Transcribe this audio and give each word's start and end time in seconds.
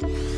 Yeah. 0.00 0.37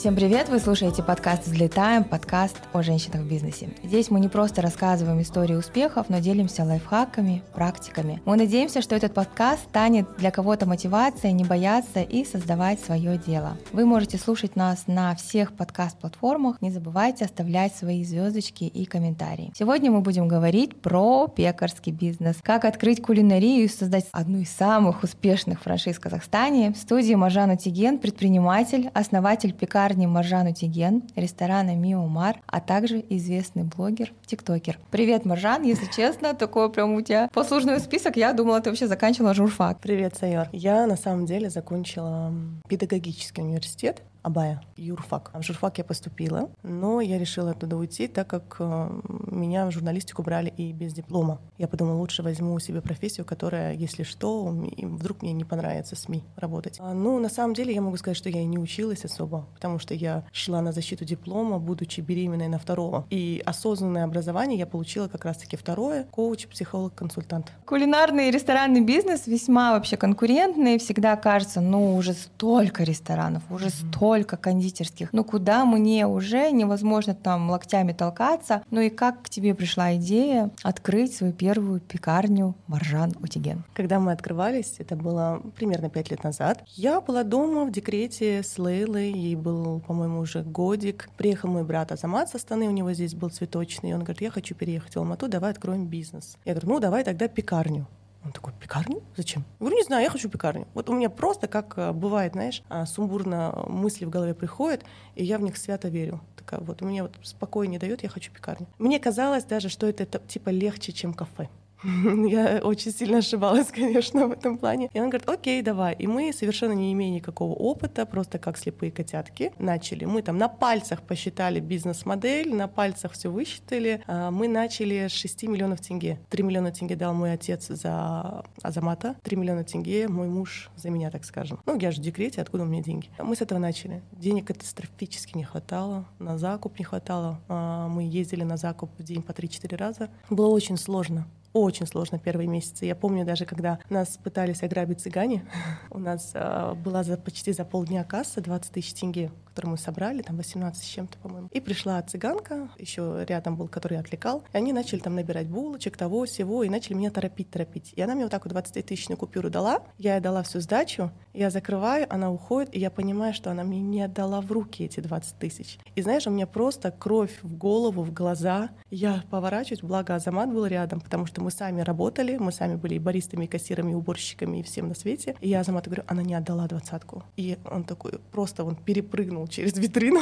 Всем 0.00 0.16
привет! 0.16 0.48
Вы 0.48 0.60
слушаете 0.60 1.02
подкаст 1.02 1.44
«Взлетаем», 1.44 2.04
подкаст 2.04 2.56
о 2.72 2.80
женщинах 2.82 3.20
в 3.20 3.28
бизнесе. 3.28 3.68
Здесь 3.82 4.10
мы 4.10 4.18
не 4.18 4.28
просто 4.28 4.62
рассказываем 4.62 5.20
истории 5.20 5.52
успехов, 5.52 6.06
но 6.08 6.20
делимся 6.20 6.64
лайфхаками, 6.64 7.42
практиками. 7.52 8.22
Мы 8.24 8.38
надеемся, 8.38 8.80
что 8.80 8.96
этот 8.96 9.12
подкаст 9.12 9.64
станет 9.64 10.06
для 10.16 10.30
кого-то 10.30 10.64
мотивацией 10.64 11.34
не 11.34 11.44
бояться 11.44 12.00
и 12.00 12.24
создавать 12.24 12.80
свое 12.80 13.18
дело. 13.18 13.58
Вы 13.74 13.84
можете 13.84 14.16
слушать 14.16 14.56
нас 14.56 14.84
на 14.86 15.14
всех 15.16 15.52
подкаст-платформах. 15.52 16.62
Не 16.62 16.70
забывайте 16.70 17.26
оставлять 17.26 17.76
свои 17.76 18.02
звездочки 18.02 18.64
и 18.64 18.86
комментарии. 18.86 19.52
Сегодня 19.54 19.90
мы 19.90 20.00
будем 20.00 20.28
говорить 20.28 20.80
про 20.80 21.28
пекарский 21.28 21.92
бизнес. 21.92 22.38
Как 22.42 22.64
открыть 22.64 23.02
кулинарию 23.02 23.64
и 23.64 23.68
создать 23.68 24.06
одну 24.12 24.38
из 24.38 24.50
самых 24.50 25.02
успешных 25.02 25.60
франшиз 25.60 25.96
в 25.96 26.00
Казахстане. 26.00 26.72
В 26.72 26.78
студии 26.78 27.12
Мажана 27.12 27.58
Тиген, 27.58 27.98
предприниматель, 27.98 28.88
основатель 28.94 29.52
пекарни 29.52 29.89
пекарни 29.90 30.06
Маржан 30.06 30.46
Утиген, 30.46 31.02
ресторана 31.16 31.74
Мио 31.74 32.06
Мар, 32.06 32.36
а 32.46 32.60
также 32.60 33.04
известный 33.10 33.64
блогер, 33.64 34.12
тиктокер. 34.24 34.78
Привет, 34.92 35.24
Маржан, 35.24 35.64
если 35.64 35.86
честно, 35.90 36.32
такой 36.32 36.70
прям 36.70 36.94
у 36.94 37.00
тебя 37.00 37.28
послужной 37.32 37.80
список, 37.80 38.16
я 38.16 38.32
думала, 38.32 38.60
ты 38.60 38.70
вообще 38.70 38.86
заканчивала 38.86 39.34
журфак. 39.34 39.80
Привет, 39.80 40.14
Сайор. 40.16 40.48
Я 40.52 40.86
на 40.86 40.96
самом 40.96 41.26
деле 41.26 41.50
закончила 41.50 42.32
педагогический 42.68 43.42
университет, 43.42 44.02
Абая, 44.22 44.60
юрфак. 44.76 45.30
В 45.32 45.42
журфак 45.42 45.78
я 45.78 45.84
поступила, 45.84 46.50
но 46.62 47.00
я 47.00 47.18
решила 47.18 47.52
оттуда 47.52 47.76
уйти, 47.76 48.06
так 48.06 48.26
как 48.28 48.56
э, 48.58 49.00
меня 49.30 49.66
в 49.66 49.70
журналистику 49.70 50.22
брали 50.22 50.52
и 50.58 50.72
без 50.72 50.92
диплома. 50.92 51.40
Я 51.56 51.68
подумала, 51.68 51.96
лучше 51.96 52.22
возьму 52.22 52.58
себе 52.58 52.82
профессию, 52.82 53.24
которая, 53.24 53.72
если 53.72 54.02
что, 54.02 54.44
вдруг 54.44 55.22
мне 55.22 55.32
не 55.32 55.44
понравится 55.44 55.96
СМИ 55.96 56.22
работать. 56.36 56.76
А, 56.80 56.92
ну, 56.92 57.18
на 57.18 57.30
самом 57.30 57.54
деле, 57.54 57.74
я 57.74 57.80
могу 57.80 57.96
сказать, 57.96 58.16
что 58.16 58.28
я 58.28 58.42
и 58.42 58.44
не 58.44 58.58
училась 58.58 59.06
особо, 59.06 59.46
потому 59.54 59.78
что 59.78 59.94
я 59.94 60.24
шла 60.32 60.60
на 60.60 60.72
защиту 60.72 61.06
диплома, 61.06 61.58
будучи 61.58 62.02
беременной 62.02 62.48
на 62.48 62.58
второго. 62.58 63.06
И 63.08 63.42
осознанное 63.46 64.04
образование 64.04 64.58
я 64.58 64.66
получила 64.66 65.08
как 65.08 65.24
раз-таки 65.24 65.56
второе— 65.56 66.04
коуч, 66.10 66.46
психолог, 66.46 66.94
консультант. 66.94 67.52
Кулинарный 67.64 68.28
и 68.28 68.30
ресторанный 68.30 68.82
бизнес 68.82 69.26
весьма 69.26 69.72
вообще 69.72 69.96
конкурентный. 69.96 70.78
Всегда 70.78 71.16
кажется, 71.16 71.62
ну, 71.62 71.96
уже 71.96 72.12
столько 72.12 72.84
ресторанов, 72.84 73.42
уже 73.50 73.70
столько 73.70 74.09
только 74.10 74.36
кондитерских. 74.36 75.12
Ну 75.12 75.22
куда 75.22 75.64
мне 75.64 76.06
уже 76.06 76.50
невозможно 76.50 77.14
там 77.14 77.48
локтями 77.48 77.92
толкаться. 77.92 78.62
Ну 78.70 78.80
и 78.80 78.90
как 78.90 79.22
к 79.22 79.30
тебе 79.30 79.54
пришла 79.54 79.94
идея 79.94 80.50
открыть 80.64 81.14
свою 81.14 81.32
первую 81.32 81.80
пекарню 81.80 82.56
Маржан 82.66 83.14
Утиген? 83.22 83.62
Когда 83.72 84.00
мы 84.00 84.10
открывались, 84.10 84.74
это 84.78 84.96
было 84.96 85.40
примерно 85.56 85.90
пять 85.90 86.10
лет 86.10 86.24
назад, 86.24 86.62
я 86.74 87.00
была 87.00 87.22
дома 87.22 87.64
в 87.64 87.70
декрете 87.70 88.42
с 88.42 88.58
Лейлой, 88.58 89.12
ей 89.12 89.36
был, 89.36 89.80
по-моему, 89.86 90.18
уже 90.18 90.42
годик. 90.42 91.08
Приехал 91.16 91.48
мой 91.48 91.62
брат 91.62 91.92
Азамат 91.92 92.28
со 92.30 92.36
Астаны, 92.36 92.66
у 92.66 92.72
него 92.72 92.92
здесь 92.92 93.14
был 93.14 93.30
цветочный, 93.30 93.90
и 93.90 93.92
он 93.92 94.00
говорит, 94.00 94.22
я 94.22 94.30
хочу 94.30 94.56
переехать 94.56 94.94
в 94.94 94.98
Алмату, 94.98 95.28
давай 95.28 95.52
откроем 95.52 95.86
бизнес. 95.86 96.36
Я 96.44 96.54
говорю, 96.54 96.68
ну 96.68 96.80
давай 96.80 97.04
тогда 97.04 97.28
пекарню. 97.28 97.86
Он 98.24 98.32
такой, 98.32 98.52
пекарню? 98.52 99.02
Зачем? 99.16 99.44
Я 99.58 99.64
говорю, 99.64 99.76
не 99.76 99.82
знаю, 99.82 100.02
я 100.04 100.10
хочу 100.10 100.28
пекарню. 100.28 100.66
Вот 100.74 100.90
у 100.90 100.94
меня 100.94 101.08
просто, 101.08 101.48
как 101.48 101.74
э, 101.78 101.92
бывает, 101.92 102.32
знаешь, 102.32 102.62
а, 102.68 102.84
сумбурно 102.84 103.64
мысли 103.66 104.04
в 104.04 104.10
голове 104.10 104.34
приходят, 104.34 104.84
и 105.14 105.24
я 105.24 105.38
в 105.38 105.42
них 105.42 105.56
свято 105.56 105.88
верю. 105.88 106.20
Такая 106.36 106.60
вот, 106.60 106.82
у 106.82 106.84
меня 106.84 107.04
вот 107.04 107.16
спокой 107.22 107.66
не 107.68 107.78
дает, 107.78 108.02
я 108.02 108.08
хочу 108.10 108.30
пекарню. 108.30 108.66
Мне 108.78 109.00
казалось 109.00 109.44
даже, 109.44 109.70
что 109.70 109.86
это 109.86 110.04
типа 110.04 110.50
легче, 110.50 110.92
чем 110.92 111.14
кафе. 111.14 111.48
Я 112.28 112.60
очень 112.62 112.92
сильно 112.92 113.18
ошибалась, 113.18 113.68
конечно, 113.74 114.26
в 114.26 114.32
этом 114.32 114.58
плане. 114.58 114.90
И 114.92 115.00
он 115.00 115.08
говорит, 115.10 115.28
окей, 115.28 115.62
давай. 115.62 115.94
И 115.94 116.06
мы, 116.06 116.32
совершенно 116.32 116.72
не 116.72 116.92
имея 116.92 117.10
никакого 117.10 117.54
опыта, 117.54 118.06
просто 118.06 118.38
как 118.38 118.58
слепые 118.58 118.92
котятки, 118.92 119.52
начали. 119.58 120.04
Мы 120.04 120.22
там 120.22 120.38
на 120.38 120.48
пальцах 120.48 121.02
посчитали 121.02 121.60
бизнес-модель, 121.60 122.54
на 122.54 122.68
пальцах 122.68 123.12
все 123.12 123.30
высчитали. 123.30 124.02
А, 124.06 124.30
мы 124.30 124.48
начали 124.48 125.08
с 125.08 125.12
6 125.12 125.44
миллионов 125.44 125.80
тенге. 125.80 126.20
3 126.28 126.42
миллиона 126.42 126.70
тенге 126.70 126.96
дал 126.96 127.14
мой 127.14 127.32
отец 127.32 127.68
за 127.68 128.44
Азамата, 128.62 129.16
3 129.22 129.36
миллиона 129.36 129.64
тенге 129.64 130.08
мой 130.08 130.28
муж 130.28 130.70
за 130.76 130.90
меня, 130.90 131.10
так 131.10 131.24
скажем. 131.24 131.60
Ну, 131.66 131.78
я 131.78 131.90
же 131.90 132.00
в 132.00 132.04
декрете, 132.04 132.42
откуда 132.42 132.64
у 132.64 132.66
меня 132.66 132.82
деньги? 132.82 133.08
Мы 133.18 133.36
с 133.36 133.40
этого 133.40 133.58
начали. 133.58 134.02
Денег 134.12 134.48
катастрофически 134.48 135.36
не 135.36 135.44
хватало, 135.44 136.06
на 136.18 136.36
закуп 136.38 136.78
не 136.78 136.84
хватало. 136.84 137.40
А, 137.48 137.88
мы 137.88 138.02
ездили 138.02 138.42
на 138.42 138.56
закуп 138.56 138.90
в 138.98 139.02
день 139.02 139.22
по 139.22 139.32
3-4 139.32 139.76
раза. 139.76 140.10
Было 140.28 140.48
очень 140.48 140.76
сложно 140.76 141.26
очень 141.52 141.86
сложно 141.86 142.18
первые 142.18 142.46
месяцы. 142.48 142.84
Я 142.84 142.94
помню 142.94 143.24
даже, 143.24 143.44
когда 143.44 143.78
нас 143.88 144.18
пытались 144.22 144.62
ограбить 144.62 145.00
цыгане, 145.00 145.44
у 145.90 145.98
нас 145.98 146.32
э, 146.34 146.74
была 146.74 147.02
почти 147.24 147.52
за 147.52 147.64
полдня 147.64 148.04
касса 148.04 148.40
20 148.40 148.72
тысяч 148.72 148.94
тенге 148.94 149.30
который 149.60 149.72
мы 149.72 149.78
собрали, 149.78 150.22
там 150.22 150.36
18 150.38 150.82
с 150.82 150.86
чем-то, 150.86 151.18
по-моему. 151.18 151.48
И 151.52 151.60
пришла 151.60 152.00
цыганка, 152.00 152.70
еще 152.78 153.26
рядом 153.28 153.56
был, 153.56 153.68
который 153.68 153.98
отвлекал, 153.98 154.42
и 154.54 154.56
они 154.56 154.72
начали 154.72 155.00
там 155.00 155.14
набирать 155.14 155.48
булочек, 155.48 155.98
того, 155.98 156.24
всего, 156.24 156.64
и 156.64 156.70
начали 156.70 156.94
меня 156.94 157.10
торопить, 157.10 157.50
торопить. 157.50 157.92
И 157.94 158.00
она 158.00 158.14
мне 158.14 158.24
вот 158.24 158.30
так 158.30 158.44
вот 158.46 158.52
20 158.52 158.86
тысячную 158.86 159.18
купюру 159.18 159.50
дала, 159.50 159.82
я 159.98 160.14
ей 160.14 160.22
дала 160.22 160.42
всю 160.42 160.60
сдачу, 160.60 161.10
я 161.34 161.50
закрываю, 161.50 162.06
она 162.08 162.30
уходит, 162.30 162.74
и 162.74 162.80
я 162.80 162.90
понимаю, 162.90 163.34
что 163.34 163.50
она 163.50 163.62
мне 163.62 163.82
не 163.82 164.00
отдала 164.00 164.40
в 164.40 164.50
руки 164.50 164.84
эти 164.84 165.00
20 165.00 165.38
тысяч. 165.38 165.78
И 165.94 166.00
знаешь, 166.00 166.26
у 166.26 166.30
меня 166.30 166.46
просто 166.46 166.90
кровь 166.90 167.38
в 167.42 167.54
голову, 167.56 168.02
в 168.02 168.14
глаза. 168.14 168.70
Я 168.90 169.24
поворачиваюсь, 169.30 169.82
благо 169.82 170.14
Азамат 170.14 170.50
был 170.50 170.64
рядом, 170.64 171.00
потому 171.00 171.26
что 171.26 171.42
мы 171.42 171.50
сами 171.50 171.82
работали, 171.82 172.38
мы 172.38 172.50
сами 172.50 172.76
были 172.76 172.94
и 172.94 172.98
баристами, 172.98 173.44
и 173.44 173.48
кассирами, 173.48 173.92
и 173.92 173.94
уборщиками, 173.94 174.58
и 174.58 174.62
всем 174.62 174.88
на 174.88 174.94
свете. 174.94 175.36
И 175.40 175.50
я 175.50 175.60
Азамату 175.60 175.90
говорю, 175.90 176.04
она 176.06 176.22
не 176.22 176.34
отдала 176.34 176.66
двадцатку. 176.66 177.24
И 177.36 177.58
он 177.70 177.84
такой, 177.84 178.12
просто 178.32 178.64
он 178.64 178.74
перепрыгнул 178.74 179.46
через 179.50 179.76
витрину, 179.76 180.20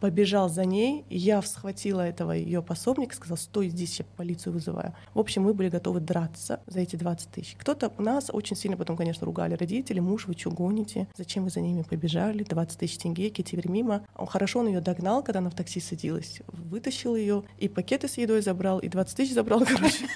побежал 0.00 0.50
за 0.50 0.66
ней. 0.66 1.04
Я 1.08 1.40
схватила 1.40 2.02
этого 2.02 2.32
ее 2.32 2.62
пособника, 2.62 3.16
сказала, 3.16 3.38
стой 3.38 3.70
здесь, 3.70 3.98
я 3.98 4.04
полицию 4.16 4.52
вызываю. 4.52 4.94
В 5.14 5.18
общем, 5.18 5.44
мы 5.44 5.54
были 5.54 5.70
готовы 5.70 6.00
драться 6.00 6.60
за 6.66 6.80
эти 6.80 6.96
20 6.96 7.30
тысяч. 7.30 7.56
Кто-то 7.58 7.90
нас 7.96 8.28
очень 8.30 8.54
сильно 8.54 8.76
потом, 8.76 8.98
конечно, 8.98 9.24
ругали 9.24 9.54
родители, 9.54 10.00
муж, 10.00 10.26
вы 10.26 10.34
что 10.34 10.50
гоните? 10.50 11.08
Зачем 11.16 11.44
вы 11.44 11.50
за 11.50 11.60
ними 11.60 11.82
побежали? 11.82 12.42
20 12.42 12.78
тысяч 12.78 12.98
тенге, 12.98 13.30
кетивер 13.30 13.70
мимо. 13.70 14.04
Хорошо 14.14 14.60
он 14.60 14.68
ее 14.68 14.82
догнал, 14.82 15.22
когда 15.22 15.38
она 15.38 15.48
в 15.48 15.54
такси 15.54 15.80
садилась, 15.80 16.42
вытащил 16.48 17.16
ее, 17.16 17.44
и 17.58 17.68
пакеты 17.68 18.06
с 18.06 18.18
едой 18.18 18.42
забрал, 18.42 18.80
и 18.80 18.88
20 18.88 19.16
тысяч 19.16 19.32
забрал, 19.32 19.60
короче 19.66 20.06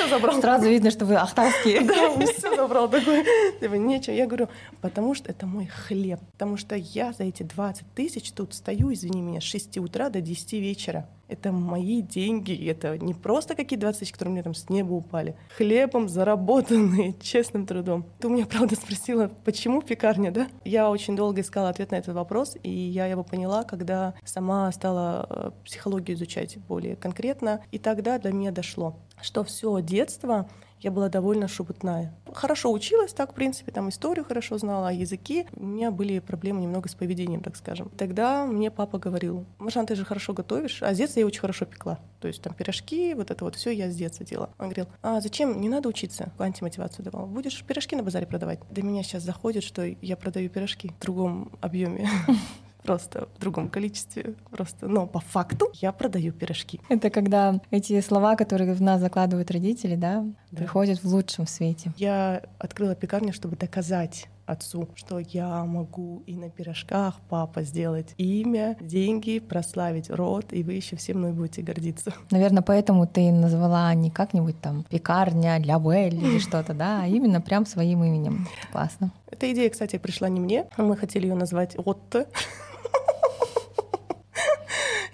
все 0.00 0.08
забрал. 0.08 0.40
Сразу 0.40 0.68
видно, 0.68 0.90
что 0.90 1.04
вы 1.04 1.16
ахтарские. 1.16 1.80
Да, 1.90 2.10
он 2.10 2.26
все 2.26 2.54
забрал 2.54 2.88
такой. 2.88 3.24
Типа, 3.60 3.74
нечего. 3.74 4.14
Я 4.14 4.26
говорю, 4.26 4.48
потому 4.80 5.14
что 5.14 5.30
это 5.30 5.46
мой 5.46 5.66
хлеб. 5.66 6.20
Потому 6.32 6.56
что 6.56 6.74
я 6.74 7.12
за 7.12 7.24
эти 7.24 7.42
20 7.42 7.84
тысяч 7.94 8.30
тут 8.32 8.54
стою, 8.54 8.92
извини 8.92 9.20
меня, 9.20 9.40
с 9.40 9.44
6 9.44 9.78
утра 9.78 10.08
до 10.08 10.20
10 10.20 10.52
вечера. 10.54 11.08
Это 11.30 11.52
мои 11.52 12.02
деньги, 12.02 12.68
это 12.68 12.98
не 12.98 13.14
просто 13.14 13.54
какие 13.54 13.78
20 13.78 14.00
тысяч, 14.00 14.12
которые 14.12 14.32
мне 14.32 14.42
там 14.42 14.54
с 14.54 14.68
неба 14.68 14.92
упали. 14.92 15.36
Хлебом 15.56 16.08
заработанные, 16.08 17.14
честным 17.20 17.66
трудом. 17.66 18.04
Ты 18.18 18.28
у 18.28 18.30
меня, 18.30 18.46
правда, 18.46 18.74
спросила, 18.74 19.30
почему 19.44 19.82
пекарня, 19.82 20.30
да? 20.30 20.48
Я 20.64 20.90
очень 20.90 21.16
долго 21.16 21.40
искала 21.40 21.68
ответ 21.68 21.92
на 21.92 21.96
этот 21.96 22.14
вопрос, 22.14 22.56
и 22.62 22.70
я 22.70 23.06
его 23.06 23.22
поняла, 23.22 23.64
когда 23.64 24.14
сама 24.24 24.70
стала 24.72 25.26
э, 25.30 25.50
психологию 25.64 26.16
изучать 26.16 26.58
более 26.58 26.96
конкретно. 26.96 27.60
И 27.70 27.78
тогда 27.78 28.18
до 28.18 28.32
меня 28.32 28.50
дошло 28.50 28.96
что 29.22 29.44
все 29.44 29.80
детство 29.80 30.48
я 30.80 30.90
была 30.90 31.08
довольно 31.08 31.48
шебутная. 31.48 32.14
Хорошо 32.32 32.72
училась, 32.72 33.12
так, 33.12 33.32
в 33.32 33.34
принципе, 33.34 33.72
там 33.72 33.88
историю 33.88 34.24
хорошо 34.24 34.58
знала, 34.58 34.88
а 34.88 34.92
языки. 34.92 35.46
У 35.54 35.64
меня 35.64 35.90
были 35.90 36.18
проблемы 36.18 36.60
немного 36.60 36.88
с 36.88 36.94
поведением, 36.94 37.42
так 37.42 37.56
скажем. 37.56 37.90
Тогда 37.96 38.46
мне 38.46 38.70
папа 38.70 38.98
говорил, 38.98 39.44
Машан, 39.58 39.86
ты 39.86 39.94
же 39.94 40.04
хорошо 40.04 40.32
готовишь, 40.32 40.82
а 40.82 40.94
с 40.94 40.96
детства 40.96 41.20
я 41.20 41.26
очень 41.26 41.40
хорошо 41.40 41.64
пекла. 41.64 41.98
То 42.20 42.28
есть 42.28 42.42
там 42.42 42.54
пирожки, 42.54 43.14
вот 43.14 43.30
это 43.30 43.44
вот 43.44 43.56
все 43.56 43.70
я 43.70 43.90
с 43.90 43.96
детства 43.96 44.24
делала. 44.24 44.50
Он 44.58 44.66
говорил, 44.66 44.86
а 45.02 45.20
зачем, 45.20 45.60
не 45.60 45.68
надо 45.68 45.88
учиться, 45.88 46.32
антимотивацию 46.38 47.04
давал. 47.04 47.26
Будешь 47.26 47.62
пирожки 47.64 47.96
на 47.96 48.02
базаре 48.02 48.26
продавать. 48.26 48.60
До 48.70 48.82
меня 48.82 49.02
сейчас 49.02 49.22
заходит, 49.22 49.62
что 49.62 49.84
я 49.84 50.16
продаю 50.16 50.48
пирожки 50.48 50.88
в 50.88 51.02
другом 51.02 51.52
объеме. 51.60 52.08
просто 52.82 53.28
в 53.36 53.40
другом 53.40 53.68
количестве, 53.68 54.34
просто, 54.50 54.88
но 54.88 55.06
по 55.06 55.20
факту 55.20 55.70
я 55.74 55.92
продаю 55.92 56.32
пирожки. 56.32 56.80
Это 56.88 57.10
когда 57.10 57.60
эти 57.70 58.00
слова, 58.00 58.36
которые 58.36 58.72
в 58.74 58.82
нас 58.82 59.00
закладывают 59.00 59.50
родители, 59.50 59.96
да, 59.96 60.24
да. 60.50 60.58
приходят 60.58 61.02
в 61.02 61.06
лучшем 61.06 61.46
свете. 61.46 61.92
Я 61.96 62.42
открыла 62.58 62.94
пекарню, 62.94 63.32
чтобы 63.32 63.56
доказать 63.56 64.28
отцу, 64.50 64.88
что 64.94 65.18
я 65.18 65.64
могу 65.64 66.22
и 66.26 66.34
на 66.34 66.50
пирожках 66.50 67.20
папа 67.28 67.62
сделать 67.62 68.14
имя, 68.18 68.76
деньги, 68.80 69.38
прославить 69.38 70.10
род, 70.10 70.52
и 70.52 70.62
вы 70.62 70.74
еще 70.74 70.96
все 70.96 71.14
мной 71.14 71.32
будете 71.32 71.62
гордиться. 71.62 72.12
Наверное, 72.30 72.62
поэтому 72.62 73.06
ты 73.06 73.30
назвала 73.30 73.92
не 73.94 74.10
как-нибудь 74.10 74.60
там 74.60 74.84
пекарня, 74.90 75.60
для 75.60 75.78
Белль 75.78 76.14
или 76.14 76.38
что-то, 76.40 76.74
да, 76.74 77.02
а 77.02 77.06
именно 77.06 77.40
прям 77.40 77.64
своим 77.64 78.04
именем. 78.04 78.48
Классно. 78.72 79.12
Эта 79.30 79.50
идея, 79.52 79.70
кстати, 79.70 79.96
пришла 79.96 80.28
не 80.28 80.40
мне. 80.40 80.66
Мы 80.76 80.96
хотели 80.96 81.26
ее 81.26 81.34
назвать 81.34 81.76
Отто. 81.78 82.26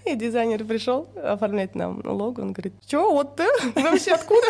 И 0.06 0.14
дизайнер 0.14 0.64
пришел 0.64 1.08
оформлять 1.16 1.74
нам 1.74 2.00
лого. 2.04 2.40
Он 2.40 2.52
говорит, 2.52 2.74
что, 2.86 3.12
вот 3.12 3.36
ты? 3.36 3.46
Вообще 3.74 4.12
откуда? 4.12 4.46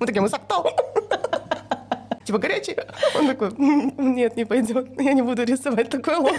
Мы 0.00 0.06
такие, 0.06 0.20
мы 0.20 0.28
Сактал. 0.28 0.68
Типа 2.24 2.38
горячий? 2.38 2.76
Он 3.18 3.26
такой, 3.28 3.50
нет, 3.56 4.36
не 4.36 4.44
пойдет, 4.44 5.00
я 5.00 5.12
не 5.12 5.22
буду 5.22 5.44
рисовать 5.44 5.90
такой 5.90 6.16
лог. 6.16 6.32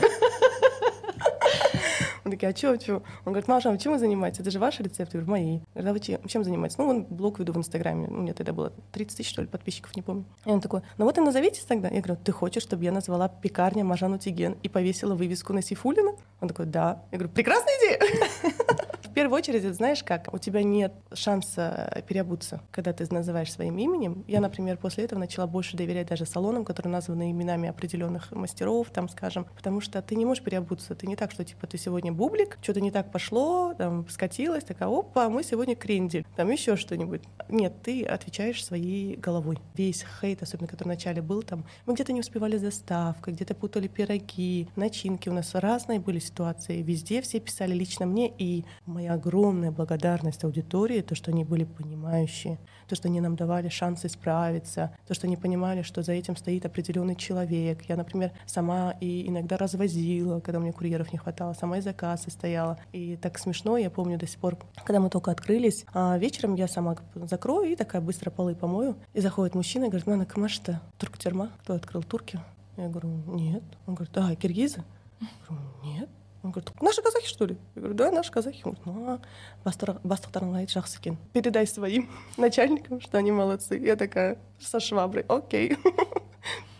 Он 2.31 2.37
такие, 2.37 2.49
а 2.49 2.55
что, 2.55 2.79
что? 2.79 2.93
Он 3.25 3.33
говорит, 3.33 3.49
Маша, 3.49 3.69
а 3.69 3.77
чем 3.77 3.91
вы 3.91 3.99
занимаетесь? 3.99 4.39
Это 4.39 4.51
же 4.51 4.59
ваш 4.59 4.79
рецепт? 4.79 5.13
Я 5.13 5.19
говорю, 5.19 5.29
мои. 5.29 5.59
Говорит, 5.75 5.89
а 5.89 5.93
вы 5.93 5.99
чем, 5.99 6.27
чем 6.29 6.43
занимаетесь? 6.45 6.77
Ну, 6.77 6.87
он 6.87 7.03
блог 7.03 7.39
веду 7.39 7.51
в 7.51 7.57
Инстаграме. 7.57 8.07
У 8.07 8.21
меня 8.21 8.33
тогда 8.33 8.53
было 8.53 8.71
30 8.93 9.17
тысяч, 9.17 9.29
что 9.29 9.41
ли, 9.41 9.49
подписчиков, 9.49 9.93
не 9.97 10.01
помню. 10.01 10.23
И 10.45 10.49
он 10.49 10.61
такой, 10.61 10.81
ну 10.97 11.03
вот 11.03 11.17
и 11.17 11.21
назовитесь 11.21 11.63
тогда. 11.63 11.89
Я 11.89 11.99
говорю, 12.01 12.17
ты 12.23 12.31
хочешь, 12.31 12.63
чтобы 12.63 12.85
я 12.85 12.93
назвала 12.93 13.27
пекарня 13.27 13.83
Мажану 13.83 14.17
Тиген 14.17 14.55
и 14.63 14.69
повесила 14.69 15.13
вывеску 15.13 15.51
на 15.51 15.61
Сифулина? 15.61 16.13
Он 16.39 16.47
такой, 16.47 16.67
да. 16.67 17.03
Я 17.11 17.17
говорю, 17.17 17.33
прекрасная 17.33 17.73
идея. 17.79 17.99
В 19.11 19.13
первую 19.13 19.37
очередь, 19.37 19.63
знаешь 19.75 20.05
как, 20.05 20.33
у 20.33 20.37
тебя 20.37 20.63
нет 20.63 20.93
шанса 21.13 22.01
переобуться, 22.07 22.61
когда 22.71 22.93
ты 22.93 23.05
называешь 23.13 23.51
своим 23.51 23.77
именем. 23.77 24.23
Я, 24.25 24.39
например, 24.39 24.77
после 24.77 25.03
этого 25.03 25.19
начала 25.19 25.47
больше 25.47 25.75
доверять 25.75 26.07
даже 26.07 26.25
салонам, 26.25 26.63
которые 26.63 26.93
названы 26.93 27.29
именами 27.29 27.67
определенных 27.67 28.31
мастеров, 28.31 28.89
там, 28.89 29.09
скажем, 29.09 29.47
потому 29.53 29.81
что 29.81 30.01
ты 30.01 30.15
не 30.15 30.25
можешь 30.25 30.41
переобуться. 30.41 30.95
Ты 30.95 31.07
не 31.07 31.17
так, 31.17 31.31
что 31.31 31.43
типа 31.43 31.67
ты 31.67 31.77
сегодня 31.77 32.13
бублик, 32.21 32.59
что-то 32.61 32.81
не 32.81 32.91
так 32.91 33.11
пошло, 33.11 33.73
там, 33.75 34.07
скатилась, 34.07 34.63
такая, 34.63 34.87
опа, 34.89 35.27
мы 35.27 35.43
сегодня 35.43 35.75
крендель, 35.75 36.23
там 36.35 36.51
еще 36.51 36.75
что-нибудь. 36.75 37.21
Нет, 37.49 37.73
ты 37.81 38.03
отвечаешь 38.03 38.63
своей 38.63 39.15
головой. 39.15 39.57
Весь 39.73 40.05
хейт, 40.21 40.43
особенно 40.43 40.67
который 40.67 40.89
вначале 40.89 41.23
был, 41.23 41.41
там, 41.41 41.65
мы 41.87 41.95
где-то 41.95 42.13
не 42.13 42.19
успевали 42.19 42.59
с 42.59 42.61
доставкой, 42.61 43.33
где-то 43.33 43.55
путали 43.55 43.87
пироги, 43.87 44.67
начинки, 44.75 45.29
у 45.29 45.33
нас 45.33 45.55
разные 45.55 45.99
были 45.99 46.19
ситуации. 46.19 46.83
Везде 46.83 47.23
все 47.23 47.39
писали 47.39 47.73
лично 47.73 48.05
мне, 48.05 48.31
и 48.37 48.65
моя 48.85 49.13
огромная 49.13 49.71
благодарность 49.71 50.43
аудитории, 50.43 51.01
то, 51.01 51.15
что 51.15 51.31
они 51.31 51.43
были 51.43 51.63
понимающие, 51.63 52.59
то, 52.87 52.95
что 52.95 53.07
они 53.07 53.19
нам 53.19 53.35
давали 53.35 53.69
шанс 53.69 54.05
исправиться, 54.05 54.95
то, 55.07 55.15
что 55.15 55.25
они 55.25 55.37
понимали, 55.37 55.81
что 55.81 56.03
за 56.03 56.11
этим 56.11 56.35
стоит 56.35 56.67
определенный 56.67 57.15
человек. 57.15 57.81
Я, 57.89 57.95
например, 57.95 58.31
сама 58.45 58.93
и 59.01 59.27
иногда 59.27 59.57
развозила, 59.57 60.39
когда 60.39 60.59
мне 60.59 60.71
курьеров 60.71 61.11
не 61.11 61.17
хватало, 61.17 61.53
сама 61.53 61.79
и 61.79 61.81
заказы 62.11 62.31
стояла. 62.31 62.77
И 62.91 63.15
так 63.17 63.37
смешно, 63.37 63.77
я 63.77 63.89
помню 63.89 64.17
до 64.17 64.27
сих 64.27 64.39
пор, 64.39 64.57
когда 64.83 64.99
мы 64.99 65.09
только 65.09 65.31
открылись, 65.31 65.85
а 65.93 66.17
вечером 66.17 66.55
я 66.55 66.67
сама 66.67 66.95
закрою 67.15 67.71
и 67.71 67.75
такая 67.75 68.01
быстро 68.01 68.29
полы 68.29 68.55
помою. 68.55 68.95
И 69.13 69.21
заходит 69.21 69.55
мужчина 69.55 69.85
и 69.85 69.87
говорит, 69.87 70.07
Мана, 70.07 70.25
Камашта, 70.25 70.81
турк-терма, 70.97 71.49
кто 71.61 71.73
открыл 71.73 72.03
турки? 72.03 72.39
Я 72.77 72.87
говорю, 72.87 73.09
нет. 73.27 73.63
Он 73.87 73.95
говорит, 73.95 74.17
а, 74.17 74.35
киргизы? 74.35 74.83
Я 75.19 75.27
говорю, 75.47 75.65
нет. 75.83 76.09
Он 76.43 76.51
говорит, 76.51 76.71
наши 76.81 77.01
казахи, 77.03 77.27
что 77.27 77.45
ли? 77.45 77.57
Я 77.75 77.81
говорю, 77.81 77.95
да, 77.95 78.11
наши 78.11 78.31
казахи. 78.31 78.63
Он 78.65 78.75
говорит, 78.83 79.21
ну, 79.63 79.99
бастықтарың 80.03 80.65
жақсы 80.67 80.97
екен. 80.97 81.17
Передай 81.33 81.67
своим 81.67 82.09
начальникам, 82.37 82.99
что 82.99 83.17
они 83.19 83.31
молодцы. 83.31 83.77
Я 83.77 83.95
такая, 83.95 84.37
со 84.59 84.79
шваброй, 84.79 85.25
окей. 85.27 85.77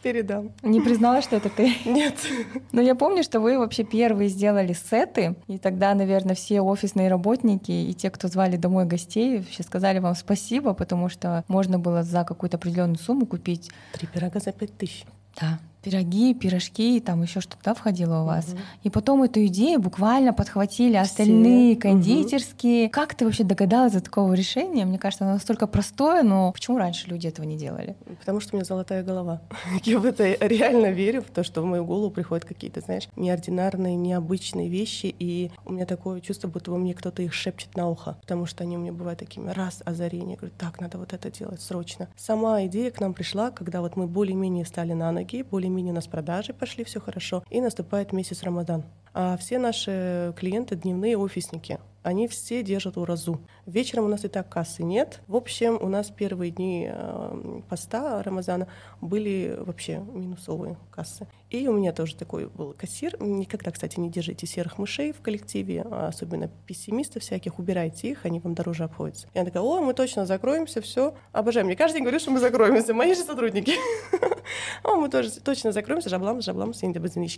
Передам. 0.01 0.51
Не 0.63 0.81
призналась, 0.81 1.25
что 1.25 1.35
это 1.35 1.49
ты? 1.49 1.73
Нет. 1.85 2.15
Но 2.71 2.81
я 2.81 2.95
помню, 2.95 3.23
что 3.23 3.39
вы 3.39 3.59
вообще 3.59 3.83
первые 3.83 4.29
сделали 4.29 4.73
сеты, 4.73 5.35
и 5.47 5.57
тогда, 5.57 5.93
наверное, 5.93 6.35
все 6.35 6.61
офисные 6.61 7.09
работники 7.09 7.71
и 7.71 7.93
те, 7.93 8.09
кто 8.09 8.27
звали 8.27 8.57
домой 8.57 8.85
гостей, 8.85 9.39
вообще 9.39 9.63
сказали 9.63 9.99
вам 9.99 10.15
спасибо, 10.15 10.73
потому 10.73 11.09
что 11.09 11.43
можно 11.47 11.77
было 11.79 12.03
за 12.03 12.23
какую-то 12.23 12.57
определенную 12.57 12.97
сумму 12.97 13.25
купить... 13.25 13.69
Три 13.93 14.07
пирога 14.07 14.39
за 14.39 14.51
пять 14.51 14.75
тысяч. 14.77 15.05
Да, 15.39 15.59
пироги, 15.81 16.33
пирожки, 16.33 16.99
там 16.99 17.23
еще 17.23 17.41
что-то 17.41 17.73
входило 17.73 18.21
у 18.21 18.25
вас. 18.25 18.49
Угу. 18.49 18.59
И 18.83 18.89
потом 18.89 19.23
эту 19.23 19.45
идею 19.47 19.79
буквально 19.79 20.33
подхватили 20.33 20.95
остальные 20.95 21.73
Все. 21.73 21.81
кондитерские. 21.81 22.85
Угу. 22.85 22.91
Как 22.91 23.15
ты 23.15 23.25
вообще 23.25 23.43
догадалась 23.43 23.93
за 23.93 24.01
такого 24.01 24.33
решения? 24.33 24.85
Мне 24.85 24.99
кажется, 24.99 25.25
оно 25.25 25.33
настолько 25.33 25.67
простое, 25.67 26.23
но 26.23 26.51
почему 26.51 26.77
раньше 26.77 27.07
люди 27.07 27.27
этого 27.27 27.45
не 27.45 27.57
делали? 27.57 27.95
Потому 28.19 28.39
что 28.39 28.53
у 28.53 28.57
меня 28.57 28.65
золотая 28.65 29.03
голова. 29.03 29.41
Я 29.83 29.99
в 29.99 30.05
это 30.05 30.25
реально 30.45 30.91
верю, 30.91 31.21
в 31.21 31.31
то, 31.31 31.43
что 31.43 31.61
в 31.61 31.65
мою 31.65 31.83
голову 31.85 32.11
приходят 32.11 32.45
какие-то, 32.45 32.81
знаешь, 32.81 33.07
неординарные, 33.15 33.95
необычные 33.95 34.69
вещи, 34.69 35.13
и 35.17 35.51
у 35.65 35.73
меня 35.73 35.85
такое 35.85 36.21
чувство, 36.21 36.47
будто 36.47 36.71
бы 36.71 36.77
мне 36.77 36.93
кто-то 36.93 37.21
их 37.21 37.33
шепчет 37.33 37.75
на 37.75 37.89
ухо, 37.89 38.17
потому 38.21 38.45
что 38.45 38.63
они 38.63 38.77
у 38.77 38.79
меня 38.79 38.93
бывают 38.93 39.19
такими 39.19 39.49
раз 39.49 39.81
озарение. 39.85 40.31
Я 40.31 40.37
говорю, 40.37 40.53
так, 40.57 40.79
надо 40.79 40.97
вот 40.97 41.13
это 41.13 41.31
делать 41.31 41.61
срочно. 41.61 42.07
Сама 42.15 42.65
идея 42.65 42.91
к 42.91 42.99
нам 42.99 43.13
пришла, 43.13 43.51
когда 43.51 43.81
вот 43.81 43.95
мы 43.95 44.07
более-менее 44.07 44.65
стали 44.65 44.93
на 44.93 45.11
ноги, 45.11 45.43
более 45.43 45.70
более-менее 45.71 45.93
у 45.93 45.95
нас 45.95 46.07
продажи 46.07 46.53
пошли, 46.53 46.83
все 46.83 46.99
хорошо. 46.99 47.43
И 47.49 47.61
наступает 47.61 48.13
месяц 48.13 48.43
Рамадан. 48.43 48.83
А 49.13 49.37
все 49.37 49.57
наши 49.57 50.33
клиенты 50.37 50.75
дневные 50.75 51.17
офисники 51.17 51.79
они 52.03 52.27
все 52.27 52.63
держат 52.63 52.97
уразу. 52.97 53.39
Вечером 53.65 54.05
у 54.05 54.07
нас 54.07 54.25
и 54.25 54.27
так 54.27 54.49
кассы 54.49 54.83
нет. 54.83 55.21
В 55.27 55.35
общем, 55.35 55.77
у 55.81 55.87
нас 55.87 56.09
первые 56.09 56.51
дни 56.51 56.89
э, 56.91 57.61
поста 57.69 58.21
Рамазана 58.23 58.67
были 59.01 59.55
вообще 59.59 59.99
минусовые 59.99 60.77
кассы. 60.89 61.27
И 61.49 61.67
у 61.67 61.73
меня 61.73 61.91
тоже 61.91 62.15
такой 62.15 62.47
был 62.47 62.73
кассир. 62.73 63.21
Никогда, 63.21 63.71
кстати, 63.71 63.99
не 63.99 64.09
держите 64.09 64.47
серых 64.47 64.77
мышей 64.77 65.11
в 65.11 65.21
коллективе, 65.21 65.85
а 65.89 66.07
особенно 66.07 66.49
пессимистов 66.65 67.23
всяких, 67.23 67.59
убирайте 67.59 68.09
их, 68.09 68.25
они 68.25 68.39
вам 68.39 68.55
дороже 68.55 68.85
обходятся. 68.85 69.27
Я 69.33 69.43
такая, 69.43 69.61
о, 69.61 69.81
мы 69.81 69.93
точно 69.93 70.25
закроемся, 70.25 70.81
все, 70.81 71.13
обожаем. 71.33 71.67
Мне 71.67 71.75
каждый 71.75 71.95
день 71.95 72.03
говорит, 72.03 72.21
что 72.21 72.31
мы 72.31 72.39
закроемся, 72.39 72.93
мои 72.93 73.13
же 73.13 73.21
сотрудники. 73.21 73.73
О, 74.83 74.95
мы 74.95 75.09
тоже 75.09 75.31
точно 75.39 75.71
закроемся, 75.71 76.09
жаблам, 76.09 76.41
жаблам, 76.41 76.73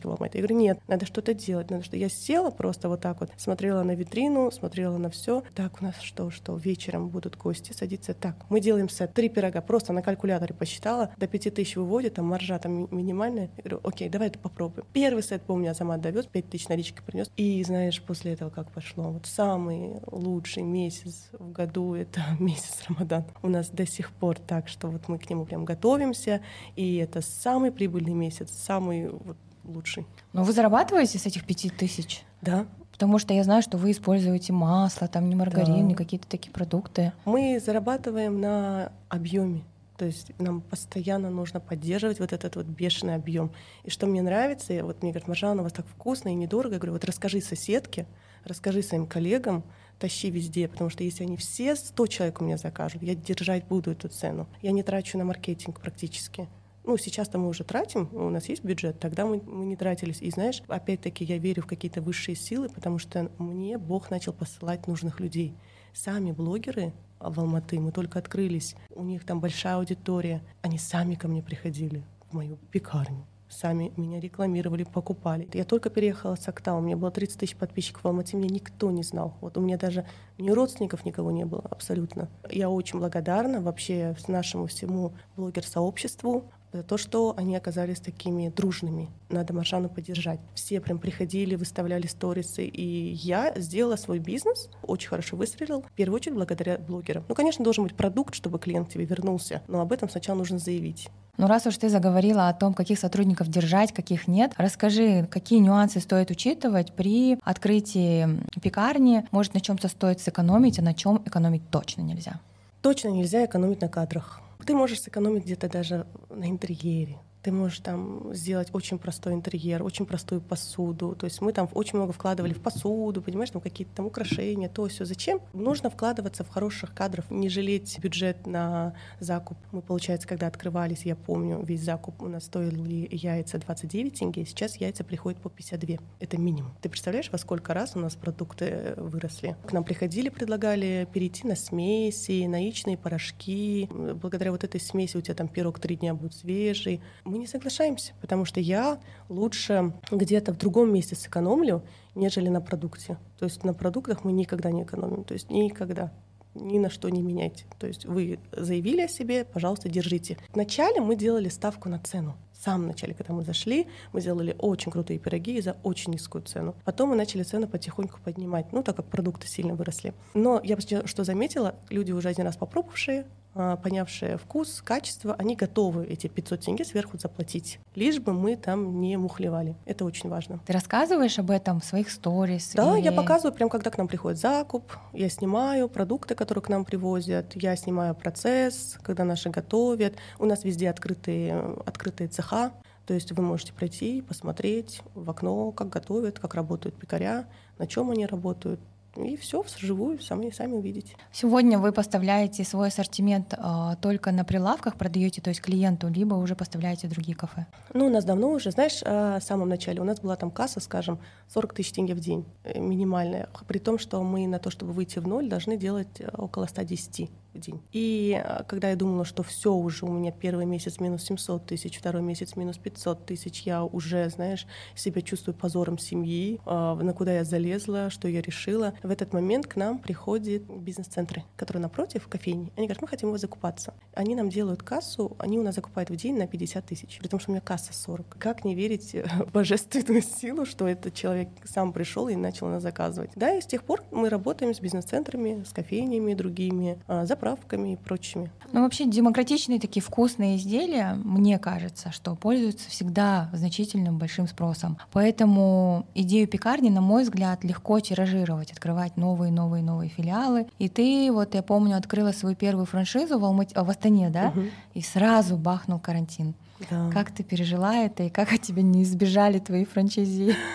ломать. 0.05 0.35
Я 0.35 0.41
говорю, 0.41 0.55
нет, 0.55 0.79
надо 0.87 1.05
что-то 1.05 1.33
делать, 1.33 1.69
надо 1.69 1.83
что. 1.83 1.97
Я 1.97 2.09
села 2.09 2.49
просто 2.49 2.89
вот 2.89 3.01
так 3.01 3.19
вот, 3.19 3.29
смотрела 3.37 3.83
на 3.83 3.95
витрину, 3.95 4.51
смотрела 4.53 4.97
на 4.97 5.09
все. 5.09 5.43
Так, 5.55 5.81
у 5.81 5.83
нас 5.83 5.95
что, 6.01 6.29
что, 6.31 6.55
вечером 6.55 7.09
будут 7.09 7.37
гости 7.37 7.73
садиться. 7.73 8.13
Так, 8.13 8.45
мы 8.49 8.59
делаем 8.59 8.89
сет, 8.89 9.13
три 9.13 9.29
пирога, 9.29 9.61
просто 9.61 9.93
на 9.93 10.01
калькуляторе 10.01 10.53
посчитала, 10.53 11.11
до 11.17 11.27
пяти 11.27 11.49
тысяч 11.49 11.75
выводит, 11.75 12.15
там 12.15 12.25
маржа 12.25 12.57
там 12.59 12.87
минимальная. 12.91 13.49
Я 13.57 13.63
говорю, 13.63 13.81
окей, 13.83 14.09
давай 14.09 14.29
это 14.29 14.39
попробуем. 14.39 14.85
Первый 14.93 15.23
сет, 15.23 15.41
помню, 15.41 15.71
Азамат 15.71 16.01
довез, 16.01 16.25
пять 16.25 16.49
тысяч 16.49 16.69
налички 16.69 17.01
принес. 17.05 17.29
И 17.35 17.63
знаешь, 17.63 18.01
после 18.01 18.33
этого 18.33 18.49
как 18.49 18.71
пошло. 18.71 19.11
Вот 19.11 19.25
самый 19.25 19.99
лучший 20.11 20.63
месяц 20.63 21.29
в 21.33 21.51
году— 21.51 21.93
это 21.95 22.21
месяц 22.39 22.83
Рамадан. 22.87 23.25
У 23.41 23.49
нас 23.49 23.69
до 23.69 23.85
сих 23.85 24.11
пор 24.11 24.39
так, 24.39 24.67
что 24.67 24.87
вот 24.87 25.07
мы 25.07 25.17
к 25.17 25.29
нему 25.29 25.45
прям 25.45 25.65
готовимся, 25.65 26.41
и 26.75 26.97
это 26.97 27.21
самый 27.21 27.71
прибыльный 27.71 28.13
месяц, 28.13 28.51
самый 28.51 29.09
вот 29.09 29.37
лучший. 29.63 30.05
Но 30.33 30.43
вы 30.43 30.53
зарабатываете 30.53 31.17
с 31.19 31.25
этих 31.25 31.45
пяти 31.45 31.69
тысяч? 31.69 32.23
Да, 32.41 32.67
Потому 32.93 33.19
что 33.19 33.33
я 33.33 33.43
знаю, 33.43 33.61
что 33.63 33.77
вы 33.77 33.91
используете 33.91 34.53
масло, 34.53 35.07
там 35.07 35.27
не 35.27 35.35
маргарин, 35.35 35.73
да. 35.73 35.81
не 35.81 35.95
какие-то 35.95 36.27
такие 36.27 36.51
продукты. 36.51 37.11
Мы 37.25 37.59
зарабатываем 37.59 38.39
на 38.39 38.91
объеме. 39.09 39.63
То 39.97 40.05
есть 40.05 40.31
нам 40.39 40.61
постоянно 40.61 41.29
нужно 41.29 41.59
поддерживать 41.59 42.19
вот 42.19 42.33
этот 42.33 42.55
вот 42.55 42.65
бешеный 42.65 43.15
объем. 43.15 43.51
И 43.83 43.89
что 43.89 44.05
мне 44.05 44.21
нравится, 44.21 44.73
вот 44.83 45.01
мне 45.01 45.11
говорят, 45.11 45.27
Маржан, 45.27 45.59
у 45.59 45.63
вас 45.63 45.73
так 45.73 45.87
вкусно 45.87 46.29
и 46.29 46.33
недорого. 46.33 46.75
Я 46.75 46.79
говорю, 46.79 46.93
вот 46.93 47.05
расскажи 47.05 47.41
соседке, 47.41 48.05
расскажи 48.43 48.81
своим 48.81 49.07
коллегам, 49.07 49.63
тащи 49.99 50.29
везде, 50.29 50.67
потому 50.67 50.89
что 50.89 51.03
если 51.03 51.23
они 51.23 51.37
все 51.37 51.75
100 51.75 52.07
человек 52.07 52.41
у 52.41 52.43
меня 52.43 52.57
закажут, 52.57 53.03
я 53.03 53.15
держать 53.15 53.65
буду 53.65 53.91
эту 53.91 54.07
цену. 54.07 54.47
Я 54.61 54.71
не 54.71 54.83
трачу 54.83 55.17
на 55.17 55.25
маркетинг 55.25 55.79
практически. 55.79 56.47
Ну, 56.85 56.97
сейчас-то 56.97 57.37
мы 57.37 57.47
уже 57.47 57.63
тратим, 57.63 58.09
у 58.11 58.29
нас 58.29 58.49
есть 58.49 58.63
бюджет, 58.63 58.99
тогда 58.99 59.25
мы, 59.25 59.41
мы 59.45 59.65
не 59.65 59.75
тратились. 59.77 60.21
И 60.21 60.29
знаешь, 60.31 60.61
опять-таки 60.67 61.23
я 61.23 61.37
верю 61.37 61.63
в 61.63 61.67
какие-то 61.67 62.01
высшие 62.01 62.35
силы, 62.35 62.67
потому 62.69 62.99
что 62.99 63.31
мне 63.37 63.77
Бог 63.77 64.09
начал 64.11 64.33
посылать 64.33 64.85
нужных 64.87 65.19
людей. 65.19 65.55
Сами 65.93 66.31
блогеры 66.31 66.93
в 67.19 67.39
Алматы, 67.39 67.79
мы 67.79 67.91
только 67.91 68.19
открылись, 68.19 68.75
у 68.89 69.03
них 69.03 69.25
там 69.25 69.39
большая 69.39 69.75
аудитория, 69.75 70.41
они 70.61 70.77
сами 70.77 71.15
ко 71.15 71.27
мне 71.27 71.41
приходили 71.41 72.03
в 72.29 72.33
мою 72.33 72.57
пекарню 72.71 73.25
сами 73.53 73.93
меня 73.97 74.19
рекламировали, 74.19 74.83
покупали. 74.83 75.47
Я 75.53 75.63
только 75.63 75.89
переехала 75.89 76.35
с 76.35 76.47
Актау, 76.47 76.79
у 76.79 76.81
меня 76.81 76.97
было 76.97 77.11
30 77.11 77.39
тысяч 77.39 77.55
подписчиков 77.55 78.03
в 78.03 78.07
Алмате, 78.07 78.35
меня 78.35 78.49
никто 78.49 78.91
не 78.91 79.03
знал. 79.03 79.35
Вот 79.41 79.57
у 79.57 79.61
меня 79.61 79.77
даже 79.77 80.05
ни 80.37 80.49
родственников 80.49 81.05
никого 81.05 81.31
не 81.31 81.45
было 81.45 81.63
абсолютно. 81.69 82.29
Я 82.49 82.69
очень 82.69 82.99
благодарна 82.99 83.61
вообще 83.61 84.15
нашему 84.27 84.67
всему 84.67 85.13
блогер-сообществу, 85.35 86.51
за 86.73 86.83
то, 86.83 86.97
что 86.97 87.33
они 87.37 87.55
оказались 87.55 87.99
такими 87.99 88.49
дружными. 88.49 89.09
Надо 89.29 89.53
Маршану 89.53 89.89
поддержать. 89.89 90.39
Все 90.55 90.81
прям 90.81 90.99
приходили, 90.99 91.55
выставляли 91.55 92.07
сторисы, 92.07 92.65
и 92.65 93.13
я 93.13 93.53
сделала 93.55 93.95
свой 93.95 94.19
бизнес, 94.19 94.69
очень 94.81 95.09
хорошо 95.09 95.37
выстрелил, 95.37 95.83
в 95.83 95.91
первую 95.91 96.15
очередь 96.17 96.35
благодаря 96.35 96.77
блогерам. 96.77 97.23
Ну, 97.29 97.35
конечно, 97.35 97.63
должен 97.63 97.83
быть 97.83 97.95
продукт, 97.95 98.33
чтобы 98.35 98.59
клиент 98.59 98.89
тебе 98.89 99.05
вернулся, 99.05 99.61
но 99.67 99.81
об 99.81 99.91
этом 99.91 100.09
сначала 100.09 100.37
нужно 100.37 100.57
заявить. 100.57 101.09
Ну, 101.37 101.47
раз 101.47 101.65
уж 101.65 101.77
ты 101.77 101.89
заговорила 101.89 102.47
о 102.47 102.53
том, 102.53 102.75
каких 102.75 102.99
сотрудников 102.99 103.47
держать, 103.47 103.91
каких 103.91 104.27
нет, 104.27 104.53
расскажи, 104.57 105.27
какие 105.31 105.59
нюансы 105.59 105.99
стоит 105.99 106.29
учитывать 106.29 106.93
при 106.93 107.39
открытии 107.43 108.39
пекарни? 108.61 109.25
Может, 109.31 109.55
на 109.55 109.61
чем-то 109.61 109.87
стоит 109.87 110.19
сэкономить, 110.19 110.77
а 110.77 110.83
на 110.83 110.93
чем 110.93 111.23
экономить 111.25 111.67
точно 111.71 112.01
нельзя? 112.01 112.39
Точно 112.81 113.07
нельзя 113.07 113.45
экономить 113.45 113.81
на 113.81 113.87
кадрах. 113.87 114.42
Ты 114.65 114.73
можешь 114.73 115.01
сэкономить 115.01 115.43
где-то 115.43 115.69
даже 115.69 116.07
на 116.29 116.49
интерьере. 116.49 117.17
Ты 117.43 117.51
можешь 117.51 117.79
там 117.79 118.33
сделать 118.33 118.69
очень 118.71 118.97
простой 118.97 119.33
интерьер, 119.33 119.83
очень 119.83 120.05
простую 120.05 120.41
посуду. 120.41 121.13
То 121.15 121.25
есть 121.25 121.41
мы 121.41 121.51
там 121.51 121.69
очень 121.73 121.97
много 121.97 122.13
вкладывали 122.13 122.53
в 122.53 122.61
посуду, 122.61 123.21
понимаешь, 123.21 123.51
там 123.51 123.61
какие-то 123.61 123.93
там 123.95 124.05
украшения, 124.05 124.69
то 124.69 124.87
все. 124.87 125.03
Зачем? 125.03 125.41
Нужно 125.51 125.89
вкладываться 125.89 126.43
в 126.43 126.49
хороших 126.49 126.93
кадров, 126.93 127.29
не 127.29 127.49
жалеть 127.49 127.99
бюджет 127.99 128.47
на 128.47 128.95
закуп. 129.19 129.57
Мы, 129.71 129.81
получается, 129.81 130.27
когда 130.27 130.47
открывались, 130.47 131.03
я 131.03 131.15
помню, 131.15 131.61
весь 131.61 131.81
закуп 131.81 132.21
у 132.21 132.29
нас 132.29 132.45
стоили 132.45 133.09
яйца 133.11 133.57
29 133.57 134.17
тенге, 134.17 134.45
сейчас 134.45 134.77
яйца 134.77 135.03
приходят 135.03 135.39
по 135.41 135.49
52. 135.49 135.97
Это 136.19 136.37
минимум. 136.37 136.71
Ты 136.81 136.87
представляешь, 136.87 137.29
во 137.29 137.37
сколько 137.37 137.73
раз 137.73 137.95
у 137.95 137.99
нас 137.99 138.15
продукты 138.15 138.93
выросли? 138.95 139.57
К 139.67 139.73
нам 139.73 139.83
приходили, 139.83 140.29
предлагали 140.29 141.07
перейти 141.11 141.45
на 141.45 141.55
смеси, 141.55 142.45
на 142.45 142.61
яичные 142.63 142.97
порошки. 142.97 143.89
Благодаря 143.91 144.51
вот 144.51 144.63
этой 144.63 144.79
смеси 144.79 145.17
у 145.17 145.21
тебя 145.21 145.35
там 145.35 145.49
пирог 145.49 145.79
три 145.79 145.97
дня 145.97 146.13
будет 146.13 146.33
свежий. 146.33 147.01
Мы 147.33 147.39
не 147.39 147.47
соглашаемся, 147.47 148.13
потому 148.21 148.45
что 148.45 148.59
я 148.59 148.99
лучше 149.27 149.91
где-то 150.11 150.53
в 150.53 150.57
другом 150.59 150.93
месте 150.93 151.15
сэкономлю, 151.15 151.81
нежели 152.13 152.47
на 152.47 152.61
продукте. 152.61 153.17
То 153.39 153.45
есть 153.45 153.63
на 153.63 153.73
продуктах 153.73 154.23
мы 154.23 154.31
никогда 154.31 154.69
не 154.69 154.83
экономим. 154.83 155.23
То 155.23 155.33
есть 155.33 155.49
никогда 155.49 156.13
ни 156.53 156.77
на 156.77 156.91
что 156.91 157.09
не 157.09 157.23
меняйте. 157.23 157.65
То 157.79 157.87
есть 157.87 158.05
вы 158.05 158.37
заявили 158.51 159.01
о 159.01 159.07
себе, 159.07 159.45
пожалуйста, 159.45 159.89
держите. 159.89 160.37
Вначале 160.53 161.01
мы 161.01 161.15
делали 161.15 161.49
ставку 161.49 161.89
на 161.89 161.97
цену. 161.97 162.35
В 162.51 162.63
самом 162.63 162.85
начале, 162.85 163.15
когда 163.15 163.33
мы 163.33 163.43
зашли, 163.43 163.87
мы 164.11 164.21
сделали 164.21 164.55
очень 164.59 164.91
крутые 164.91 165.17
пироги 165.17 165.59
за 165.59 165.75
очень 165.81 166.13
низкую 166.13 166.43
цену. 166.43 166.75
Потом 166.85 167.09
мы 167.09 167.15
начали 167.15 167.41
цену 167.41 167.67
потихоньку 167.67 168.19
поднимать, 168.23 168.71
ну, 168.71 168.83
так 168.83 168.97
как 168.97 169.07
продукты 169.07 169.47
сильно 169.47 169.73
выросли. 169.73 170.13
Но 170.35 170.61
я 170.63 170.77
что 170.79 171.23
заметила, 171.23 171.73
люди 171.89 172.11
уже 172.11 172.29
один 172.29 172.45
раз 172.45 172.57
попробовавшие, 172.57 173.25
понявшие 173.53 174.37
вкус, 174.37 174.81
качество, 174.81 175.35
они 175.37 175.55
готовы 175.55 176.05
эти 176.05 176.27
500 176.27 176.59
тенге 176.61 176.85
сверху 176.85 177.17
заплатить, 177.17 177.79
лишь 177.95 178.19
бы 178.19 178.33
мы 178.33 178.55
там 178.55 178.99
не 178.99 179.17
мухлевали. 179.17 179.75
Это 179.85 180.05
очень 180.05 180.29
важно. 180.29 180.59
Ты 180.65 180.73
рассказываешь 180.73 181.37
об 181.39 181.51
этом 181.51 181.79
в 181.79 181.85
своих 181.85 182.09
сторис? 182.09 182.73
Да, 182.75 182.97
или... 182.97 183.05
я 183.05 183.11
показываю 183.11 183.53
прям, 183.53 183.69
когда 183.69 183.89
к 183.89 183.97
нам 183.97 184.07
приходит 184.07 184.39
закуп, 184.39 184.93
я 185.13 185.29
снимаю 185.29 185.89
продукты, 185.89 186.35
которые 186.35 186.63
к 186.63 186.69
нам 186.69 186.85
привозят, 186.85 187.53
я 187.55 187.75
снимаю 187.75 188.15
процесс, 188.15 188.97
когда 189.01 189.23
наши 189.23 189.49
готовят. 189.49 190.15
У 190.39 190.45
нас 190.45 190.63
везде 190.63 190.89
открытые, 190.89 191.75
открытые 191.85 192.27
цеха, 192.27 192.71
то 193.05 193.13
есть 193.13 193.31
вы 193.31 193.43
можете 193.43 193.73
пройти, 193.73 194.21
посмотреть 194.21 195.01
в 195.13 195.29
окно, 195.29 195.71
как 195.71 195.89
готовят, 195.89 196.39
как 196.39 196.53
работают 196.55 196.95
пекаря, 196.95 197.45
на 197.77 197.85
чем 197.85 198.11
они 198.11 198.25
работают 198.25 198.79
и 199.15 199.37
все 199.37 199.61
вживую 199.61 200.19
сами 200.19 200.49
сами 200.49 200.73
увидите. 200.73 201.15
Сегодня 201.31 201.79
вы 201.79 201.91
поставляете 201.91 202.63
свой 202.63 202.87
ассортимент 202.87 203.53
э, 203.53 203.95
только 204.01 204.31
на 204.31 204.43
прилавках, 204.43 204.95
продаете, 204.95 205.41
то 205.41 205.49
есть 205.49 205.61
клиенту, 205.61 206.07
либо 206.07 206.35
уже 206.35 206.55
поставляете 206.55 207.07
другие 207.07 207.35
кафе? 207.35 207.65
Ну, 207.93 208.07
у 208.07 208.09
нас 208.09 208.25
давно 208.25 208.51
уже, 208.51 208.71
знаешь, 208.71 209.01
э, 209.03 209.39
в 209.39 209.43
самом 209.43 209.69
начале 209.69 210.01
у 210.01 210.03
нас 210.03 210.19
была 210.19 210.35
там 210.35 210.51
касса, 210.51 210.79
скажем, 210.79 211.19
40 211.53 211.73
тысяч 211.73 211.91
тенге 211.91 212.15
в 212.15 212.19
день, 212.19 212.45
э, 212.63 212.79
минимальная, 212.79 213.49
при 213.67 213.79
том, 213.79 213.99
что 213.99 214.23
мы 214.23 214.47
на 214.47 214.59
то, 214.59 214.69
чтобы 214.69 214.93
выйти 214.93 215.19
в 215.19 215.27
ноль, 215.27 215.47
должны 215.47 215.77
делать 215.77 216.19
э, 216.19 216.29
около 216.33 216.65
110 216.65 217.29
в 217.53 217.59
день. 217.59 217.81
И 217.91 218.41
э, 218.43 218.63
когда 218.67 218.89
я 218.89 218.95
думала, 218.95 219.25
что 219.25 219.43
все 219.43 219.73
уже 219.73 220.05
у 220.05 220.11
меня 220.11 220.31
первый 220.31 220.65
месяц 220.65 220.99
минус 220.99 221.23
700 221.23 221.65
тысяч, 221.65 221.97
второй 221.97 222.21
месяц 222.21 222.55
минус 222.55 222.77
500 222.77 223.25
тысяч, 223.25 223.61
я 223.61 223.83
уже, 223.83 224.29
знаешь, 224.29 224.67
себя 224.95 225.21
чувствую 225.21 225.55
позором 225.55 225.97
семьи, 225.97 226.59
э, 226.65 226.69
на 226.69 227.13
куда 227.13 227.33
я 227.33 227.43
залезла, 227.43 228.09
что 228.09 228.27
я 228.27 228.41
решила. 228.41 228.93
В 229.03 229.11
этот 229.11 229.33
момент 229.33 229.67
к 229.67 229.75
нам 229.75 229.99
приходят 229.99 230.63
бизнес-центры, 230.63 231.43
которые 231.55 231.81
напротив 231.81 232.27
кофейни. 232.27 232.71
Они 232.75 232.87
говорят, 232.87 233.01
мы 233.01 233.07
хотим 233.07 233.29
его 233.29 233.37
закупаться. 233.37 233.93
Они 234.13 234.35
нам 234.35 234.49
делают 234.49 234.83
кассу, 234.83 235.35
они 235.39 235.59
у 235.59 235.63
нас 235.63 235.75
закупают 235.75 236.09
в 236.09 236.15
день 236.15 236.37
на 236.37 236.47
50 236.47 236.85
тысяч, 236.85 237.17
при 237.19 237.27
том, 237.27 237.39
что 237.39 237.51
у 237.51 237.53
меня 237.53 237.61
касса 237.61 237.93
40. 237.93 238.37
Как 238.39 238.65
не 238.65 238.75
верить 238.75 239.13
в 239.13 239.51
божественную 239.53 240.21
силу, 240.21 240.65
что 240.65 240.87
этот 240.87 241.13
человек 241.13 241.49
сам 241.63 241.93
пришел 241.93 242.27
и 242.27 242.35
начал 242.35 242.67
нас 242.67 242.83
заказывать? 242.83 243.31
Да, 243.35 243.53
и 243.53 243.61
с 243.61 243.65
тех 243.65 243.83
пор 243.83 244.03
мы 244.11 244.29
работаем 244.29 244.73
с 244.73 244.79
бизнес-центрами, 244.79 245.63
с 245.63 245.71
кофейнями 245.73 246.33
другими, 246.33 246.99
э, 247.07 247.25
за 247.25 247.35
заправками 247.43 247.93
и 247.93 247.95
прочими. 247.95 248.49
Ну, 248.71 248.81
вообще 248.81 249.05
демократичные 249.05 249.79
такие 249.79 250.01
вкусные 250.01 250.57
изделия, 250.57 251.15
мне 251.23 251.59
кажется, 251.59 252.11
что 252.11 252.35
пользуются 252.35 252.89
всегда 252.89 253.49
значительным 253.53 254.17
большим 254.17 254.47
спросом. 254.47 254.97
Поэтому 255.11 256.05
идею 256.15 256.47
пекарни, 256.47 256.89
на 256.89 257.01
мой 257.01 257.23
взгляд, 257.23 257.63
легко 257.63 257.99
тиражировать, 257.99 258.71
открывать 258.71 259.17
новые, 259.17 259.51
новые, 259.51 259.83
новые 259.83 260.09
филиалы. 260.09 260.67
И 260.79 260.89
ты, 260.89 261.31
вот 261.31 261.53
я 261.53 261.61
помню, 261.61 261.97
открыла 261.97 262.31
свою 262.31 262.55
первую 262.55 262.85
франшизу 262.85 263.37
в, 263.37 263.45
Алмате, 263.45 263.79
в 263.79 263.89
Астане, 263.89 264.29
да, 264.29 264.47
угу. 264.49 264.61
и 264.93 265.01
сразу 265.01 265.57
бахнул 265.57 265.99
карантин. 265.99 266.55
Да. 266.89 267.09
Как 267.11 267.31
ты 267.31 267.43
пережила 267.43 267.95
это 267.95 268.23
и 268.23 268.29
как 268.29 268.53
от 268.53 268.61
тебя 268.61 268.81
не 268.81 269.03
избежали 269.03 269.59
твои 269.59 269.85
франчайзи? 269.85 270.55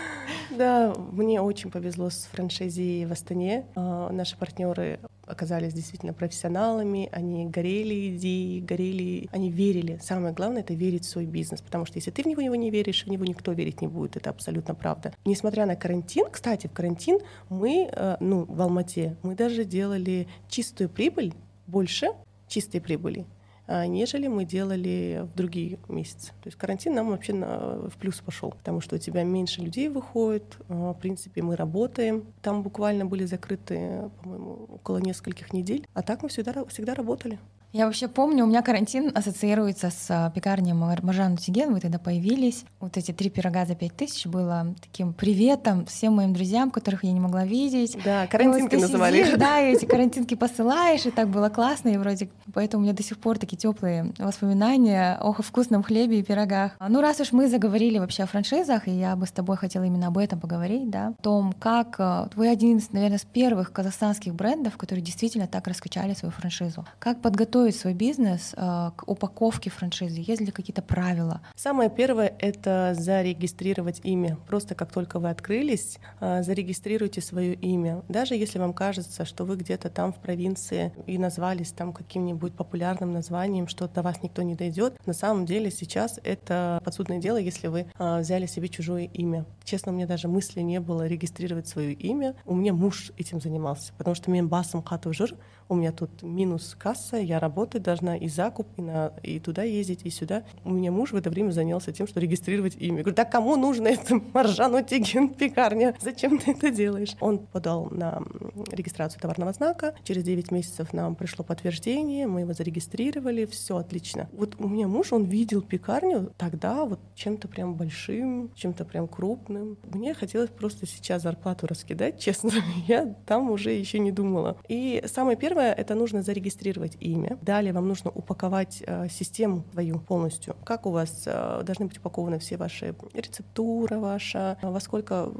Да, 0.50 0.92
мне 1.12 1.40
очень 1.40 1.70
повезло 1.70 2.10
с 2.10 2.28
франшизией 2.32 3.06
в 3.06 3.12
Астане. 3.12 3.66
А, 3.76 4.10
наши 4.10 4.36
партнеры 4.36 4.98
оказались 5.24 5.72
действительно 5.72 6.12
профессионалами, 6.12 7.08
они 7.12 7.46
горели 7.46 8.16
идеей, 8.16 8.60
горели, 8.60 9.28
они 9.30 9.50
верили. 9.50 10.00
Самое 10.02 10.34
главное— 10.34 10.62
это 10.62 10.74
верить 10.74 11.04
в 11.04 11.08
свой 11.08 11.26
бизнес, 11.26 11.60
потому 11.60 11.84
что 11.84 11.98
если 11.98 12.10
ты 12.10 12.22
в 12.22 12.26
него, 12.26 12.42
него 12.42 12.56
не 12.56 12.70
веришь, 12.70 13.04
в 13.04 13.08
него 13.08 13.24
никто 13.24 13.52
верить 13.52 13.82
не 13.82 13.88
будет, 13.88 14.16
это 14.16 14.30
абсолютно 14.30 14.74
правда. 14.74 15.12
Несмотря 15.24 15.66
на 15.66 15.76
карантин, 15.76 16.26
кстати, 16.30 16.66
в 16.66 16.72
карантин 16.72 17.20
мы, 17.50 17.88
э, 17.92 18.16
ну, 18.20 18.44
в 18.44 18.60
Алмате, 18.60 19.16
мы 19.22 19.34
даже 19.34 19.64
делали 19.64 20.26
чистую 20.48 20.88
прибыль 20.88 21.34
больше 21.66 22.08
чистой 22.48 22.80
прибыли, 22.80 23.26
нежели 23.68 24.28
мы 24.28 24.44
делали 24.44 25.26
в 25.32 25.36
другие 25.36 25.78
месяцы. 25.88 26.28
То 26.42 26.46
есть 26.46 26.56
карантин 26.56 26.94
нам 26.94 27.10
вообще 27.10 27.34
на, 27.34 27.88
в 27.88 27.96
плюс 27.98 28.16
пошел, 28.20 28.50
потому 28.50 28.80
что 28.80 28.96
у 28.96 28.98
тебя 28.98 29.24
меньше 29.24 29.60
людей 29.60 29.88
выходит, 29.88 30.56
а, 30.68 30.92
в 30.92 30.98
принципе, 30.98 31.42
мы 31.42 31.54
работаем. 31.54 32.24
Там 32.42 32.62
буквально 32.62 33.04
были 33.04 33.24
закрыты, 33.24 34.10
по-моему, 34.22 34.68
около 34.74 34.98
нескольких 34.98 35.52
недель, 35.52 35.86
а 35.94 36.02
так 36.02 36.22
мы 36.22 36.28
всегда, 36.28 36.64
всегда 36.66 36.94
работали. 36.94 37.38
Я 37.70 37.84
вообще 37.84 38.08
помню, 38.08 38.44
у 38.44 38.46
меня 38.46 38.62
карантин 38.62 39.12
ассоциируется 39.14 39.90
с 39.90 40.06
а, 40.08 40.30
пекарней 40.30 40.72
Маржан 40.72 41.36
Тиген. 41.36 41.74
Вы 41.74 41.80
тогда 41.80 41.98
появились. 41.98 42.64
Вот 42.80 42.96
эти 42.96 43.12
три 43.12 43.28
пирога 43.28 43.66
за 43.66 43.74
пять 43.74 43.94
тысяч 43.94 44.24
было 44.24 44.74
таким 44.80 45.12
приветом 45.12 45.84
всем 45.84 46.14
моим 46.14 46.32
друзьям, 46.32 46.70
которых 46.70 47.04
я 47.04 47.12
не 47.12 47.20
могла 47.20 47.44
видеть. 47.44 47.98
Да, 48.02 48.26
карантинки 48.26 48.76
вот 48.76 48.82
называли. 48.82 49.22
Сидишь, 49.22 49.38
да, 49.38 49.60
и 49.60 49.74
эти 49.74 49.84
карантинки 49.86 50.34
посылаешь, 50.34 51.04
и 51.04 51.10
так 51.10 51.28
было 51.28 51.50
классно, 51.50 51.90
и 51.90 51.98
вроде 51.98 52.30
поэтому 52.54 52.80
у 52.80 52.84
меня 52.84 52.94
до 52.94 53.02
сих 53.02 53.18
пор 53.18 53.36
такие 53.36 53.58
теплые 53.58 54.14
воспоминания 54.18 55.18
о 55.20 55.34
вкусном 55.34 55.82
хлебе 55.82 56.20
и 56.20 56.22
пирогах. 56.22 56.72
А, 56.78 56.88
ну, 56.88 57.02
раз 57.02 57.20
уж 57.20 57.32
мы 57.32 57.48
заговорили 57.48 57.98
вообще 57.98 58.22
о 58.22 58.26
франшизах, 58.26 58.88
и 58.88 58.92
я 58.92 59.14
бы 59.14 59.26
с 59.26 59.30
тобой 59.30 59.58
хотела 59.58 59.84
именно 59.84 60.06
об 60.06 60.16
этом 60.16 60.40
поговорить, 60.40 60.88
да, 60.88 61.08
о 61.08 61.22
том, 61.22 61.52
как 61.52 61.96
а, 61.98 62.30
вы 62.34 62.48
один 62.48 62.78
из, 62.78 62.92
наверное, 62.92 63.18
из 63.18 63.26
первых 63.26 63.72
казахстанских 63.72 64.34
брендов, 64.34 64.78
которые 64.78 65.04
действительно 65.04 65.46
так 65.46 65.66
раскачали 65.66 66.14
свою 66.14 66.32
франшизу. 66.32 66.86
Как 66.98 67.20
подготовить 67.20 67.57
готовить 67.58 67.76
свой 67.76 67.94
бизнес 67.94 68.54
э, 68.56 68.90
к 68.96 69.02
упаковке 69.08 69.68
франшизы? 69.68 70.22
Есть 70.24 70.40
ли 70.40 70.52
какие-то 70.52 70.80
правила? 70.80 71.40
Самое 71.56 71.90
первое— 71.90 72.32
это 72.38 72.94
зарегистрировать 72.96 74.00
имя. 74.04 74.38
Просто 74.46 74.76
как 74.76 74.92
только 74.92 75.18
вы 75.18 75.30
открылись, 75.30 75.98
э, 76.20 76.44
зарегистрируйте 76.44 77.20
свое 77.20 77.54
имя. 77.54 78.02
Даже 78.08 78.36
если 78.36 78.60
вам 78.60 78.72
кажется, 78.72 79.24
что 79.24 79.44
вы 79.44 79.56
где-то 79.56 79.90
там 79.90 80.12
в 80.12 80.16
провинции 80.16 80.92
и 81.06 81.18
назвались 81.18 81.72
там 81.72 81.92
каким-нибудь 81.92 82.54
популярным 82.54 83.12
названием, 83.12 83.66
что 83.66 83.88
до 83.88 84.02
вас 84.02 84.22
никто 84.22 84.42
не 84.42 84.54
дойдет, 84.54 84.94
на 85.04 85.12
самом 85.12 85.44
деле 85.44 85.72
сейчас 85.72 86.20
это 86.22 86.80
подсудное 86.84 87.18
дело, 87.18 87.38
если 87.38 87.66
вы 87.66 87.86
э, 87.98 88.20
взяли 88.20 88.46
себе 88.46 88.68
чужое 88.68 89.10
имя. 89.12 89.44
Честно, 89.64 89.90
у 89.90 89.94
меня 89.96 90.06
даже 90.06 90.28
мысли 90.28 90.60
не 90.60 90.78
было 90.78 91.08
регистрировать 91.08 91.66
свое 91.66 91.92
имя. 91.92 92.36
У 92.46 92.54
меня 92.54 92.72
муж 92.72 93.10
этим 93.18 93.40
занимался, 93.40 93.92
потому 93.98 94.14
что 94.14 94.30
мен 94.30 94.46
басом 94.48 94.82
хату 94.84 95.12
жир, 95.12 95.34
у 95.68 95.74
меня 95.74 95.92
тут 95.92 96.22
минус 96.22 96.74
касса, 96.78 97.16
я 97.16 97.40
работать 97.48 97.82
должна, 97.82 98.16
и 98.16 98.28
закуп, 98.28 98.66
и, 98.76 98.82
на, 98.82 99.12
и 99.22 99.40
туда 99.40 99.62
ездить, 99.62 100.00
и 100.04 100.10
сюда. 100.10 100.44
У 100.64 100.70
меня 100.70 100.92
муж 100.92 101.12
в 101.12 101.16
это 101.16 101.30
время 101.30 101.50
занялся 101.50 101.92
тем, 101.92 102.06
что 102.06 102.20
регистрировать 102.20 102.76
имя. 102.78 102.98
Я 102.98 103.02
говорю, 103.04 103.16
так 103.16 103.32
кому 103.32 103.56
нужно 103.56 103.88
это 103.88 104.20
Маржану 104.34 104.82
Тиген 104.82 105.30
пекарня? 105.30 105.94
Зачем 106.00 106.38
ты 106.38 106.52
это 106.52 106.70
делаешь? 106.70 107.16
Он 107.20 107.38
подал 107.38 107.88
на 107.90 108.22
регистрацию 108.70 109.20
товарного 109.20 109.52
знака. 109.52 109.94
Через 110.04 110.24
9 110.24 110.50
месяцев 110.50 110.92
нам 110.92 111.14
пришло 111.14 111.44
подтверждение, 111.44 112.26
мы 112.26 112.40
его 112.40 112.52
зарегистрировали, 112.52 113.46
все 113.46 113.78
отлично. 113.78 114.28
Вот 114.32 114.56
у 114.58 114.68
меня 114.68 114.86
муж, 114.88 115.12
он 115.12 115.24
видел 115.24 115.62
пекарню 115.62 116.32
тогда 116.36 116.84
вот 116.84 117.00
чем-то 117.14 117.48
прям 117.48 117.74
большим, 117.74 118.50
чем-то 118.54 118.84
прям 118.84 119.08
крупным. 119.08 119.78
Мне 119.84 120.12
хотелось 120.12 120.50
просто 120.50 120.86
сейчас 120.86 121.22
зарплату 121.22 121.66
раскидать, 121.66 122.20
честно. 122.20 122.50
Я 122.86 123.14
там 123.26 123.50
уже 123.50 123.70
еще 123.70 123.98
не 123.98 124.12
думала. 124.12 124.58
И 124.68 125.02
самое 125.06 125.36
первое, 125.36 125.72
это 125.72 125.94
нужно 125.94 126.22
зарегистрировать 126.22 126.96
имя. 127.00 127.37
Далее 127.42 127.72
вам 127.72 127.88
нужно 127.88 128.10
упаковать 128.10 128.82
э, 128.86 129.08
систему 129.08 129.64
твою 129.72 129.98
полностью. 129.98 130.56
Как 130.64 130.86
у 130.86 130.90
вас 130.90 131.24
э, 131.26 131.62
должны 131.64 131.86
быть 131.86 131.98
упакованы 131.98 132.38
все 132.38 132.56
ваши 132.56 132.94
рецептура 133.14 133.98
ваша, 133.98 134.58
во 134.62 134.80
сколько 134.80 135.30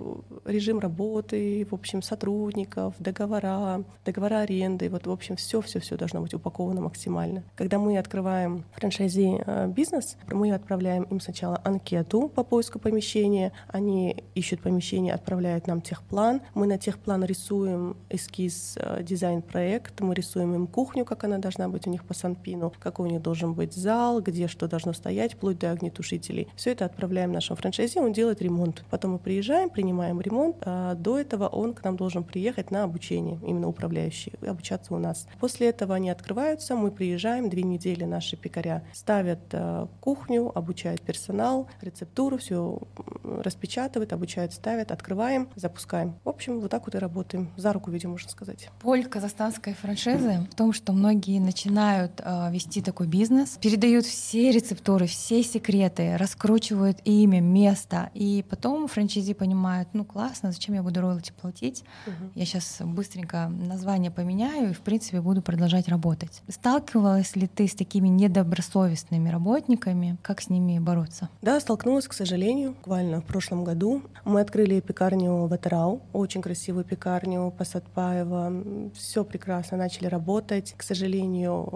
режим 0.45 0.79
работы, 0.79 1.67
в 1.71 1.75
общем, 1.75 2.03
сотрудников, 2.03 2.95
договора, 2.99 3.85
договора 4.05 4.41
аренды. 4.41 4.89
Вот, 4.89 5.07
в 5.07 5.11
общем, 5.11 5.37
все, 5.37 5.61
все, 5.61 5.81
все 5.81 5.97
должно 5.97 6.21
быть 6.21 6.35
упаковано 6.35 6.81
максимально. 6.81 7.43
Когда 7.57 7.79
мы 7.79 7.99
открываем 7.99 8.65
франшизи 8.73 9.69
бизнес, 9.69 10.17
мы 10.31 10.53
отправляем 10.53 11.05
им 11.05 11.21
сначала 11.21 11.61
анкету 11.65 12.29
по 12.29 12.45
поиску 12.45 12.79
помещения. 12.79 13.53
Они 13.69 14.25
ищут 14.35 14.61
помещение, 14.61 15.15
отправляют 15.15 15.67
нам 15.67 15.81
техплан. 15.81 16.41
Мы 16.55 16.67
на 16.67 16.79
техплан 16.79 17.25
рисуем 17.25 17.97
эскиз, 18.09 18.77
э, 18.77 19.03
дизайн-проект. 19.03 20.01
Мы 20.01 20.15
рисуем 20.15 20.55
им 20.55 20.67
кухню, 20.67 21.05
как 21.05 21.25
она 21.25 21.39
должна 21.39 21.69
быть 21.69 21.87
у 21.89 21.91
них 21.91 22.05
по 22.05 22.15
Санпину, 22.15 22.73
какой 22.79 23.09
у 23.09 23.11
них 23.11 23.23
должен 23.23 23.55
быть 23.55 23.75
зал, 23.75 24.21
где 24.21 24.47
что 24.49 24.69
должно 24.69 24.93
стоять, 24.93 25.35
вплоть 25.35 25.59
до 25.59 25.73
огнетушителей. 25.73 26.49
Все 26.57 26.73
это 26.73 26.85
отправляем 26.85 27.33
нашему 27.33 27.57
франшизе, 27.57 28.01
он 28.01 28.13
делает 28.13 28.43
ремонт. 28.43 28.85
Потом 28.91 29.13
мы 29.13 29.19
приезжаем, 29.19 29.71
принимаем 29.71 30.21
ремонт, 30.21 30.57
а 30.63 30.95
до 30.95 31.19
этого 31.19 31.49
он 31.49 31.75
к 31.75 31.83
нам 31.85 31.97
должен 31.97 32.25
приехать 32.25 32.71
на 32.71 32.85
обучение, 32.85 33.39
именно 33.47 33.69
управляющий, 33.69 34.33
обучаться 34.47 34.95
у 34.95 34.99
нас. 34.99 35.27
После 35.41 35.69
этого 35.69 35.95
они 35.95 36.11
открываются, 36.11 36.77
мы 36.77 36.91
приезжаем, 36.91 37.49
две 37.49 37.63
недели 37.63 38.05
наши 38.05 38.37
пекаря 38.37 38.85
ставят 38.93 39.41
э, 39.53 39.87
кухню, 40.01 40.53
обучают 40.55 41.01
персонал, 41.01 41.69
рецептуру, 41.81 42.39
все 42.39 42.79
распечатывают, 43.23 44.13
обучают, 44.13 44.53
ставят, 44.53 44.93
открываем, 44.93 45.49
запускаем. 45.55 46.15
В 46.25 46.29
общем, 46.29 46.61
вот 46.61 46.71
так 46.71 46.87
вот 46.87 46.95
и 46.95 46.99
работаем. 46.99 47.51
За 47.57 47.73
руку 47.73 47.91
ведем, 47.91 48.11
можно 48.11 48.31
сказать. 48.31 48.71
Боль 48.83 49.05
казахстанской 49.05 49.75
франшизы 49.75 50.47
в 50.51 50.55
том, 50.55 50.73
что 50.73 50.93
многие 50.93 51.39
начинают 51.39 51.78
э, 51.81 52.51
вести 52.53 52.83
такой 52.83 53.07
бизнес, 53.07 53.59
передают 53.61 54.07
все 54.07 54.51
рецептуры, 54.51 55.07
все 55.07 55.43
секреты, 55.43 56.17
раскручивают 56.17 56.99
имя, 57.05 57.41
место, 57.41 58.11
и 58.15 58.45
потом 58.49 58.89
франчайзи 58.89 59.35
понимают, 59.35 59.89
ну 59.93 60.05
классно, 60.05 60.53
зачем 60.53 60.75
я 60.75 60.83
буду 60.83 61.01
роялти 61.01 61.33
платить, 61.33 61.85
угу. 62.07 62.31
я 62.35 62.45
сейчас 62.45 62.79
быстренько 62.81 63.49
название 63.49 64.11
поменяю 64.11 64.71
и, 64.71 64.75
в 64.75 64.81
принципе, 64.81 65.21
буду 65.21 65.43
продолжать 65.43 65.89
работать. 65.89 66.43
Сталкивалась 66.49 67.37
ли 67.37 67.47
ты 67.47 67.69
с 67.69 67.75
такими 67.75 68.09
недобросовестными 68.09 69.29
работниками? 69.29 70.17
Как 70.23 70.41
с 70.41 70.49
ними 70.49 70.79
бороться? 70.79 71.29
Да, 71.43 71.61
столкнулась, 71.61 72.09
к 72.09 72.13
сожалению, 72.13 72.73
буквально 72.73 73.21
в 73.21 73.25
прошлом 73.25 73.65
году. 73.65 74.03
Мы 74.25 74.41
открыли 74.41 74.81
пекарню 74.81 75.47
в 75.47 75.53
Атарау, 75.53 76.03
очень 76.13 76.43
красивую 76.43 76.85
пекарню 76.85 77.51
по 77.51 77.65
Сатпаева. 77.65 78.91
Все 78.95 79.25
прекрасно, 79.25 79.77
начали 79.77 80.07
работать. 80.07 80.75
К 80.77 80.83
сожалению, 80.83 81.68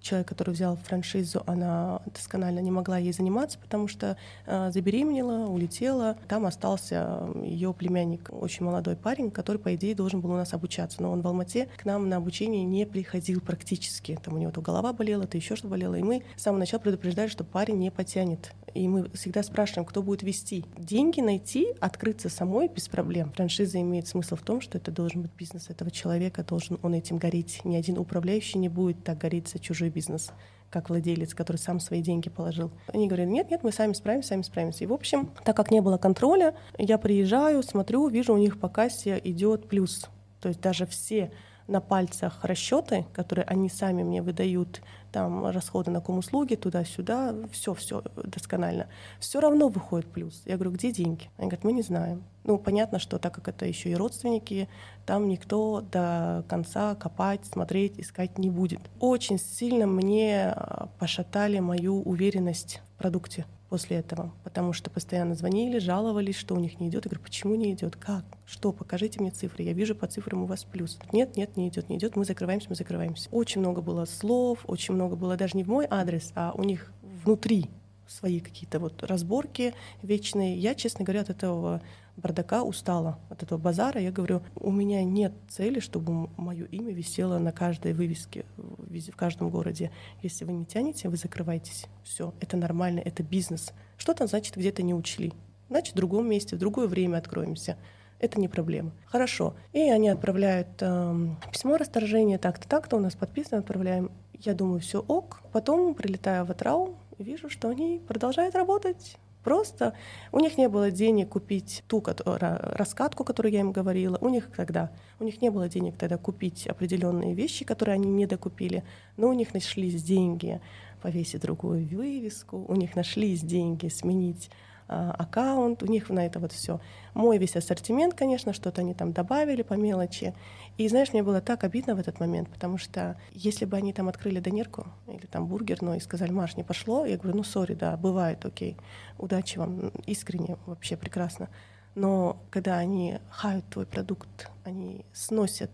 человек, 0.00 0.28
который 0.28 0.52
взял 0.54 0.76
франшизу, 0.76 1.42
она 1.46 2.00
досконально 2.06 2.60
не 2.60 2.70
могла 2.70 2.98
ей 2.98 3.12
заниматься, 3.12 3.58
потому 3.58 3.88
что 3.88 4.16
э, 4.46 4.70
забеременела, 4.72 5.48
улетела. 5.48 6.16
Там 6.28 6.46
остался 6.46 7.28
ее 7.42 7.72
племянник, 7.72 8.28
очень 8.30 8.64
молодой 8.64 8.96
парень, 8.96 9.30
который, 9.30 9.58
по 9.58 9.74
идее, 9.74 9.94
должен 9.94 10.20
был 10.20 10.30
у 10.30 10.36
нас 10.36 10.52
обучаться. 10.54 11.02
Но 11.02 11.12
он 11.12 11.22
в 11.22 11.26
Алмате 11.26 11.68
к 11.76 11.84
нам 11.84 12.08
на 12.08 12.16
обучение 12.16 12.64
не 12.64 12.86
приходил 12.86 13.40
практически. 13.40 14.18
Там 14.22 14.34
у 14.34 14.38
него 14.38 14.50
то 14.50 14.60
голова 14.60 14.92
болела, 14.92 15.26
то 15.26 15.36
еще 15.36 15.56
что 15.56 15.68
болело. 15.68 15.94
И 15.94 16.02
мы 16.02 16.22
с 16.36 16.42
самого 16.42 16.60
начала 16.60 16.80
предупреждали, 16.80 17.28
что 17.28 17.44
парень 17.44 17.78
не 17.78 17.90
потянет. 17.90 18.52
И 18.74 18.86
мы 18.86 19.10
всегда 19.10 19.42
спрашиваем, 19.42 19.84
кто 19.84 20.02
будет 20.02 20.22
вести. 20.22 20.64
Деньги 20.78 21.20
найти, 21.20 21.68
открыться 21.80 22.28
самой 22.28 22.68
без 22.68 22.88
проблем. 22.88 23.32
Франшиза 23.32 23.80
имеет 23.80 24.06
смысл 24.06 24.36
в 24.36 24.42
том, 24.42 24.60
что 24.60 24.78
это 24.78 24.90
должен 24.90 25.22
быть 25.22 25.32
бизнес 25.36 25.70
этого 25.70 25.90
человека, 25.90 26.44
должен 26.44 26.78
он 26.82 26.94
этим 26.94 27.18
гореть. 27.18 27.60
Ни 27.64 27.76
один 27.76 27.98
управляющий 27.98 28.58
не 28.58 28.68
будет 28.68 29.02
так 29.02 29.18
гореть 29.18 29.39
за 29.48 29.58
чужой 29.58 29.90
бизнес 29.90 30.30
как 30.70 30.88
владелец, 30.88 31.34
который 31.34 31.56
сам 31.56 31.80
свои 31.80 32.00
деньги 32.00 32.30
положил. 32.30 32.70
Они 32.92 33.08
говорят, 33.08 33.26
нет, 33.26 33.50
нет, 33.50 33.62
мы 33.64 33.72
сами 33.72 33.92
справимся, 33.92 34.28
сами 34.30 34.42
справимся. 34.42 34.84
И, 34.84 34.86
в 34.86 34.92
общем, 34.92 35.30
так 35.44 35.56
как 35.56 35.70
не 35.70 35.80
было 35.80 35.98
контроля, 35.98 36.54
я 36.78 36.96
приезжаю, 36.96 37.62
смотрю, 37.62 38.06
вижу, 38.08 38.34
у 38.34 38.38
них 38.38 38.58
по 38.60 38.68
кассе 38.68 39.20
идет 39.24 39.68
плюс. 39.68 40.08
То 40.40 40.48
есть 40.48 40.60
даже 40.60 40.86
все 40.86 41.32
на 41.70 41.80
пальцах 41.80 42.40
расчеты, 42.42 43.06
которые 43.12 43.44
они 43.44 43.68
сами 43.68 44.02
мне 44.02 44.20
выдают, 44.20 44.82
там 45.12 45.46
расходы 45.46 45.90
на 45.90 46.00
комуслуги 46.00 46.56
туда-сюда, 46.56 47.34
все, 47.52 47.74
все 47.74 48.02
досконально. 48.16 48.88
Все 49.20 49.40
равно 49.40 49.68
выходит 49.68 50.10
плюс. 50.10 50.42
Я 50.44 50.56
говорю, 50.56 50.72
где 50.72 50.92
деньги? 50.92 51.30
Они 51.38 51.48
говорят, 51.48 51.64
мы 51.64 51.72
не 51.72 51.82
знаем. 51.82 52.24
Ну, 52.44 52.58
понятно, 52.58 52.98
что 52.98 53.18
так 53.18 53.34
как 53.34 53.48
это 53.48 53.66
еще 53.66 53.90
и 53.90 53.94
родственники, 53.94 54.68
там 55.06 55.28
никто 55.28 55.80
до 55.80 56.44
конца 56.48 56.94
копать, 56.96 57.46
смотреть, 57.46 57.98
искать 57.98 58.38
не 58.38 58.50
будет. 58.50 58.80
Очень 58.98 59.38
сильно 59.38 59.86
мне 59.86 60.54
пошатали 60.98 61.60
мою 61.60 62.02
уверенность 62.02 62.82
в 62.94 62.98
продукте 62.98 63.46
после 63.70 63.98
этого, 63.98 64.32
потому 64.42 64.72
что 64.72 64.90
постоянно 64.90 65.34
звонили, 65.36 65.78
жаловались, 65.78 66.36
что 66.36 66.56
у 66.56 66.58
них 66.58 66.80
не 66.80 66.88
идет. 66.88 67.04
Я 67.04 67.10
говорю, 67.10 67.24
почему 67.24 67.54
не 67.54 67.72
идет? 67.72 67.96
Как? 67.96 68.24
Что? 68.44 68.72
Покажите 68.72 69.20
мне 69.20 69.30
цифры. 69.30 69.62
Я 69.62 69.72
вижу 69.72 69.94
по 69.94 70.08
цифрам 70.08 70.42
у 70.42 70.46
вас 70.46 70.64
плюс. 70.64 70.98
Нет, 71.12 71.36
нет, 71.36 71.56
не 71.56 71.68
идет, 71.68 71.88
не 71.88 71.96
идет. 71.96 72.16
Мы 72.16 72.24
закрываемся, 72.24 72.66
мы 72.68 72.74
закрываемся. 72.74 73.28
Очень 73.30 73.60
много 73.60 73.80
было 73.80 74.04
слов, 74.06 74.58
очень 74.66 74.94
много 74.94 75.14
было 75.14 75.36
даже 75.36 75.56
не 75.56 75.62
в 75.62 75.68
мой 75.68 75.86
адрес, 75.88 76.32
а 76.34 76.52
у 76.54 76.64
них 76.64 76.92
внутри 77.24 77.70
свои 78.08 78.40
какие-то 78.40 78.80
вот 78.80 79.04
разборки 79.04 79.72
вечные. 80.02 80.58
Я, 80.58 80.74
честно 80.74 81.04
говоря, 81.04 81.20
от 81.20 81.30
этого 81.30 81.80
бардака 82.16 82.62
устала, 82.62 83.18
от 83.28 83.42
этого 83.42 83.58
базара. 83.58 84.00
Я 84.00 84.12
говорю, 84.12 84.42
у 84.56 84.70
меня 84.70 85.04
нет 85.04 85.32
цели, 85.48 85.80
чтобы 85.80 86.28
мое 86.36 86.66
имя 86.66 86.92
висело 86.92 87.38
на 87.38 87.52
каждой 87.52 87.92
вывеске 87.92 88.44
в 88.56 89.16
каждом 89.16 89.50
городе. 89.50 89.90
Если 90.22 90.44
вы 90.44 90.52
не 90.52 90.64
тянете, 90.64 91.08
вы 91.08 91.16
закрываетесь. 91.16 91.86
Все, 92.02 92.34
это 92.40 92.56
нормально, 92.56 93.00
это 93.00 93.22
бизнес. 93.22 93.72
Что-то, 93.96 94.26
значит, 94.26 94.56
где-то 94.56 94.82
не 94.82 94.94
учли. 94.94 95.32
Значит, 95.68 95.94
в 95.94 95.96
другом 95.96 96.28
месте, 96.28 96.56
в 96.56 96.58
другое 96.58 96.88
время 96.88 97.18
откроемся. 97.18 97.76
Это 98.18 98.38
не 98.38 98.48
проблема. 98.48 98.92
Хорошо. 99.06 99.54
И 99.72 99.80
они 99.80 100.08
отправляют 100.08 100.68
э, 100.80 101.28
письмо 101.50 101.76
расторжения, 101.78 102.38
так-то, 102.38 102.68
так-то, 102.68 102.96
у 102.96 103.00
нас 103.00 103.14
подписано, 103.14 103.60
отправляем. 103.60 104.10
Я 104.34 104.54
думаю, 104.54 104.80
все 104.80 105.00
ок. 105.00 105.42
Потом 105.52 105.94
прилетаю 105.94 106.44
в 106.44 106.50
Атрау 106.50 106.98
вижу, 107.22 107.48
что 107.48 107.68
они 107.68 108.00
продолжают 108.06 108.54
работать. 108.54 109.16
Просто 109.42 109.94
у 110.32 110.40
них 110.40 110.58
не 110.58 110.68
было 110.68 110.90
денег 110.90 111.30
купить 111.30 111.82
ту 111.86 112.02
раскатку, 112.24 113.24
которую 113.24 113.52
я 113.52 113.60
им 113.60 113.72
говорила. 113.72 114.18
У 114.20 114.28
них 114.28 114.50
тогда, 114.54 114.90
у 115.18 115.24
них 115.24 115.40
не 115.40 115.50
было 115.50 115.68
денег 115.68 115.96
тогда 115.96 116.18
купить 116.18 116.66
определенные 116.66 117.34
вещи, 117.34 117.64
которые 117.64 117.94
они 117.94 118.08
не 118.08 118.26
докупили, 118.26 118.84
но 119.16 119.28
у 119.28 119.32
них 119.32 119.54
нашлись 119.54 120.02
деньги 120.02 120.60
повесить 121.00 121.40
другую 121.40 121.86
вывеску, 121.88 122.64
у 122.68 122.74
них 122.74 122.94
нашлись 122.94 123.40
деньги 123.40 123.88
сменить 123.88 124.50
аккаунт, 124.90 125.82
у 125.82 125.86
них 125.86 126.10
на 126.10 126.26
это 126.26 126.40
вот 126.40 126.52
все. 126.52 126.80
Мой 127.14 127.38
весь 127.38 127.56
ассортимент, 127.56 128.14
конечно, 128.14 128.52
что-то 128.52 128.80
они 128.80 128.92
там 128.92 129.12
добавили 129.12 129.62
по 129.62 129.74
мелочи. 129.74 130.34
И 130.78 130.88
знаешь, 130.88 131.12
мне 131.12 131.22
было 131.22 131.40
так 131.40 131.62
обидно 131.62 131.94
в 131.94 132.00
этот 132.00 132.18
момент, 132.18 132.48
потому 132.48 132.76
что 132.76 133.16
если 133.32 133.66
бы 133.66 133.76
они 133.76 133.92
там 133.92 134.08
открыли 134.08 134.40
донерку 134.40 134.86
или 135.06 135.26
там 135.26 135.46
бургерную 135.46 135.98
и 135.98 136.00
сказали, 136.00 136.32
Маш, 136.32 136.56
не 136.56 136.64
пошло, 136.64 137.06
я 137.06 137.16
говорю, 137.16 137.36
ну, 137.36 137.44
сори, 137.44 137.74
да, 137.74 137.96
бывает, 137.96 138.44
окей, 138.44 138.76
удачи 139.18 139.58
вам, 139.58 139.88
искренне, 140.06 140.56
вообще 140.66 140.96
прекрасно. 140.96 141.48
Но 141.94 142.38
когда 142.50 142.78
они 142.78 143.18
хают 143.30 143.66
твой 143.68 143.86
продукт, 143.86 144.50
они 144.64 145.04
сносят 145.12 145.70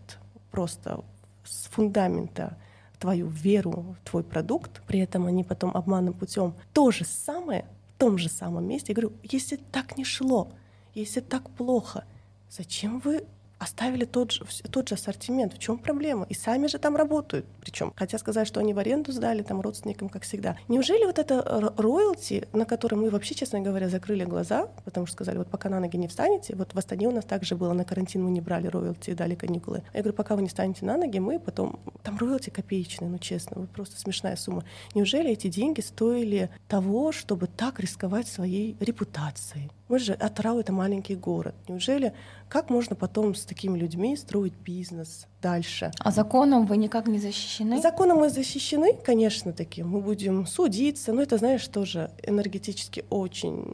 просто 0.51 1.05
с 1.45 1.67
фундамента 1.67 2.57
твою 2.99 3.29
веру 3.29 3.97
в 4.01 4.09
твой 4.09 4.25
продукт, 4.25 4.83
при 4.87 5.01
этом 5.01 5.27
они 5.27 5.45
потом 5.45 5.77
обманным 5.77 6.15
путем 6.15 6.55
то 6.73 6.91
же 6.91 7.05
самое 7.05 7.67
том 7.99 8.19
же 8.19 8.29
самом 8.29 8.67
месте. 8.67 8.93
Я 8.93 8.95
говорю, 8.95 9.17
если 9.23 9.57
так 9.57 9.97
не 9.97 10.05
шло, 10.05 10.53
если 10.95 11.21
так 11.21 11.51
плохо, 11.51 12.05
зачем 12.51 13.01
вы 13.01 13.25
оставили 13.59 14.05
тот 14.05 14.33
же, 14.33 14.45
тот 14.71 14.89
же 14.89 14.95
ассортимент. 14.95 15.55
В 15.55 15.59
чем 15.59 15.79
проблема? 15.79 16.27
И 16.29 16.35
сами 16.35 16.67
же 16.67 16.79
там 16.79 16.97
работают. 16.97 17.47
Причем, 17.61 17.93
хотя 17.97 18.19
сказать, 18.19 18.47
что 18.47 18.61
они 18.61 18.75
в 18.75 18.79
аренду 18.79 19.13
сдали 19.13 19.43
там 19.43 19.61
родственникам, 19.61 20.09
как 20.09 20.23
всегда. 20.23 20.57
Неужели 20.69 21.05
вот 21.05 21.19
это 21.19 21.43
роялти, 21.77 22.49
на 22.53 22.65
который 22.65 22.97
мы 22.97 23.11
вообще, 23.11 23.35
честно 23.35 23.61
говоря, 23.61 23.89
закрыли 23.89 24.25
глаза, 24.25 24.69
потому 24.85 25.07
что 25.07 25.15
сказали, 25.15 25.39
вот 25.39 25.49
пока 25.49 25.69
на 25.69 25.81
ноги 25.81 25.97
не 25.97 26.09
встанете, 26.09 26.55
вот 26.55 26.75
в 26.75 26.79
Астане 26.79 27.09
у 27.09 27.13
нас 27.13 27.25
также 27.25 27.57
было, 27.57 27.73
на 27.73 27.85
карантин 27.85 28.25
мы 28.25 28.31
не 28.31 28.41
брали 28.41 28.67
роялти, 28.67 29.15
дали 29.15 29.35
каникулы. 29.35 29.83
Я 29.95 30.01
говорю, 30.01 30.17
пока 30.17 30.37
вы 30.37 30.43
не 30.43 30.49
станете 30.49 30.85
на 30.85 30.97
ноги, 30.97 31.19
мы 31.19 31.39
потом... 31.39 31.79
Там 32.03 32.19
роялти 32.19 32.51
копеечные, 32.51 33.11
ну 33.11 33.19
честно, 33.19 33.63
вот 33.63 33.71
просто 33.71 33.99
смешная 33.99 34.37
сумма. 34.37 34.65
Неужели 34.95 35.31
эти 35.31 35.49
деньги 35.49 35.81
стоили 35.81 36.51
того, 36.69 37.13
чтобы 37.13 37.47
так 37.47 37.81
рисковать 37.81 38.29
своей 38.29 38.77
репутацией? 38.81 39.71
Мы 39.89 40.01
же 40.01 40.15
Атарау— 40.15 40.59
это 40.61 40.73
маленький 40.73 41.15
город. 41.15 41.55
Неужели 41.69 42.13
как 42.49 42.71
можно 42.71 42.97
потом 42.97 43.35
с 43.35 43.45
такими 43.45 43.79
людьми 43.79 44.17
строить 44.17 44.55
бизнес 44.55 45.29
дальше? 45.41 45.93
А 46.01 46.11
законом 46.11 46.67
вы 46.67 46.77
никак 46.77 47.07
не 47.07 47.21
защищены? 47.21 47.81
Законом 47.81 48.19
мы 48.19 48.29
защищены, 48.29 48.95
конечно, 49.05 49.53
таки. 49.53 49.85
Мы 49.85 50.01
будем 50.01 50.47
судиться, 50.47 51.13
но 51.13 51.23
это, 51.23 51.39
знаешь, 51.39 51.67
тоже 51.69 52.11
энергетически 52.25 53.05
очень 53.11 53.65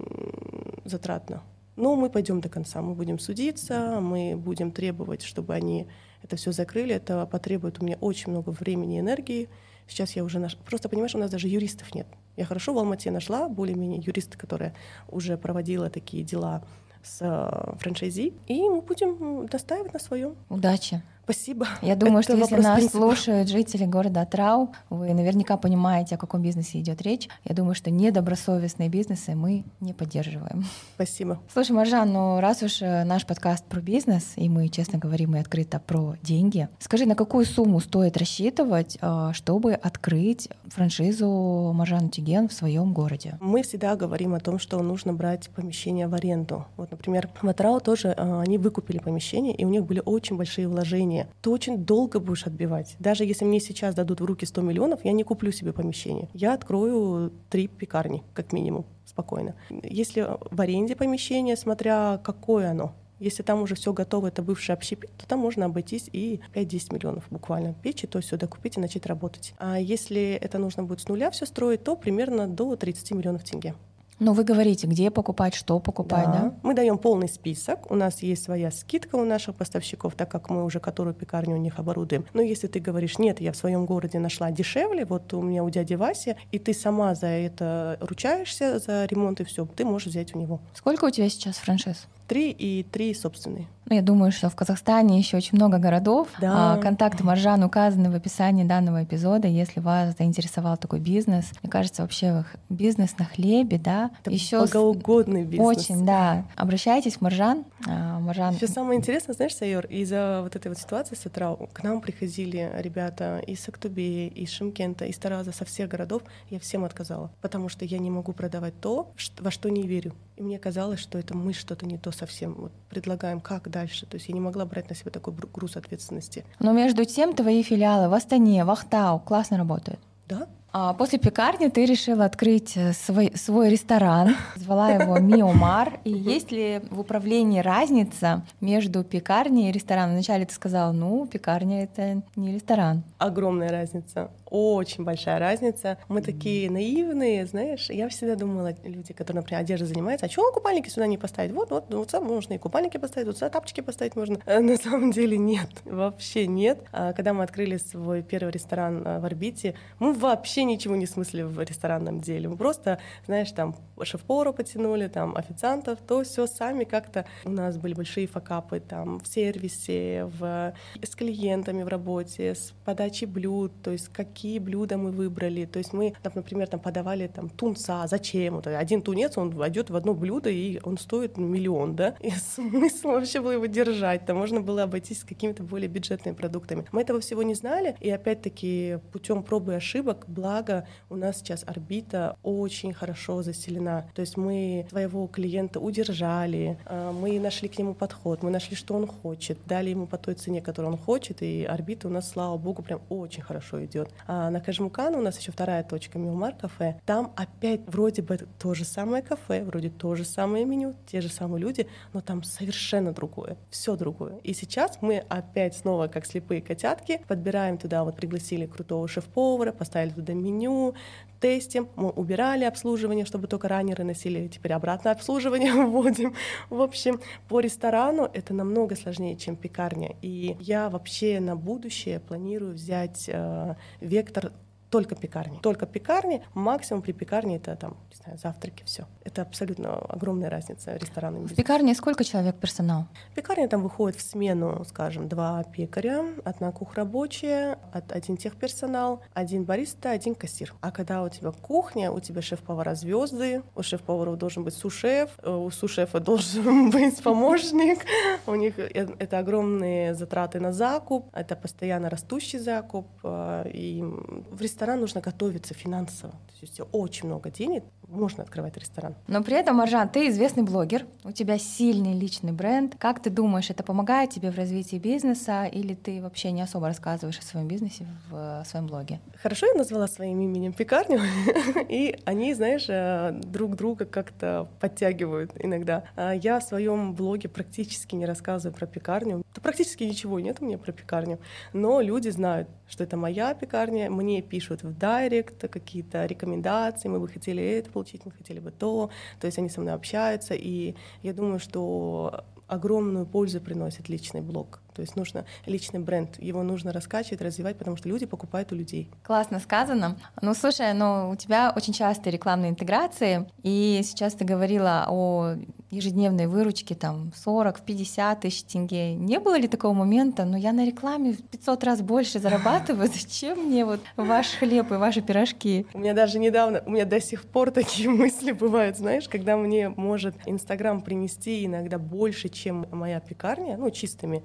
затратно. 0.84 1.42
Но 1.76 1.96
мы 1.96 2.10
пойдем 2.10 2.42
до 2.42 2.50
конца, 2.50 2.82
мы 2.82 2.94
будем 2.94 3.18
судиться, 3.18 3.98
мы 4.00 4.36
будем 4.36 4.72
требовать, 4.72 5.22
чтобы 5.22 5.54
они 5.54 5.86
это 6.22 6.36
все 6.36 6.52
закрыли. 6.52 6.94
Это 6.94 7.24
потребует 7.24 7.80
у 7.80 7.84
меня 7.84 7.96
очень 8.00 8.32
много 8.32 8.50
времени 8.50 8.96
и 8.96 9.00
энергии. 9.00 9.48
Сейчас 9.88 10.12
я 10.12 10.24
уже 10.24 10.38
наш... 10.38 10.56
просто 10.56 10.90
понимаешь, 10.90 11.14
у 11.14 11.18
нас 11.18 11.30
даже 11.30 11.48
юристов 11.48 11.94
нет. 11.94 12.06
Я 12.36 12.44
хорошо 12.44 12.72
в 12.72 12.78
Алмате 12.78 13.10
нашла 13.10 13.48
более-менее 13.48 14.00
юриста, 14.00 14.38
которая 14.38 14.74
уже 15.08 15.36
проводила 15.36 15.90
такие 15.90 16.24
дела 16.24 16.64
с 17.02 17.18
э, 17.20 17.76
франшизи, 17.78 18.32
и 18.46 18.60
мы 18.68 18.80
будем 18.80 19.46
достаивать 19.46 19.92
на 19.92 19.98
своем. 19.98 20.36
Удачи. 20.48 21.02
Спасибо. 21.24 21.68
Я 21.82 21.94
думаю, 21.94 22.18
Это 22.18 22.32
что 22.32 22.36
если 22.36 22.56
нас 22.56 22.76
принципа. 22.78 22.98
слушают 22.98 23.48
жители 23.48 23.84
города 23.84 24.24
Трау, 24.26 24.72
вы 24.90 25.14
наверняка 25.14 25.56
понимаете, 25.56 26.16
о 26.16 26.18
каком 26.18 26.42
бизнесе 26.42 26.80
идет 26.80 27.00
речь. 27.02 27.28
Я 27.44 27.54
думаю, 27.54 27.74
что 27.74 27.90
недобросовестные 27.90 28.88
бизнесы 28.88 29.34
мы 29.36 29.64
не 29.80 29.92
поддерживаем. 29.92 30.64
Спасибо. 30.96 31.38
Слушай, 31.52 31.72
Маржан, 31.72 32.12
ну 32.12 32.40
раз 32.40 32.62
уж 32.62 32.82
э, 32.82 33.04
наш 33.04 33.24
подкаст 33.24 33.64
про 33.66 33.80
бизнес, 33.80 34.32
и 34.36 34.48
мы, 34.48 34.68
честно 34.68 34.98
говорим, 34.98 35.36
и 35.36 35.38
открыто 35.38 35.78
про 35.78 36.16
деньги, 36.22 36.68
скажи, 36.80 37.06
на 37.06 37.14
какую 37.14 37.46
сумму 37.46 37.78
стоит 37.78 38.16
рассчитывать, 38.16 38.98
э, 39.00 39.30
чтобы 39.32 39.74
открыть 39.74 40.48
франшизу 40.66 41.72
Маржан 41.72 42.10
Тиген 42.10 42.48
в 42.48 42.52
своем 42.52 42.92
городе? 42.92 43.38
Мы 43.40 43.62
всегда 43.62 43.94
говорим 43.94 44.34
о 44.34 44.40
том, 44.40 44.58
что 44.58 44.82
нужно 44.82 45.12
брать 45.12 45.50
помещение 45.50 46.08
в 46.08 46.14
аренду. 46.14 46.66
Вот, 46.76 46.90
например, 46.90 47.28
в 47.40 47.48
Атрау 47.48 47.80
тоже 47.80 48.08
э, 48.08 48.40
они 48.40 48.58
выкупили 48.58 48.98
помещение, 48.98 49.54
и 49.54 49.64
у 49.64 49.68
них 49.68 49.84
были 49.84 50.02
очень 50.04 50.36
большие 50.36 50.66
вложения 50.66 51.11
помещение, 51.12 51.28
ты 51.40 51.50
очень 51.50 51.84
долго 51.84 52.20
будешь 52.20 52.46
отбивать. 52.46 52.96
Даже 52.98 53.24
если 53.24 53.44
мне 53.44 53.60
сейчас 53.60 53.94
дадут 53.94 54.20
в 54.20 54.24
руки 54.24 54.46
100 54.46 54.62
миллионов, 54.62 55.04
я 55.04 55.12
не 55.12 55.24
куплю 55.24 55.52
себе 55.52 55.72
помещение. 55.72 56.28
Я 56.34 56.54
открою 56.54 57.32
три 57.50 57.68
пекарни, 57.68 58.22
как 58.34 58.52
минимум, 58.52 58.84
спокойно. 59.04 59.54
Если 59.82 60.26
в 60.50 60.60
аренде 60.60 60.96
помещение, 60.96 61.56
смотря 61.56 62.20
какое 62.22 62.70
оно, 62.70 62.92
если 63.20 63.44
там 63.44 63.62
уже 63.62 63.76
все 63.76 63.92
готово, 63.92 64.28
это 64.28 64.42
бывший 64.42 64.74
общепит, 64.74 65.10
то 65.16 65.26
там 65.28 65.38
можно 65.38 65.66
обойтись 65.66 66.08
и 66.12 66.40
5-10 66.54 66.94
миллионов 66.94 67.24
буквально 67.30 67.72
печи, 67.74 68.08
то 68.08 68.20
сюда 68.20 68.48
купить 68.48 68.76
и 68.76 68.80
начать 68.80 69.06
работать. 69.06 69.54
А 69.58 69.78
если 69.78 70.38
это 70.42 70.58
нужно 70.58 70.82
будет 70.82 71.00
с 71.00 71.08
нуля 71.08 71.30
все 71.30 71.46
строить, 71.46 71.84
то 71.84 71.94
примерно 71.94 72.48
до 72.48 72.74
30 72.74 73.12
миллионов 73.12 73.44
тенге. 73.44 73.74
Но 74.22 74.34
вы 74.34 74.44
говорите, 74.44 74.86
где 74.86 75.10
покупать, 75.10 75.52
что 75.52 75.80
покупать, 75.80 76.26
да? 76.26 76.32
да? 76.32 76.54
Мы 76.62 76.74
даем 76.74 76.96
полный 76.96 77.28
список. 77.28 77.90
У 77.90 77.96
нас 77.96 78.22
есть 78.22 78.44
своя 78.44 78.70
скидка 78.70 79.16
у 79.16 79.24
наших 79.24 79.56
поставщиков, 79.56 80.14
так 80.14 80.30
как 80.30 80.48
мы 80.48 80.64
уже 80.64 80.78
которую 80.78 81.12
пекарню 81.12 81.56
у 81.56 81.58
них 81.58 81.80
оборудуем. 81.80 82.24
Но 82.32 82.40
если 82.40 82.68
ты 82.68 82.78
говоришь, 82.78 83.18
нет, 83.18 83.40
я 83.40 83.50
в 83.50 83.56
своем 83.56 83.84
городе 83.84 84.20
нашла 84.20 84.52
дешевле, 84.52 85.04
вот 85.04 85.34
у 85.34 85.42
меня 85.42 85.64
у 85.64 85.70
дяди 85.70 85.94
Васи, 85.94 86.36
и 86.52 86.60
ты 86.60 86.72
сама 86.72 87.16
за 87.16 87.26
это 87.26 87.98
ручаешься, 88.00 88.78
за 88.78 89.06
ремонт 89.06 89.40
и 89.40 89.44
все, 89.44 89.66
ты 89.66 89.84
можешь 89.84 90.06
взять 90.06 90.36
у 90.36 90.38
него. 90.38 90.60
Сколько 90.72 91.06
у 91.06 91.10
тебя 91.10 91.28
сейчас 91.28 91.56
франшиз? 91.56 92.06
Три 92.26 92.50
и 92.50 92.82
три 92.82 93.14
собственные. 93.14 93.66
Ну, 93.86 93.96
я 93.96 94.02
думаю, 94.02 94.32
что 94.32 94.48
в 94.48 94.54
Казахстане 94.56 95.18
еще 95.18 95.36
очень 95.36 95.56
много 95.56 95.78
городов. 95.78 96.28
Да. 96.40 96.74
А, 96.74 96.78
контакты 96.78 97.24
Маржан 97.24 97.62
указаны 97.64 98.10
в 98.10 98.14
описании 98.14 98.64
данного 98.64 99.04
эпизода. 99.04 99.48
Если 99.48 99.80
вас 99.80 100.16
заинтересовал 100.16 100.76
такой 100.76 101.00
бизнес, 101.00 101.50
мне 101.62 101.70
кажется, 101.70 102.02
вообще 102.02 102.44
бизнес 102.68 103.18
на 103.18 103.24
хлебе, 103.24 103.78
да, 103.78 104.10
Это 104.20 104.30
еще 104.30 104.60
богоугодный 104.60 105.44
бизнес. 105.44 105.78
Очень, 105.78 106.06
да. 106.06 106.46
Обращайтесь 106.56 107.16
к 107.16 107.20
Маржан. 107.20 107.64
А, 107.86 108.20
Маржан. 108.20 108.54
Еще 108.54 108.68
самое 108.68 108.98
интересное, 108.98 109.34
знаешь, 109.34 109.54
Сайор, 109.54 109.84
из-за 109.86 110.40
вот 110.42 110.56
этой 110.56 110.68
вот 110.68 110.78
ситуации 110.78 111.16
с 111.16 111.26
утра 111.26 111.54
к 111.72 111.82
нам 111.82 112.00
приходили 112.00 112.70
ребята 112.76 113.42
из 113.46 113.68
Актубе, 113.68 114.28
из 114.28 114.50
Шимкента, 114.50 115.04
из 115.04 115.18
Тараза, 115.18 115.52
со 115.52 115.64
всех 115.64 115.90
городов. 115.90 116.22
Я 116.50 116.60
всем 116.60 116.84
отказала, 116.84 117.30
потому 117.42 117.68
что 117.68 117.84
я 117.84 117.98
не 117.98 118.10
могу 118.10 118.32
продавать 118.32 118.80
то, 118.80 119.12
во 119.40 119.50
что 119.50 119.68
не 119.68 119.82
верю. 119.86 120.14
И 120.36 120.42
мне 120.42 120.58
казалось, 120.58 121.00
что 121.00 121.18
это 121.18 121.36
мы 121.36 121.52
что-то 121.52 121.86
не 121.86 121.98
то 121.98 122.10
совсем 122.10 122.54
вот 122.54 122.72
предлагаем, 122.88 123.40
как 123.40 123.70
дальше. 123.70 124.06
То 124.06 124.16
есть 124.16 124.28
я 124.28 124.34
не 124.34 124.40
могла 124.40 124.64
брать 124.64 124.88
на 124.88 124.96
себя 124.96 125.10
такой 125.10 125.34
груз 125.34 125.76
ответственности. 125.76 126.44
Но 126.58 126.72
между 126.72 127.04
тем 127.04 127.34
твои 127.34 127.62
филиалы 127.62 128.08
в 128.08 128.14
Астане, 128.14 128.64
в 128.64 128.70
Ахтау 128.70 129.20
классно 129.20 129.58
работают. 129.58 130.00
Да, 130.28 130.48
а 130.74 130.94
после 130.94 131.18
пекарни 131.18 131.68
ты 131.68 131.84
решила 131.84 132.24
открыть 132.24 132.78
э, 132.78 132.94
свой, 132.94 133.32
свой 133.36 133.68
ресторан, 133.68 134.36
звала 134.56 134.90
его 134.90 135.18
Миомар. 135.18 136.00
И 136.04 136.10
есть 136.10 136.50
ли 136.50 136.80
в 136.90 137.00
управлении 137.00 137.60
разница 137.60 138.42
между 138.62 139.04
пекарней 139.04 139.68
и 139.68 139.72
рестораном? 139.72 140.14
Вначале 140.14 140.46
ты 140.46 140.54
сказала, 140.54 140.92
ну, 140.92 141.26
пекарня— 141.26 141.84
это 141.84 142.22
не 142.36 142.54
ресторан. 142.54 143.02
Огромная 143.18 143.68
разница 143.68 144.30
очень 144.52 145.02
большая 145.02 145.38
разница. 145.38 145.96
Мы 146.08 146.20
такие 146.20 146.70
наивные, 146.70 147.46
знаешь. 147.46 147.88
Я 147.88 148.10
всегда 148.10 148.36
думала, 148.36 148.74
люди, 148.84 149.14
которые, 149.14 149.40
например, 149.40 149.62
одеждой 149.62 149.86
занимаются, 149.86 150.26
а 150.26 150.28
чего 150.28 150.52
купальники 150.52 150.90
сюда 150.90 151.06
не 151.06 151.16
поставить? 151.16 151.52
Вот, 151.52 151.70
вот, 151.70 151.86
вот 151.88 152.10
сюда 152.10 152.20
можно 152.20 152.52
и 152.52 152.58
купальники 152.58 152.98
поставить, 152.98 153.26
вот 153.26 153.36
сюда 153.36 153.48
тапочки 153.48 153.80
поставить 153.80 154.14
можно. 154.14 154.38
А 154.44 154.60
на 154.60 154.76
самом 154.76 155.10
деле 155.10 155.38
нет, 155.38 155.70
вообще 155.86 156.46
нет. 156.46 156.80
А 156.92 157.14
когда 157.14 157.32
мы 157.32 157.44
открыли 157.44 157.78
свой 157.78 158.22
первый 158.22 158.50
ресторан 158.52 159.02
а, 159.06 159.20
в 159.20 159.24
орбите, 159.24 159.74
мы 159.98 160.12
вообще 160.12 160.64
ничего 160.64 160.96
не 160.96 161.06
смыслили 161.06 161.44
в 161.44 161.58
ресторанном 161.58 162.20
деле. 162.20 162.50
Мы 162.50 162.58
просто, 162.58 162.98
знаешь, 163.24 163.50
там 163.52 163.74
шеф-повара 164.02 164.52
потянули, 164.52 165.08
там 165.08 165.34
официантов, 165.34 165.98
то 166.06 166.24
все 166.24 166.46
сами 166.46 166.84
как-то. 166.84 167.24
У 167.46 167.50
нас 167.50 167.78
были 167.78 167.94
большие 167.94 168.26
факапы 168.26 168.80
там 168.80 169.18
в 169.18 169.26
сервисе, 169.26 170.26
в... 170.38 170.74
с 171.02 171.14
клиентами 171.14 171.84
в 171.84 171.88
работе, 171.88 172.54
с 172.54 172.74
подачей 172.84 173.26
блюд, 173.26 173.72
то 173.82 173.92
есть 173.92 174.08
какие 174.08 174.41
какие 174.42 174.58
блюда 174.58 174.98
мы 174.98 175.12
выбрали. 175.12 175.66
То 175.66 175.78
есть 175.78 175.92
мы, 175.92 176.14
например, 176.34 176.66
там 176.66 176.80
подавали 176.80 177.28
там 177.28 177.48
тунца, 177.48 178.08
зачем? 178.08 178.56
Вот 178.56 178.66
один 178.66 179.00
тунец, 179.00 179.38
он 179.38 179.50
войдет 179.50 179.88
в 179.88 179.94
одно 179.94 180.14
блюдо, 180.14 180.50
и 180.50 180.80
он 180.82 180.98
стоит 180.98 181.36
миллион, 181.36 181.94
да? 181.94 182.16
И 182.18 182.30
смысл 182.56 183.08
вообще 183.08 183.40
было 183.40 183.52
его 183.52 183.66
держать. 183.66 184.26
Там 184.26 184.38
можно 184.38 184.60
было 184.60 184.82
обойтись 184.82 185.22
какими-то 185.22 185.62
более 185.62 185.88
бюджетными 185.88 186.34
продуктами. 186.34 186.84
Мы 186.90 187.02
этого 187.02 187.20
всего 187.20 187.44
не 187.44 187.54
знали, 187.54 187.94
и 188.00 188.10
опять-таки 188.10 188.98
путем 189.12 189.44
пробы 189.44 189.74
и 189.74 189.76
ошибок, 189.76 190.24
благо 190.26 190.88
у 191.08 191.14
нас 191.14 191.36
сейчас 191.36 191.62
орбита 191.64 192.36
очень 192.42 192.92
хорошо 192.92 193.42
заселена. 193.42 194.10
То 194.12 194.22
есть 194.22 194.36
мы 194.36 194.88
своего 194.90 195.28
клиента 195.28 195.78
удержали, 195.78 196.80
а, 196.86 197.12
мы 197.12 197.38
нашли 197.38 197.68
к 197.68 197.78
нему 197.78 197.94
подход, 197.94 198.42
мы 198.42 198.50
нашли, 198.50 198.74
что 198.74 198.94
он 198.94 199.06
хочет, 199.06 199.58
дали 199.66 199.90
ему 199.90 200.08
по 200.08 200.18
той 200.18 200.34
цене, 200.34 200.60
которую 200.60 200.94
он 200.94 200.98
хочет, 200.98 201.42
и 201.42 201.62
орбита 201.62 202.08
у 202.08 202.10
нас, 202.10 202.28
слава 202.28 202.56
богу, 202.58 202.82
прям 202.82 203.00
очень 203.08 203.42
хорошо 203.42 203.84
идет. 203.84 204.10
А 204.34 204.48
на 204.48 204.60
Кажмукана 204.60 205.18
у 205.18 205.20
нас 205.20 205.38
еще 205.38 205.52
вторая 205.52 205.82
точка 205.82 206.18
Милмар 206.18 206.54
кафе. 206.54 206.98
Там 207.04 207.34
опять 207.36 207.82
вроде 207.86 208.22
бы 208.22 208.38
то 208.58 208.72
же 208.72 208.86
самое 208.86 209.22
кафе, 209.22 209.62
вроде 209.62 209.90
то 209.90 210.14
же 210.14 210.24
самое 210.24 210.64
меню, 210.64 210.94
те 211.06 211.20
же 211.20 211.28
самые 211.28 211.60
люди, 211.60 211.86
но 212.14 212.22
там 212.22 212.42
совершенно 212.42 213.12
другое, 213.12 213.58
все 213.68 213.94
другое. 213.94 214.38
И 214.42 214.54
сейчас 214.54 215.02
мы 215.02 215.18
опять 215.28 215.76
снова, 215.76 216.06
как 216.08 216.24
слепые 216.24 216.62
котятки, 216.62 217.20
подбираем 217.28 217.76
туда, 217.76 218.04
вот 218.04 218.16
пригласили 218.16 218.64
крутого 218.64 219.06
шеф-повара, 219.06 219.70
поставили 219.70 220.14
туда 220.14 220.32
меню, 220.32 220.94
тестим, 221.42 221.88
мы 221.96 222.08
убирали 222.10 222.64
обслуживание, 222.64 223.26
чтобы 223.26 223.48
только 223.48 223.68
раннеры 223.68 224.04
носили, 224.04 224.46
теперь 224.46 224.72
обратно 224.72 225.10
обслуживание 225.10 225.74
вводим. 225.86 226.34
В 226.70 226.80
общем, 226.80 227.20
по 227.48 227.60
ресторану 227.60 228.30
это 228.32 228.54
намного 228.54 228.94
сложнее, 228.94 229.36
чем 229.36 229.56
пекарня. 229.56 230.14
И 230.22 230.56
я 230.60 230.88
вообще 230.88 231.40
на 231.40 231.56
будущее 231.56 232.20
планирую 232.20 232.74
взять 232.74 233.24
э, 233.26 233.74
vektor 234.12 234.52
только 234.92 235.14
пекарни. 235.14 235.58
Только 235.62 235.86
пекарни, 235.86 236.42
максимум 236.52 237.00
при 237.02 237.12
пекарне 237.12 237.56
это 237.56 237.74
там, 237.76 237.96
не 238.10 238.16
знаю, 238.22 238.38
завтраки, 238.38 238.84
все. 238.84 239.06
Это 239.24 239.40
абсолютно 239.40 239.94
огромная 239.94 240.50
разница 240.50 240.94
ресторана. 240.96 241.38
В 241.38 241.54
пекарне 241.54 241.94
сколько 241.94 242.24
человек 242.24 242.56
персонал? 242.56 243.06
Пекарня 243.34 243.68
там 243.68 243.82
выходит 243.82 244.18
в 244.18 244.22
смену, 244.22 244.84
скажем, 244.84 245.28
два 245.28 245.64
пекаря, 245.64 246.26
одна 246.44 246.72
кухрабочая, 246.72 247.78
один 247.90 248.36
техперсонал, 248.36 249.22
один 249.32 249.64
бариста, 249.64 250.10
один 250.10 250.34
кассир. 250.34 250.74
А 250.82 250.90
когда 250.90 251.22
у 251.22 251.30
тебя 251.30 251.52
кухня, 251.52 252.12
у 252.12 252.20
тебя 252.20 252.42
шеф-повара 252.42 252.94
звезды, 252.94 253.62
у 253.74 253.82
шеф-поваров 253.82 254.36
должен 254.36 254.62
быть 254.62 254.74
сушеф, 254.74 255.30
у 255.42 255.70
сушефа 255.70 256.20
должен 256.20 256.90
быть 256.96 257.22
помощник, 257.22 258.00
у 258.46 258.54
них 258.54 258.78
э, 258.78 259.08
это 259.18 259.38
огромные 259.38 260.14
затраты 260.14 260.60
на 260.60 260.70
закуп, 260.72 261.30
это 261.32 261.56
постоянно 261.56 262.10
растущий 262.10 262.58
закуп, 262.58 263.06
э, 263.24 263.70
и 263.72 264.02
в 264.02 264.60
ресторане 264.60 264.81
ресторан 264.82 265.00
нужно 265.00 265.20
готовиться 265.20 265.74
финансово. 265.74 266.32
То 266.32 266.62
есть 266.62 266.80
очень 266.90 267.28
много 267.28 267.50
денег, 267.50 267.84
можно 268.12 268.42
открывать 268.42 268.76
ресторан. 268.76 269.14
Но 269.26 269.42
при 269.42 269.56
этом, 269.56 269.76
Маржан, 269.76 270.08
ты 270.08 270.28
известный 270.28 270.62
блогер, 270.62 271.06
у 271.24 271.32
тебя 271.32 271.58
сильный 271.58 272.18
личный 272.18 272.52
бренд. 272.52 272.94
Как 272.98 273.20
ты 273.20 273.30
думаешь, 273.30 273.70
это 273.70 273.82
помогает 273.82 274.30
тебе 274.30 274.50
в 274.50 274.56
развитии 274.56 274.96
бизнеса 274.96 275.64
или 275.64 275.94
ты 275.94 276.20
вообще 276.20 276.52
не 276.52 276.62
особо 276.62 276.88
рассказываешь 276.88 277.38
о 277.38 277.42
своем 277.42 277.68
бизнесе 277.68 278.06
в 278.30 278.64
своем 278.66 278.86
блоге? 278.86 279.20
Хорошо, 279.42 279.66
я 279.66 279.74
назвала 279.74 280.06
своим 280.06 280.40
именем 280.40 280.72
пекарню, 280.72 281.20
и 281.88 282.16
они, 282.24 282.54
знаешь, 282.54 282.86
э, 282.88 283.32
друг 283.32 283.76
друга 283.76 284.04
как-то 284.04 284.68
подтягивают 284.80 285.52
иногда. 285.58 286.04
А 286.16 286.32
я 286.32 286.60
в 286.60 286.62
своем 286.62 287.14
блоге 287.14 287.48
практически 287.48 288.14
не 288.14 288.26
рассказываю 288.26 288.76
про 288.76 288.86
пекарню. 288.86 289.42
Да 289.54 289.60
практически 289.60 290.04
ничего 290.04 290.40
нет 290.40 290.58
у 290.60 290.64
меня 290.64 290.78
про 290.78 290.92
пекарню, 290.92 291.38
но 291.72 292.00
люди 292.00 292.28
знают, 292.28 292.68
что 292.88 293.04
это 293.04 293.16
моя 293.16 293.54
пекарня, 293.54 294.10
мне 294.10 294.42
пишут 294.42 294.82
в 294.82 294.92
директ 294.98 295.68
какие-то 295.68 296.26
рекомендации, 296.26 297.08
мы 297.08 297.20
бы 297.20 297.28
хотели 297.28 297.62
это 297.62 297.90
получить, 298.02 298.26
мы 298.26 298.32
хотели 298.32 298.60
бы 298.60 298.70
то, 298.70 299.10
то 299.40 299.46
есть 299.46 299.58
они 299.58 299.68
со 299.68 299.80
мной 299.80 299.94
общаются, 299.94 300.54
и 300.54 300.94
я 301.22 301.32
думаю, 301.32 301.58
что 301.58 302.44
огромную 302.66 303.26
пользу 303.26 303.60
приносит 303.60 304.08
личный 304.08 304.40
блог. 304.40 304.81
То 304.94 305.02
есть 305.02 305.16
нужно 305.16 305.44
личный 305.66 306.00
бренд, 306.00 306.42
его 306.42 306.62
нужно 306.62 306.92
раскачивать, 306.92 307.40
развивать, 307.40 307.78
потому 307.78 307.96
что 307.96 308.08
люди 308.08 308.26
покупают 308.26 308.72
у 308.72 308.74
людей. 308.74 309.10
Классно 309.22 309.60
сказано. 309.60 310.16
Ну, 310.40 310.54
слушай, 310.54 310.92
ну, 310.92 311.30
у 311.30 311.36
тебя 311.36 311.72
очень 311.74 311.92
частые 311.92 312.32
рекламные 312.32 312.70
интеграции, 312.70 313.48
и 313.62 314.00
сейчас 314.04 314.34
ты 314.34 314.44
говорила 314.44 315.06
о 315.08 315.56
ежедневной 315.92 316.46
выручке 316.46 316.94
там 316.94 317.32
40-50 317.44 318.40
тысяч 318.40 318.64
тенге. 318.64 319.14
Не 319.14 319.38
было 319.38 319.58
ли 319.58 319.68
такого 319.68 319.92
момента, 319.92 320.44
ну, 320.46 320.56
я 320.56 320.72
на 320.72 320.86
рекламе 320.86 321.34
в 321.34 321.42
500 321.42 321.84
раз 321.84 322.00
больше 322.00 322.38
зарабатываю, 322.38 323.08
зачем 323.12 323.66
мне 323.66 323.84
вот 323.84 324.00
ваш 324.16 324.54
хлеб 324.54 324.90
и 324.90 324.94
ваши 324.94 325.20
пирожки? 325.20 325.86
У 325.92 325.98
меня 325.98 326.14
даже 326.14 326.38
недавно, 326.38 326.82
у 326.86 326.90
меня 326.90 327.04
до 327.04 327.20
сих 327.20 327.44
пор 327.44 327.70
такие 327.70 328.08
мысли 328.10 328.52
бывают, 328.52 328.96
знаешь, 328.96 329.28
когда 329.28 329.56
мне 329.56 329.90
может 329.90 330.34
Инстаграм 330.46 331.02
принести 331.02 331.66
иногда 331.66 331.98
больше, 331.98 332.48
чем 332.48 332.86
моя 332.90 333.20
пекарня, 333.20 333.76
ну, 333.76 333.90
чистыми 333.90 334.42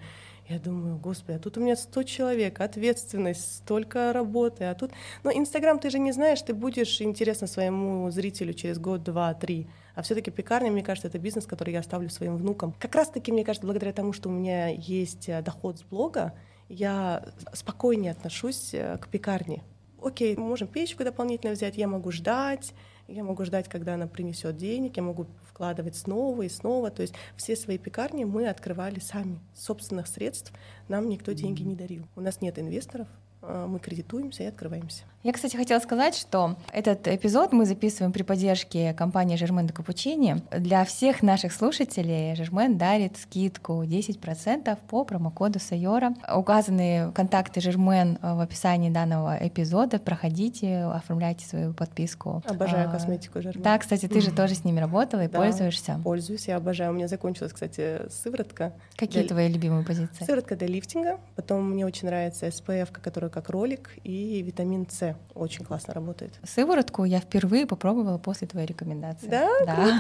я 0.50 0.60
думаю, 0.60 0.98
господи, 0.98 1.36
а 1.36 1.40
тут 1.40 1.58
у 1.58 1.62
меня 1.62 1.76
100 1.76 2.04
человек, 2.04 2.62
ответственность, 2.62 3.58
столько 3.58 4.14
работы, 4.14 4.64
а 4.64 4.76
тут... 4.76 4.92
Но 5.24 5.32
Инстаграм 5.32 5.78
ты 5.78 5.90
же 5.90 6.00
не 6.00 6.14
знаешь, 6.14 6.42
ты 6.42 6.54
будешь 6.54 7.02
интересно 7.02 7.48
своему 7.48 8.10
зрителю 8.12 8.54
через 8.54 8.80
год, 8.80 9.04
два, 9.04 9.34
три. 9.34 9.68
А 9.96 10.04
все-таки 10.04 10.32
пекарня, 10.32 10.72
мне 10.72 10.84
кажется, 10.84 11.10
это 11.10 11.20
бизнес, 11.20 11.46
который 11.46 11.74
я 11.74 11.80
оставлю 11.80 12.10
своим 12.10 12.38
внукам. 12.38 12.74
Как 12.80 12.96
раз-таки, 12.96 13.32
мне 13.32 13.44
кажется, 13.44 13.66
благодаря 13.66 13.92
тому, 13.92 14.14
что 14.14 14.30
у 14.30 14.32
меня 14.32 14.70
есть 14.70 15.28
э, 15.28 15.42
доход 15.42 15.80
с 15.80 15.84
блога, 15.84 16.34
я 16.70 17.26
спокойнее 17.54 18.12
отношусь 18.12 18.74
э, 18.74 18.98
к 19.00 19.10
пекарне. 19.10 19.64
Окей, 20.02 20.36
мы 20.38 20.44
можем 20.44 20.68
печку 20.68 21.04
дополнительно 21.04 21.54
взять, 21.54 21.76
я 21.76 21.88
могу 21.88 22.12
ждать, 22.12 22.74
я 23.08 23.24
могу 23.24 23.46
ждать, 23.46 23.70
когда 23.70 23.94
она 23.94 24.08
принесет 24.08 24.58
денег, 24.58 24.98
я 24.98 25.04
могу 25.04 25.28
вкладывать 25.44 25.96
снова 25.96 26.42
и 26.42 26.50
снова. 26.50 26.92
То 26.92 27.02
есть 27.02 27.14
все 27.36 27.56
свои 27.56 27.78
пекарни 27.78 28.24
мы 28.26 28.48
открывали 28.48 29.00
сами, 29.00 29.40
собственных 29.56 30.08
средств. 30.08 30.54
Нам 30.88 31.10
никто 31.10 31.32
деньги 31.32 31.64
не 31.64 31.76
дарил. 31.76 32.06
У 32.16 32.22
нас 32.22 32.42
нет 32.42 32.60
инвесторов, 32.60 33.08
мы 33.48 33.80
кредитуемся 33.80 34.44
и 34.44 34.46
открываемся. 34.48 35.04
Я, 35.24 35.34
кстати, 35.34 35.58
хотела 35.58 35.80
сказать, 35.80 36.16
что 36.16 36.56
этот 36.72 37.08
эпизод 37.08 37.52
мы 37.52 37.66
записываем 37.66 38.14
при 38.14 38.24
поддержке 38.24 38.94
компании 38.94 39.36
Жермен 39.36 39.68
Капучини. 39.68 40.42
Для 40.52 40.86
всех 40.86 41.22
наших 41.22 41.52
слушателей 41.52 42.34
Жермен 42.36 42.78
дарит 42.78 43.18
скидку 43.18 43.84
10% 43.84 44.78
по 44.88 45.04
промокоду 45.04 45.60
Сайора. 45.60 46.14
Указаны 46.34 47.12
контакты 47.14 47.60
Жермен 47.60 48.20
в 48.22 48.40
описании 48.40 48.90
данного 48.90 49.38
эпизода. 49.42 50.00
Проходите, 50.00 50.84
оформляйте 50.84 51.46
свою 51.46 51.74
подписку. 51.74 52.42
Обожаю 52.46 52.88
а, 52.88 52.92
косметику 52.94 53.42
Жермен. 53.42 53.64
Да, 53.64 53.78
кстати, 53.80 54.08
ты 54.08 54.22
же 54.22 54.32
тоже 54.32 54.56
с 54.56 54.64
ними 54.64 54.80
работала 54.80 55.26
и 55.26 55.28
да, 55.28 55.40
пользуешься. 55.40 56.00
пользуюсь, 56.04 56.48
я 56.48 56.56
обожаю. 56.56 56.92
У 56.92 56.94
меня 56.94 57.10
закончилась, 57.10 57.52
кстати, 57.52 58.10
сыворотка. 58.10 58.72
Какие 58.96 59.24
для... 59.24 59.30
твои 59.30 59.52
любимые 59.52 59.84
позиции? 59.84 60.24
Сыворотка 60.24 60.56
для 60.56 60.68
лифтинга. 60.68 61.20
Потом 61.36 61.72
мне 61.72 61.86
очень 61.86 62.08
нравится 62.08 62.48
SPF, 62.48 62.94
которая 62.94 63.30
как 63.38 63.52
ролик, 63.52 63.92
и 64.04 64.42
витамин 64.42 64.88
С 64.90 65.16
очень 65.36 65.64
классно 65.64 65.94
работает. 65.94 66.40
Сыворотку 66.44 67.04
я 67.04 67.20
впервые 67.20 67.68
попробовала 67.68 68.18
после 68.18 68.48
твоей 68.48 68.66
рекомендации. 68.66 69.28
Да? 69.28 69.48
Да. 69.64 70.00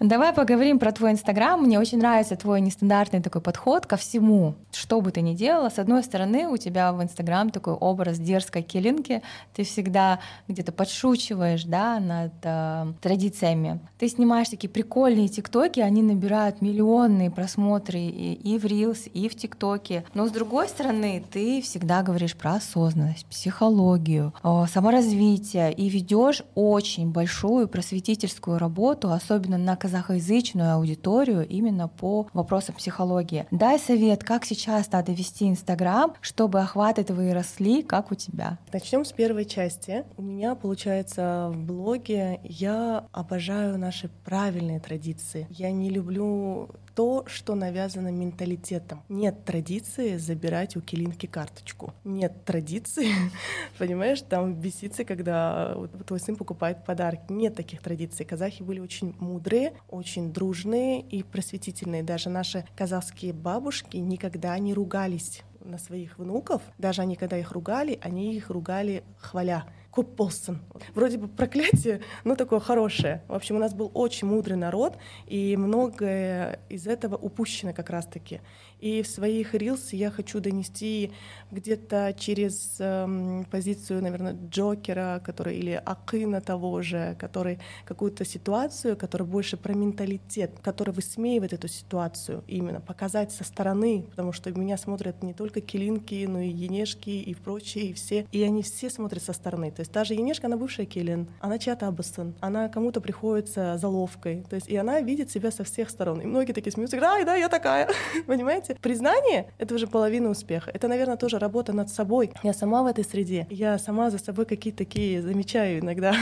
Давай 0.00 0.32
поговорим 0.32 0.78
про 0.78 0.92
твой 0.92 1.10
Инстаграм. 1.10 1.60
Мне 1.60 1.76
очень 1.80 1.98
нравится 1.98 2.36
твой 2.36 2.60
нестандартный 2.60 3.20
такой 3.20 3.40
подход 3.40 3.84
ко 3.84 3.96
всему, 3.96 4.54
что 4.70 5.00
бы 5.00 5.10
ты 5.10 5.22
ни 5.22 5.34
делала. 5.34 5.70
С 5.70 5.80
одной 5.80 6.04
стороны, 6.04 6.46
у 6.46 6.56
тебя 6.56 6.92
в 6.92 7.02
Инстаграм 7.02 7.50
такой 7.50 7.72
образ 7.72 8.20
дерзкой 8.20 8.62
килинки. 8.62 9.22
Ты 9.54 9.64
всегда 9.64 10.20
где-то 10.46 10.70
подшучиваешь 10.70 11.64
да, 11.64 11.98
над 11.98 12.32
э, 12.44 12.92
традициями. 13.00 13.80
Ты 13.98 14.08
снимаешь 14.08 14.48
такие 14.48 14.68
прикольные 14.68 15.26
тиктоки, 15.26 15.80
они 15.80 16.02
набирают 16.02 16.60
миллионные 16.60 17.32
просмотры 17.32 17.98
и, 17.98 18.34
и 18.34 18.56
в 18.56 18.66
Reels, 18.66 19.10
и 19.10 19.28
в 19.28 19.34
ТикТоке. 19.34 20.04
Но 20.14 20.28
с 20.28 20.30
другой 20.30 20.68
стороны, 20.68 21.24
ты 21.28 21.60
всегда 21.60 22.04
говоришь 22.08 22.34
про 22.34 22.54
осознанность, 22.54 23.26
психологию, 23.26 24.32
э, 24.42 24.64
саморазвитие 24.72 25.70
и 25.74 25.90
ведешь 25.90 26.42
очень 26.54 27.12
большую 27.12 27.68
просветительскую 27.68 28.56
работу, 28.56 29.12
особенно 29.12 29.58
на 29.58 29.76
казахоязычную 29.76 30.72
аудиторию 30.72 31.46
именно 31.46 31.86
по 31.86 32.26
вопросам 32.32 32.74
психологии. 32.76 33.46
Дай 33.50 33.78
совет, 33.78 34.24
как 34.24 34.46
сейчас 34.46 34.90
надо 34.90 35.12
вести 35.12 35.50
Инстаграм, 35.50 36.14
чтобы 36.22 36.60
охваты 36.60 37.04
твои 37.04 37.32
росли, 37.32 37.82
как 37.82 38.10
у 38.10 38.14
тебя. 38.14 38.56
Начнем 38.72 39.04
с 39.04 39.12
первой 39.12 39.44
части. 39.44 40.04
У 40.16 40.22
меня 40.22 40.54
получается 40.54 41.52
в 41.52 41.58
блоге 41.58 42.40
я 42.42 43.04
обожаю 43.12 43.78
наши 43.78 44.08
правильные 44.24 44.80
традиции. 44.80 45.46
Я 45.50 45.70
не 45.72 45.90
люблю 45.90 46.70
то, 46.98 47.22
что 47.28 47.54
навязано 47.54 48.08
менталитетом. 48.08 49.04
Нет 49.08 49.44
традиции 49.44 50.16
забирать 50.16 50.74
у 50.74 50.80
Килинки 50.80 51.26
карточку. 51.26 51.94
Нет 52.02 52.44
традиции, 52.44 53.12
понимаешь, 53.78 54.20
там 54.22 54.52
беситься, 54.54 55.04
когда 55.04 55.76
твой 56.08 56.18
сын 56.18 56.34
покупает 56.34 56.84
подарки. 56.84 57.30
Нет 57.30 57.54
таких 57.54 57.82
традиций. 57.82 58.26
Казахи 58.26 58.64
были 58.64 58.80
очень 58.80 59.14
мудрые, 59.20 59.74
очень 59.88 60.32
дружные 60.32 61.00
и 61.02 61.22
просветительные. 61.22 62.02
Даже 62.02 62.30
наши 62.30 62.66
казахские 62.76 63.32
бабушки 63.32 63.98
никогда 63.98 64.58
не 64.58 64.74
ругались 64.74 65.44
на 65.60 65.78
своих 65.78 66.18
внуков. 66.18 66.62
Даже 66.78 67.02
они, 67.02 67.14
когда 67.14 67.38
их 67.38 67.52
ругали, 67.52 68.00
они 68.02 68.34
их 68.34 68.50
ругали 68.50 69.04
хваля. 69.18 69.66
Купосын. 69.90 70.58
Вроде 70.94 71.18
бы 71.18 71.28
проклятие, 71.28 72.02
но 72.24 72.36
такое 72.36 72.60
хорошее. 72.60 73.22
В 73.26 73.34
общем, 73.34 73.56
у 73.56 73.58
нас 73.58 73.74
был 73.74 73.90
очень 73.94 74.28
мудрый 74.28 74.56
народ, 74.56 74.98
и 75.26 75.56
многое 75.56 76.60
из 76.68 76.86
этого 76.86 77.16
упущено 77.16 77.72
как 77.72 77.90
раз-таки. 77.90 78.40
И 78.80 79.02
в 79.02 79.06
своих 79.08 79.54
рилс 79.54 79.92
я 79.92 80.10
хочу 80.10 80.40
донести 80.40 81.12
где-то 81.50 82.14
через 82.18 82.76
эм, 82.78 83.46
позицию, 83.50 84.02
наверное, 84.02 84.36
Джокера, 84.50 85.20
который 85.24 85.56
или 85.56 85.80
Акына 85.84 86.40
того 86.40 86.82
же, 86.82 87.16
который 87.18 87.58
какую-то 87.84 88.24
ситуацию, 88.24 88.96
которая 88.96 89.28
больше 89.28 89.56
про 89.56 89.72
менталитет, 89.72 90.52
который 90.62 90.92
высмеивает 90.92 91.52
эту 91.52 91.68
ситуацию, 91.68 92.44
именно 92.46 92.80
показать 92.80 93.32
со 93.32 93.44
стороны, 93.44 94.04
потому 94.10 94.32
что 94.32 94.50
меня 94.52 94.76
смотрят 94.76 95.22
не 95.22 95.34
только 95.34 95.60
килинки, 95.60 96.26
но 96.26 96.40
и 96.40 96.48
енешки 96.48 97.10
и 97.10 97.34
прочие, 97.34 97.86
и 97.86 97.92
все, 97.92 98.26
и 98.30 98.42
они 98.42 98.62
все 98.62 98.90
смотрят 98.90 99.22
со 99.22 99.32
стороны. 99.32 99.70
То 99.70 99.80
есть 99.80 99.92
та 99.92 100.04
же 100.04 100.14
енешка, 100.14 100.46
она 100.46 100.56
бывшая 100.56 100.86
килин, 100.86 101.28
она 101.40 101.58
чья-то 101.58 101.88
абасын, 101.88 102.34
она 102.40 102.68
кому-то 102.68 103.00
приходится 103.00 103.78
заловкой, 103.78 104.44
то 104.48 104.56
есть 104.56 104.68
и 104.68 104.76
она 104.76 105.00
видит 105.00 105.30
себя 105.30 105.50
со 105.50 105.64
всех 105.64 105.90
сторон. 105.90 106.20
И 106.20 106.26
многие 106.26 106.52
такие 106.52 106.72
смеются, 106.72 107.00
да, 107.00 107.24
да, 107.24 107.34
я 107.36 107.48
такая, 107.48 107.88
понимаете? 108.26 108.67
Понимаете? 108.68 108.82
Признание— 108.82 109.50
это 109.58 109.74
уже 109.74 109.86
половина 109.86 110.30
успеха. 110.30 110.70
Это, 110.72 110.88
наверное, 110.88 111.16
тоже 111.16 111.38
работа 111.38 111.72
над 111.72 111.88
собой. 111.88 112.32
Я 112.42 112.52
сама 112.52 112.82
в 112.82 112.86
этой 112.86 113.04
среде. 113.04 113.46
Я 113.50 113.78
сама 113.78 114.10
за 114.10 114.18
собой 114.18 114.46
какие-то 114.46 114.78
такие 114.78 115.22
замечаю 115.22 115.80
иногда 115.80 116.14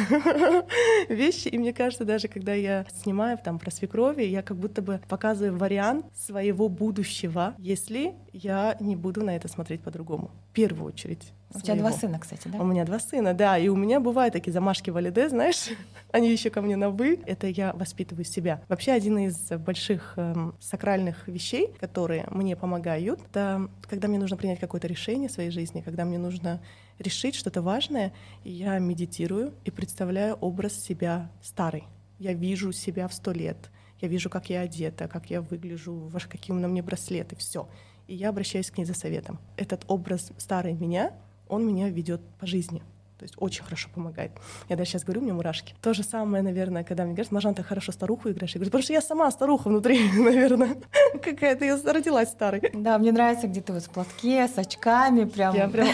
вещи. 1.08 1.48
И 1.48 1.58
мне 1.58 1.72
кажется, 1.72 2.04
даже 2.04 2.28
когда 2.28 2.54
я 2.54 2.86
снимаю 3.02 3.38
там 3.42 3.58
про 3.58 3.70
свекрови, 3.70 4.22
я 4.24 4.42
как 4.42 4.56
будто 4.56 4.82
бы 4.82 5.00
показываю 5.08 5.56
вариант 5.56 6.06
своего 6.16 6.68
будущего, 6.68 7.54
если 7.58 8.14
я 8.32 8.76
не 8.80 8.96
буду 8.96 9.22
на 9.22 9.36
это 9.36 9.48
смотреть 9.48 9.82
по-другому. 9.82 10.30
В 10.50 10.54
первую 10.54 10.92
очередь. 10.92 11.32
У 11.54 11.60
тебя 11.60 11.76
два 11.76 11.92
сына, 11.92 12.18
кстати, 12.18 12.48
да? 12.48 12.58
У 12.58 12.64
меня 12.64 12.84
два 12.84 12.98
сына, 12.98 13.32
да. 13.32 13.56
И 13.58 13.68
у 13.68 13.76
меня 13.76 14.00
бывают 14.00 14.32
такие 14.32 14.52
замашки 14.52 14.90
валиде, 14.90 15.28
знаешь, 15.28 15.68
они 16.12 16.30
еще 16.30 16.50
ко 16.50 16.60
мне 16.60 16.76
на 16.76 16.90
«вы». 16.90 17.20
Это 17.26 17.46
я 17.46 17.72
воспитываю 17.72 18.24
себя. 18.24 18.62
Вообще 18.68 18.92
один 18.92 19.18
из 19.18 19.36
больших 19.50 20.14
эм, 20.16 20.54
сакральных 20.60 21.28
вещей, 21.28 21.72
которые 21.80 22.26
мне 22.30 22.56
помогают, 22.56 23.20
это 23.30 23.68
когда 23.88 24.08
мне 24.08 24.18
нужно 24.18 24.36
принять 24.36 24.60
какое-то 24.60 24.86
решение 24.86 25.28
в 25.28 25.32
своей 25.32 25.50
жизни, 25.50 25.80
когда 25.80 26.04
мне 26.04 26.18
нужно 26.18 26.60
решить 26.98 27.34
что-то 27.34 27.62
важное, 27.62 28.12
я 28.44 28.78
медитирую 28.78 29.54
и 29.64 29.70
представляю 29.70 30.34
образ 30.36 30.74
себя 30.74 31.30
старый. 31.42 31.84
Я 32.18 32.32
вижу 32.32 32.72
себя 32.72 33.08
в 33.08 33.14
сто 33.14 33.32
лет. 33.32 33.70
Я 34.00 34.08
вижу, 34.08 34.28
как 34.28 34.50
я 34.50 34.60
одета, 34.60 35.08
как 35.08 35.30
я 35.30 35.40
выгляжу, 35.40 36.10
какие 36.28 36.54
на 36.54 36.68
мне 36.68 36.82
браслеты, 36.82 37.36
все. 37.36 37.68
И 38.06 38.14
я 38.14 38.28
обращаюсь 38.28 38.70
к 38.70 38.78
ней 38.78 38.84
за 38.84 38.94
советом. 38.94 39.38
Этот 39.56 39.84
образ 39.88 40.32
старой 40.38 40.74
меня 40.74 41.12
он 41.48 41.66
меня 41.66 41.88
ведет 41.88 42.20
по 42.38 42.46
жизни. 42.46 42.82
То 43.18 43.22
есть 43.22 43.34
очень 43.38 43.64
хорошо 43.64 43.88
помогает. 43.94 44.30
Я 44.68 44.76
даже 44.76 44.90
сейчас 44.90 45.04
говорю, 45.04 45.22
у 45.22 45.24
меня 45.24 45.32
мурашки. 45.32 45.74
То 45.80 45.94
же 45.94 46.02
самое, 46.02 46.42
наверное, 46.42 46.84
когда 46.84 47.04
мне 47.04 47.14
говорят, 47.14 47.32
Мажан, 47.32 47.54
ты 47.54 47.62
хорошо 47.62 47.90
старуху 47.90 48.30
играешь. 48.30 48.52
Я 48.54 48.58
говорю, 48.58 48.70
потому 48.70 48.82
что 48.82 48.92
я 48.92 49.00
сама 49.00 49.30
старуха 49.30 49.68
внутри, 49.68 49.98
наверное. 50.12 50.76
Какая-то 51.22 51.64
я 51.64 51.78
родилась 51.92 52.28
старой. 52.28 52.62
Да, 52.74 52.98
мне 52.98 53.12
нравится, 53.12 53.46
где 53.46 53.62
ты 53.62 53.72
вот 53.72 53.84
в 53.84 53.90
платке, 53.90 54.46
с 54.46 54.58
очками, 54.58 55.24
прям. 55.24 55.54
Я 55.54 55.68
прям, 55.68 55.88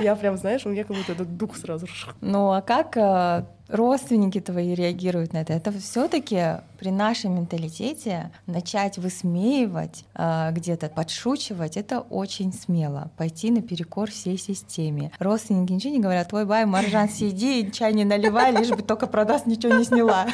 я 0.00 0.14
прям 0.14 0.36
знаешь, 0.36 0.64
у 0.66 0.68
меня 0.68 0.84
как 0.84 0.96
будто 0.96 1.12
этот 1.12 1.36
дух 1.36 1.56
сразу. 1.56 1.88
Ну, 2.20 2.52
а 2.52 2.62
как 2.62 2.96
э, 2.96 3.44
родственники 3.68 4.40
твои 4.40 4.74
реагируют 4.74 5.32
на 5.32 5.38
это? 5.38 5.52
Это 5.52 5.72
все-таки 5.72 6.60
при 6.78 6.90
нашем 6.90 7.36
менталитете 7.36 8.30
начать 8.46 8.98
высмеивать, 8.98 10.04
э, 10.14 10.50
где-то 10.52 10.88
подшучивать, 10.88 11.76
это 11.76 12.00
очень 12.00 12.52
смело. 12.52 13.10
Пойти 13.16 13.50
наперекор 13.50 14.10
всей 14.10 14.38
системе. 14.38 15.12
Родственники 15.18 15.72
ничего 15.72 15.92
не 15.92 16.00
говорят, 16.00 16.28
твой 16.28 16.46
бай, 16.46 16.64
Маржан, 16.66 17.08
сиди, 17.08 17.70
чай 17.70 17.92
не 17.94 18.04
наливай, 18.04 18.52
лишь 18.52 18.70
бы 18.70 18.82
только 18.82 19.06
продаст, 19.06 19.46
ничего 19.46 19.74
не 19.74 19.84
сняла. 19.84 20.26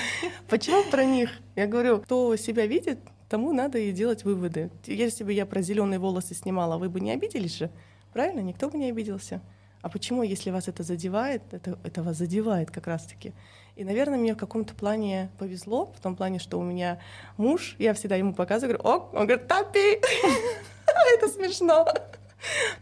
Почему 0.49 0.83
про 0.91 1.05
них? 1.05 1.31
Я 1.57 1.67
говорю, 1.67 2.01
кто 2.01 2.37
себя 2.37 2.67
видит, 2.67 2.99
тому 3.29 3.53
надо 3.53 3.79
и 3.79 3.93
делать 3.93 4.25
выводы. 4.25 4.71
Если 4.87 5.25
бы 5.25 5.33
я 5.33 5.47
про 5.47 5.61
зеленые 5.63 5.99
волосы 5.99 6.35
снимала, 6.35 6.79
вы 6.79 6.89
бы 6.89 7.01
не 7.01 7.11
обиделись 7.11 7.57
же? 7.57 7.71
Правильно? 8.13 8.41
Никто 8.41 8.69
бы 8.69 8.79
не 8.79 8.91
обиделся. 8.91 9.41
А 9.85 9.91
почему, 9.91 10.23
если 10.23 10.51
вас 10.51 10.67
это 10.67 10.83
задевает, 10.83 11.43
это, 11.51 11.79
это 11.85 12.03
вас 12.03 12.17
задевает 12.17 12.71
как 12.71 12.87
раз-таки? 12.87 13.35
И, 13.77 13.85
наверное, 13.85 14.19
мне 14.19 14.33
в 14.33 14.39
каком-то 14.39 14.75
плане 14.75 15.29
повезло, 15.39 15.93
в 15.95 16.01
том 16.01 16.17
плане, 16.17 16.39
что 16.39 16.59
у 16.59 16.63
меня 16.63 17.01
муж, 17.37 17.77
я 17.79 17.93
всегда 17.93 18.17
ему 18.17 18.33
показываю, 18.33 18.79
говорю, 18.79 18.97
о, 18.97 19.11
он 19.13 19.27
говорит, 19.27 19.47
тапи, 19.47 20.01
это 21.17 21.29
смешно. 21.29 21.87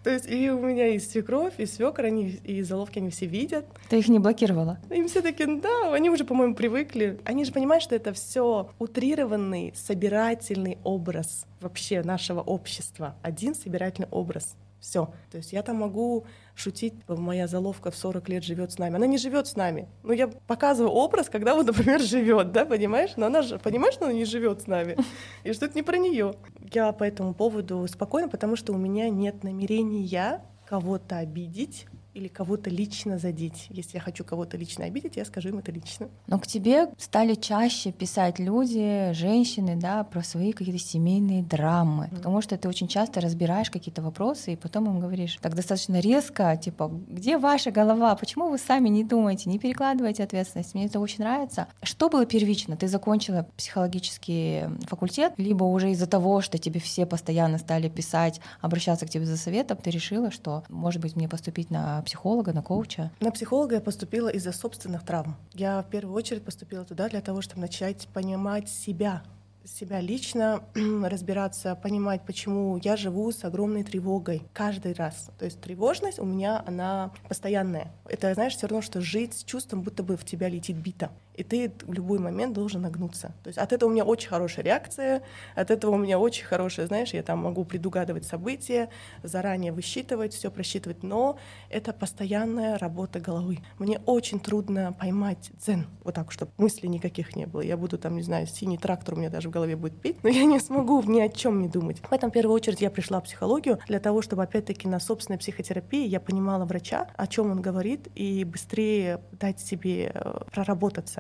То 0.05 0.11
есть 0.11 0.31
и 0.31 0.49
у 0.53 0.61
меня 0.61 0.95
и 0.95 1.01
свекровь, 1.01 1.55
и 1.59 1.67
свекр, 1.67 2.05
они 2.05 2.39
и 2.45 2.63
заловки 2.63 3.01
они 3.01 3.11
все 3.11 3.27
видят. 3.27 3.67
Ты 3.89 3.99
их 3.99 4.07
не 4.07 4.21
блокировала? 4.21 4.79
Им 4.89 5.09
все 5.09 5.23
таки 5.23 5.45
да, 5.45 5.93
они 5.93 6.09
уже, 6.09 6.25
по-моему, 6.25 6.55
привыкли. 6.55 7.19
Они 7.25 7.45
же 7.45 7.51
понимают, 7.51 7.83
что 7.83 7.97
это 7.97 8.13
все 8.13 8.71
утрированный, 8.79 9.73
собирательный 9.75 10.79
образ 10.85 11.47
вообще 11.61 12.05
нашего 12.05 12.43
общества. 12.43 13.17
Один 13.23 13.57
собирательный 13.57 14.09
образ. 14.13 14.55
Все. 14.83 15.15
То 15.31 15.37
есть 15.39 15.53
я 15.53 15.63
там 15.63 15.77
могу 15.77 16.27
шутить, 16.57 16.95
моя 17.07 17.47
заловка 17.47 17.93
в 17.93 17.97
40 17.97 18.29
лет 18.29 18.43
живет 18.43 18.73
с 18.73 18.79
нами. 18.79 18.97
Она 18.97 19.07
не 19.07 19.17
живет 19.17 19.47
с 19.47 19.55
нами. 19.55 19.89
Ну, 20.03 20.13
я 20.13 20.27
показываю 20.27 20.93
образ, 20.93 21.29
когда 21.29 21.55
вот, 21.55 21.67
например, 21.67 22.01
живет, 22.01 22.51
да, 22.51 22.65
понимаешь? 22.65 23.13
Но 23.17 23.27
она 23.27 23.43
же, 23.43 23.61
понимаешь, 23.61 23.95
что 23.95 24.07
она 24.07 24.15
не 24.15 24.25
живет 24.25 24.63
с 24.63 24.67
нами. 24.67 24.97
И 25.45 25.53
что 25.53 25.67
это 25.67 25.77
не 25.77 25.85
про 25.85 25.99
нее. 25.99 26.35
Я 26.73 26.91
по 26.93 27.05
этому 27.05 27.33
поводу 27.33 27.87
спокойна, 27.87 28.29
потому 28.29 28.57
что 28.57 28.73
у 28.73 28.77
меня 28.77 29.09
нет 29.09 29.45
намерения 29.45 30.43
кого-то 30.67 31.19
обидеть 31.19 31.87
или 32.15 32.29
кого-то 32.29 32.71
лично 32.71 33.19
задеть. 33.19 33.67
Если 33.71 33.97
я 33.97 34.01
хочу 34.01 34.25
кого-то 34.25 34.57
лично 34.57 34.85
обидеть, 34.85 35.17
я 35.17 35.25
скажу 35.25 35.51
им 35.51 35.59
это 35.59 35.73
лично. 35.73 36.09
Но 36.27 36.39
к 36.39 36.47
тебе 36.47 36.89
стали 36.99 37.35
чаще 37.35 37.93
писать 37.93 38.39
люди, 38.39 39.13
женщины, 39.13 39.77
да, 39.77 40.05
про 40.05 40.23
свои 40.23 40.53
какие-то 40.53 40.83
семейные 40.83 41.43
драмы, 41.43 42.09
mm. 42.11 42.17
потому 42.17 42.43
что 42.43 42.57
ты 42.57 42.69
очень 42.69 42.89
часто 42.89 43.21
разбираешь 43.21 43.71
какие-то 43.71 44.03
вопросы 44.03 44.53
и 44.53 44.57
потом 44.57 44.87
им 44.87 45.01
говоришь 45.01 45.39
так 45.41 45.55
достаточно 45.55 46.01
резко, 46.01 46.57
типа, 46.57 46.91
где 47.09 47.39
ваша 47.39 47.71
голова, 47.71 48.15
почему 48.17 48.49
вы 48.49 48.59
сами 48.59 48.89
не 48.89 49.05
думаете, 49.05 49.49
не 49.49 49.59
перекладываете 49.59 50.23
ответственность, 50.23 50.75
мне 50.75 50.87
это 50.87 51.01
очень 51.01 51.25
нравится. 51.25 51.69
Что 51.83 52.09
было 52.09 52.27
первично? 52.27 52.77
Ты 52.77 52.89
закончила 52.89 53.47
психологический 53.57 54.65
факультет, 54.87 55.35
либо 55.39 55.65
уже 55.65 55.93
из-за 55.93 56.07
того, 56.07 56.43
что 56.43 56.59
тебе 56.59 56.81
все 56.81 57.07
постоянно 57.07 57.59
стали 57.59 57.89
писать, 57.89 58.41
обращаться 58.61 59.07
к 59.07 59.11
тебе 59.11 59.25
за 59.25 59.37
советом, 59.37 59.79
ты 59.79 59.91
решила, 59.91 60.31
что, 60.31 60.65
может 60.69 61.01
быть, 61.01 61.17
мне 61.17 61.29
поступить 61.29 61.71
на 61.71 62.02
психолога, 62.03 62.53
на 62.53 62.63
коуча? 62.63 63.11
На 63.21 63.31
психолога 63.31 63.77
я 63.77 63.81
поступила 63.81 64.29
из-за 64.29 64.53
собственных 64.53 65.05
травм. 65.05 65.37
Я 65.55 65.83
в 65.83 65.89
первую 65.89 66.15
очередь 66.15 66.45
поступила 66.45 66.85
туда 66.85 67.09
для 67.09 67.21
того, 67.21 67.43
чтобы 67.43 67.63
начать 67.63 68.09
понимать 68.13 68.69
себя, 68.69 69.23
себя 69.65 70.01
лично, 70.01 70.63
разбираться, 70.75 71.75
понимать, 71.75 72.23
почему 72.27 72.79
я 72.83 72.97
живу 72.97 73.31
с 73.31 73.45
огромной 73.45 73.85
тревогой 73.85 74.43
каждый 74.53 74.93
раз. 74.93 75.31
То 75.39 75.45
есть 75.45 75.61
тревожность 75.61 76.19
у 76.19 76.25
меня, 76.25 76.63
она 76.67 77.13
постоянная. 77.29 77.93
Это, 78.07 78.33
знаешь, 78.35 78.57
все 78.57 78.67
равно, 78.67 78.83
что 78.83 79.01
жить 79.01 79.35
с 79.35 79.45
чувством, 79.45 79.83
будто 79.83 80.03
бы 80.03 80.17
в 80.17 80.25
тебя 80.25 80.49
летит 80.49 80.77
бита 80.77 81.11
и 81.35 81.43
ты 81.43 81.73
в 81.83 81.93
любой 81.93 82.19
момент 82.19 82.55
должен 82.55 82.83
нагнуться. 82.83 83.35
То 83.43 83.49
есть 83.49 83.59
от 83.59 83.73
этого 83.73 83.89
у 83.89 83.93
меня 83.93 84.05
очень 84.05 84.29
хорошая 84.29 84.65
реакция, 84.65 85.23
от 85.55 85.71
этого 85.71 85.93
у 85.93 85.99
меня 85.99 86.19
очень 86.19 86.45
хорошая, 86.45 86.87
знаешь, 86.87 87.15
я 87.15 87.23
там 87.23 87.41
могу 87.41 87.65
предугадывать 87.65 88.25
события, 88.25 88.89
заранее 89.23 89.73
высчитывать, 89.73 90.35
все 90.35 90.51
просчитывать, 90.51 91.03
но 91.03 91.39
это 91.71 91.93
постоянная 91.93 92.79
работа 92.79 93.21
головы. 93.21 93.59
Мне 93.79 94.01
очень 94.07 94.41
трудно 94.41 94.95
поймать 94.99 95.51
дзен, 95.65 95.87
вот 96.05 96.15
так, 96.15 96.33
чтобы 96.33 96.53
мыслей 96.59 96.89
никаких 96.89 97.35
не 97.37 97.47
было. 97.47 97.61
Я 97.61 97.77
буду 97.77 97.99
там, 97.99 98.17
не 98.17 98.23
знаю, 98.23 98.47
синий 98.47 98.79
трактор 98.79 99.15
у 99.15 99.19
меня 99.19 99.31
даже 99.31 99.49
в 99.49 99.53
голове 99.53 99.77
будет 99.77 100.01
петь, 100.01 100.23
но 100.23 100.29
я 100.31 100.45
не 100.45 100.61
смогу 100.61 101.03
ни 101.03 101.21
о 101.21 101.29
чем 101.29 101.61
не 101.61 101.69
думать. 101.69 102.03
Поэтому 102.09 102.31
в 102.31 102.35
первую 102.35 102.55
очередь 102.55 102.81
я 102.81 102.91
пришла 102.91 103.21
в 103.21 103.25
психологию 103.25 103.79
для 103.87 104.01
того, 104.01 104.23
чтобы 104.23 104.43
опять-таки 104.43 104.89
на 104.89 105.01
собственной 105.01 105.39
психотерапии 105.39 106.07
я 106.07 106.21
понимала 106.21 106.65
врача, 106.65 107.09
о 107.17 107.27
чем 107.27 107.51
он 107.51 107.63
говорит, 107.63 108.09
и 108.15 108.45
быстрее 108.45 109.21
дать 109.33 109.61
себе 109.61 110.13
э, 110.15 110.41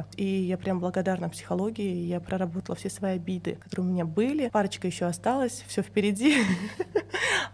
проработаться 0.02 0.22
и 0.22 0.24
я 0.24 0.56
прям 0.56 0.80
благодарна 0.80 1.28
психологии. 1.28 2.06
Я 2.06 2.20
проработала 2.20 2.76
все 2.76 2.90
свои 2.90 3.16
обиды, 3.16 3.56
которые 3.56 3.86
у 3.86 3.90
меня 3.90 4.04
были. 4.04 4.48
Парочка 4.48 4.86
еще 4.86 5.06
осталась, 5.06 5.64
все 5.66 5.82
впереди. 5.82 6.36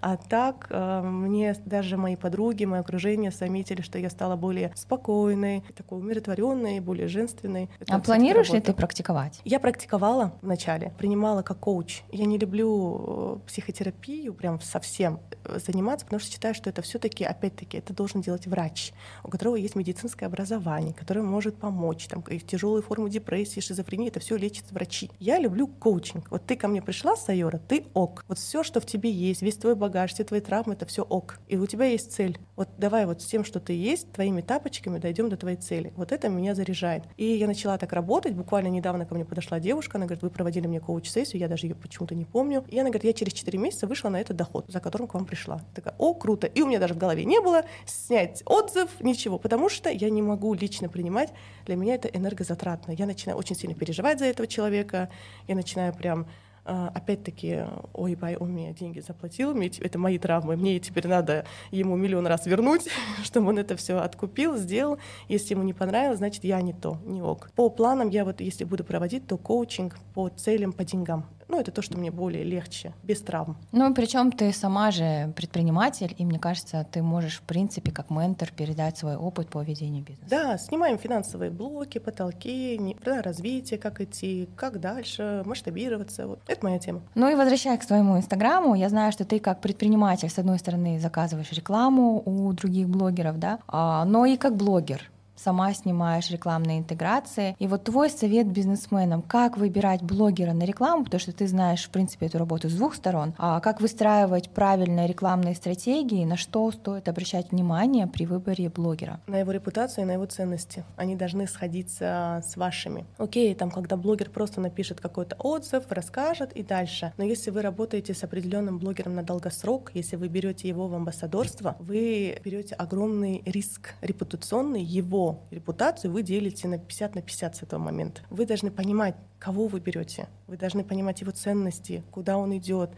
А 0.01 0.17
так 0.17 0.69
э, 0.71 1.01
мне 1.03 1.57
даже 1.65 1.97
мои 1.97 2.15
подруги, 2.15 2.65
мое 2.65 2.81
окружение 2.81 3.31
заметили, 3.33 3.83
что 3.83 3.99
я 3.99 4.11
стала 4.11 4.37
более 4.37 4.73
спокойной, 4.77 5.65
такой 5.77 5.99
умиротворенной, 5.99 6.81
более 6.81 7.09
женственной. 7.09 7.69
а 7.89 7.99
планируешь 7.99 8.51
ли 8.51 8.61
ты 8.61 8.73
практиковать? 8.73 9.41
Я 9.45 9.59
практиковала 9.59 10.35
вначале, 10.41 10.93
принимала 10.99 11.43
как 11.43 11.59
коуч. 11.59 12.03
Я 12.13 12.27
не 12.27 12.39
люблю 12.39 13.41
э, 13.43 13.49
психотерапию 13.49 14.35
прям 14.35 14.61
совсем 14.61 15.19
э, 15.45 15.59
заниматься, 15.59 16.07
потому 16.07 16.21
что 16.21 16.31
считаю, 16.31 16.55
что 16.55 16.71
это 16.71 16.81
все-таки, 16.83 17.25
опять-таки, 17.25 17.79
это 17.79 17.93
должен 17.93 18.21
делать 18.21 18.47
врач, 18.47 18.93
у 19.25 19.29
которого 19.29 19.57
есть 19.57 19.75
медицинское 19.75 20.27
образование, 20.27 20.95
который 20.95 21.25
может 21.25 21.57
помочь, 21.57 22.07
там, 22.07 22.23
тяжелые 22.47 22.83
формы 22.83 23.11
депрессии, 23.11 23.61
шизофрении, 23.61 24.09
это 24.09 24.21
все 24.21 24.37
лечат 24.37 24.71
врачи. 24.71 25.11
Я 25.19 25.39
люблю 25.39 25.67
коучинг. 25.67 26.31
Вот 26.31 26.47
ты 26.47 26.57
ко 26.57 26.69
мне 26.69 26.83
пришла, 26.83 27.17
Сайора, 27.17 27.59
ты 27.59 27.85
ок. 27.95 28.25
Вот 28.29 28.39
все, 28.39 28.63
что 28.63 28.81
в 28.81 28.87
тебе 28.87 29.11
есть, 29.11 29.43
весь 29.43 29.57
твой 29.57 29.75
багаж, 29.75 30.13
все 30.13 30.25
твои 30.25 30.41
травмы, 30.41 30.75
это 30.75 30.87
все 30.87 31.03
ок. 31.03 31.39
И 31.49 31.57
у 31.57 31.67
тебя 31.67 31.87
есть 31.87 32.13
цель. 32.13 32.39
Вот 32.59 32.71
давай 32.77 33.07
вот 33.07 33.23
с 33.23 33.25
тем, 33.25 33.45
что 33.45 33.61
ты 33.61 33.73
есть, 33.73 34.11
твоими 34.11 34.41
тапочками 34.41 34.99
дойдем 34.99 35.29
до 35.29 35.37
твоей 35.37 35.57
цели. 35.57 35.93
Вот 35.95 36.11
это 36.11 36.29
меня 36.29 36.57
заряжает. 36.57 37.05
И 37.17 37.25
я 37.25 37.47
начала 37.47 37.79
так 37.79 37.93
работать. 37.93 38.35
Буквально 38.35 38.67
недавно 38.67 39.07
ко 39.07 39.15
мне 39.15 39.25
подошла 39.25 39.61
девушка, 39.61 39.97
она 39.97 40.07
говорит, 40.07 40.25
вы 40.25 40.31
проводили 40.31 40.67
мне 40.67 40.81
коуч-сессию, 40.81 41.39
я 41.39 41.47
даже 41.47 41.69
ее 41.69 41.77
почему-то 41.77 42.17
не 42.17 42.25
помню. 42.25 42.65
И 42.67 42.77
она 42.77 42.89
говорит, 42.89 43.05
я 43.05 43.13
через 43.13 43.33
4 43.35 43.57
месяца 43.61 43.87
вышла 43.87 44.09
на 44.09 44.21
этот 44.21 44.37
доход, 44.37 44.65
за 44.67 44.81
которым 44.81 45.07
к 45.07 45.15
вам 45.15 45.25
пришла. 45.25 45.61
Такая, 45.73 45.95
о, 45.99 46.15
круто. 46.15 46.49
И 46.49 46.61
у 46.61 46.67
меня 46.67 46.81
даже 46.81 46.95
в 46.95 46.99
голове 46.99 47.25
не 47.25 47.41
было 47.41 47.63
снять 47.87 48.43
отзыв, 48.45 48.91
ничего, 48.99 49.39
потому 49.39 49.69
что 49.69 49.89
я 49.89 50.11
не 50.11 50.21
могу 50.21 50.53
лично 50.53 50.89
принимать. 50.89 51.33
Для 51.65 51.77
меня 51.77 51.95
это 51.95 52.09
энергозатратно. 52.09 52.91
Я 52.91 53.07
начинаю 53.07 53.39
очень 53.39 53.55
сильно 53.55 53.77
переживать 53.77 54.19
за 54.19 54.25
этого 54.25 54.49
человека, 54.49 55.11
я 55.47 55.55
начинаю 55.55 55.95
прям 55.95 56.27
опять-таки, 56.69 57.65
ой, 57.93 58.15
бай, 58.15 58.37
он 58.37 58.51
мне 58.51 58.73
деньги 58.73 59.01
заплатил, 59.01 59.55
мне, 59.55 59.71
это 59.81 59.99
мои 59.99 60.19
травмы, 60.19 60.57
мне 60.57 60.79
теперь 60.79 61.07
надо 61.07 61.45
ему 61.71 61.97
миллион 61.97 62.27
раз 62.27 62.47
вернуть, 62.47 62.89
чтобы 63.23 63.49
он 63.49 63.59
это 63.59 63.77
все 63.77 63.99
откупил, 63.99 64.57
сделал. 64.57 64.99
Если 65.29 65.55
ему 65.55 65.63
не 65.63 65.73
понравилось, 65.73 66.19
значит, 66.19 66.45
я 66.45 66.61
не 66.61 66.73
то, 66.73 66.99
не 67.05 67.23
ок. 67.23 67.51
По 67.55 67.71
планам 67.71 68.09
я 68.09 68.25
вот, 68.25 68.41
если 68.41 68.65
буду 68.65 68.85
проводить, 68.85 69.27
то 69.27 69.37
коучинг 69.37 69.99
по 70.15 70.29
целям, 70.29 70.73
по 70.73 70.85
деньгам. 70.85 71.27
Ну, 71.49 71.59
это 71.59 71.73
то, 71.73 71.83
что 71.83 71.97
мне 71.99 72.11
более 72.11 72.45
легче, 72.45 72.93
без 73.03 73.21
травм. 73.21 73.57
Ну, 73.73 73.93
причем 73.95 74.31
ты 74.31 74.53
сама 74.53 74.91
же 74.91 75.33
предприниматель, 75.35 76.15
и 76.19 76.25
мне 76.25 76.39
кажется, 76.39 76.87
ты 76.91 77.03
можешь, 77.03 77.39
в 77.39 77.43
принципе, 77.43 77.91
как 77.91 78.11
ментор 78.11 78.51
передать 78.55 78.99
свой 78.99 79.17
опыт 79.17 79.49
по 79.49 79.63
ведению 79.63 80.05
бизнеса. 80.05 80.29
Да, 80.29 80.59
снимаем 80.59 80.99
финансовые 80.99 81.51
блоки, 81.51 81.99
потолки, 81.99 82.97
да, 83.05 83.23
развитие, 83.23 83.79
как 83.79 84.01
идти, 84.01 84.49
как 84.57 84.81
дальше, 84.81 85.43
масштабироваться. 85.47 86.27
Вот. 86.27 86.41
Это 86.47 86.65
моя 86.65 86.79
тема. 86.79 87.01
Ну 87.15 87.31
и 87.31 87.35
возвращаясь 87.35 87.81
к 87.81 87.87
твоему 87.87 88.19
инстаграму, 88.19 88.75
я 88.75 88.89
знаю, 88.89 89.13
что 89.13 89.25
ты 89.25 89.41
как 89.41 89.61
предприниматель, 89.61 90.29
с 90.29 90.39
одной 90.39 90.59
стороны, 90.59 91.01
заказываешь 91.01 91.53
рекламу 91.53 92.23
у 92.25 92.53
других 92.53 92.89
блогеров, 92.89 93.39
да, 93.39 93.59
а, 93.67 94.05
но 94.05 94.27
и 94.27 94.37
как 94.37 94.57
блогер 94.57 95.11
сама 95.39 95.73
снимаешь 95.73 96.31
рекламные 96.31 96.79
интеграции. 96.79 97.57
И 97.59 97.67
вот 97.67 97.85
твой 97.85 98.11
совет 98.11 98.47
бизнесменам, 98.47 99.23
как 99.23 99.57
выбирать 99.57 100.03
блогера 100.03 100.53
на 100.53 100.65
рекламу, 100.65 101.05
потому 101.05 101.21
что 101.21 101.33
ты 101.33 101.47
знаешь, 101.47 101.85
в 101.85 101.91
принципе, 101.91 102.27
эту 102.27 102.39
работу 102.39 102.69
с 102.69 102.75
двух 102.75 102.95
сторон, 102.95 103.35
а 103.39 103.61
как 103.61 103.81
выстраивать 103.81 104.51
правильные 104.51 105.07
рекламные 105.07 105.55
стратегии, 105.55 106.25
на 106.25 106.37
что 106.37 106.71
стоит 106.73 107.09
обращать 107.09 107.53
внимание 107.53 108.07
при 108.07 108.27
выборе 108.27 108.69
блогера? 108.69 109.21
На 109.27 109.39
его 109.39 109.53
репутацию 109.53 110.05
и 110.05 110.07
на 110.07 110.13
его 110.13 110.27
ценности. 110.27 110.85
Они 110.97 111.17
должны 111.17 111.47
сходиться 111.47 112.43
с 112.47 112.57
вашими. 112.57 113.07
Окей, 113.19 113.55
там, 113.55 113.71
когда 113.71 113.97
блогер 113.97 114.31
просто 114.31 114.61
напишет 114.61 115.01
какой-то 115.01 115.37
отзыв, 115.37 115.85
расскажет 115.91 116.53
и 116.53 116.63
дальше. 116.63 117.13
Но 117.17 117.25
если 117.25 117.51
вы 117.51 117.63
работаете 117.63 118.15
с 118.15 118.25
определенным 118.25 118.79
блогером 118.79 119.15
на 119.15 119.23
долгосрок, 119.23 119.91
если 119.95 120.17
вы 120.17 120.29
берете 120.29 120.69
его 120.69 120.89
в 120.89 120.95
амбассадорство, 120.95 121.77
вы 121.79 122.41
берете 122.45 122.75
огромный 122.75 123.43
риск 123.45 123.95
репутационный 124.01 124.83
его 124.83 125.28
репутацию 125.51 126.13
вы 126.13 126.23
делите 126.23 126.69
на 126.69 126.79
50 126.79 127.15
на 127.15 127.23
50 127.23 127.57
с 127.57 127.63
этого 127.63 127.81
момента. 127.81 128.23
Вы 128.31 128.47
должны 128.47 128.71
понимать, 128.71 129.15
кого 129.39 129.67
вы 129.67 129.81
берете. 129.81 130.29
Вы 130.47 130.57
должны 130.57 130.85
понимать 130.85 131.21
его 131.21 131.31
ценности, 131.31 132.03
куда 132.11 132.37
он 132.37 132.57
идет, 132.57 132.91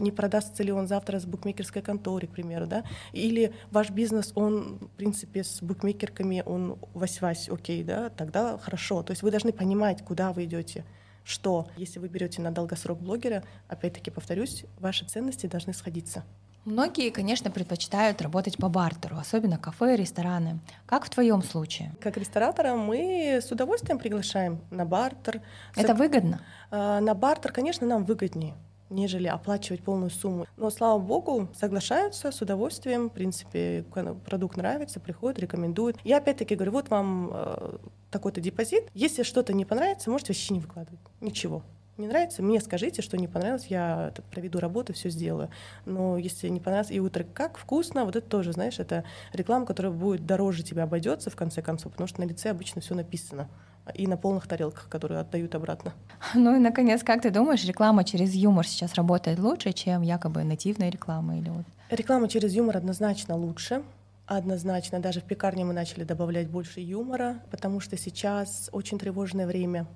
не 0.00 0.10
продастся 0.10 0.62
ли 0.62 0.72
он 0.72 0.86
завтра 0.86 1.18
с 1.18 1.24
букмекерской 1.24 1.82
конторой, 1.82 2.28
к 2.28 2.30
примеру, 2.32 2.66
да, 2.66 2.84
или 3.12 3.52
ваш 3.70 3.90
бизнес, 3.90 4.32
он, 4.34 4.78
в 4.78 4.96
принципе, 4.96 5.44
с 5.44 5.62
букмекерками, 5.62 6.42
он 6.44 6.78
вась-вась, 6.94 7.48
окей, 7.48 7.82
да, 7.82 8.10
тогда 8.10 8.58
хорошо. 8.58 9.02
То 9.02 9.12
есть 9.12 9.22
вы 9.22 9.30
должны 9.30 9.52
понимать, 9.52 10.04
куда 10.04 10.32
вы 10.32 10.44
идете 10.44 10.84
что 11.24 11.68
если 11.76 12.00
вы 12.00 12.08
берете 12.08 12.42
на 12.42 12.50
долгосрок 12.50 13.00
блогера, 13.00 13.44
опять-таки 13.68 14.10
повторюсь, 14.10 14.64
ваши 14.80 15.04
ценности 15.04 15.46
должны 15.46 15.72
сходиться. 15.72 16.24
Многие, 16.64 17.10
конечно, 17.10 17.50
предпочитают 17.50 18.22
работать 18.22 18.56
по 18.56 18.68
бартеру, 18.68 19.16
особенно 19.16 19.58
кафе, 19.58 19.96
рестораны. 19.96 20.60
Как 20.86 21.04
в 21.04 21.10
твоем 21.10 21.42
случае? 21.42 21.92
Как 22.00 22.16
ресторатора 22.16 22.74
мы 22.74 23.40
с 23.42 23.50
удовольствием 23.50 23.98
приглашаем 23.98 24.60
на 24.70 24.84
бартер. 24.84 25.42
Это 25.74 25.92
выгодно? 25.94 26.40
А, 26.70 27.00
на 27.00 27.14
бартер, 27.14 27.52
конечно, 27.52 27.86
нам 27.86 28.04
выгоднее 28.04 28.54
нежели 28.92 29.26
оплачивать 29.26 29.82
полную 29.82 30.10
сумму. 30.10 30.46
Но, 30.58 30.68
слава 30.68 30.98
богу, 30.98 31.48
соглашаются 31.58 32.30
с 32.30 32.42
удовольствием. 32.42 33.08
В 33.08 33.12
принципе, 33.14 33.84
продукт 34.26 34.58
нравится, 34.58 35.00
приходят, 35.00 35.38
рекомендуют. 35.38 35.96
Я 36.04 36.18
опять-таки 36.18 36.54
говорю, 36.54 36.72
вот 36.72 36.90
вам 36.90 37.30
э, 37.32 37.78
такой-то 38.10 38.42
депозит. 38.42 38.90
Если 38.92 39.22
что-то 39.22 39.54
не 39.54 39.64
понравится, 39.64 40.10
можете 40.10 40.34
вообще 40.34 40.52
не 40.52 40.60
выкладывать. 40.60 41.00
Ничего 41.22 41.62
не 41.98 42.06
нравится, 42.06 42.42
мне 42.42 42.60
скажите, 42.60 43.02
что 43.02 43.16
не 43.16 43.28
понравилось, 43.28 43.66
я 43.66 44.12
проведу 44.30 44.60
работу, 44.60 44.92
все 44.92 45.10
сделаю. 45.10 45.50
Но 45.84 46.16
если 46.16 46.48
не 46.48 46.60
понравилось, 46.60 46.90
и 46.90 47.00
утро 47.00 47.24
как 47.24 47.58
вкусно, 47.58 48.04
вот 48.04 48.16
это 48.16 48.26
тоже, 48.26 48.52
знаешь, 48.52 48.78
это 48.78 49.04
реклама, 49.32 49.66
которая 49.66 49.92
будет 49.92 50.26
дороже 50.26 50.62
тебя 50.62 50.84
обойдется 50.84 51.30
в 51.30 51.36
конце 51.36 51.60
концов, 51.62 51.92
потому 51.92 52.08
что 52.08 52.20
на 52.20 52.24
лице 52.24 52.50
обычно 52.50 52.80
все 52.80 52.94
написано 52.94 53.48
и 53.94 54.06
на 54.06 54.16
полных 54.16 54.46
тарелках, 54.46 54.88
которые 54.88 55.20
отдают 55.20 55.54
обратно. 55.54 55.92
Ну 56.34 56.56
и, 56.56 56.58
наконец, 56.58 57.02
как 57.02 57.22
ты 57.22 57.30
думаешь, 57.30 57.64
реклама 57.64 58.04
через 58.04 58.32
юмор 58.34 58.66
сейчас 58.66 58.94
работает 58.94 59.38
лучше, 59.38 59.72
чем 59.72 60.02
якобы 60.02 60.44
нативная 60.44 60.88
реклама? 60.88 61.36
Или 61.38 61.50
вот? 61.50 61.64
Реклама 61.90 62.28
через 62.28 62.54
юмор 62.54 62.76
однозначно 62.76 63.36
лучше. 63.36 63.82
Однозначно. 64.26 65.00
Даже 65.00 65.20
в 65.20 65.24
пекарне 65.24 65.64
мы 65.64 65.74
начали 65.74 66.04
добавлять 66.04 66.48
больше 66.48 66.80
юмора, 66.80 67.42
потому 67.50 67.80
что 67.80 67.98
сейчас 67.98 68.70
очень 68.72 68.98
тревожное 68.98 69.46
время 69.46 69.86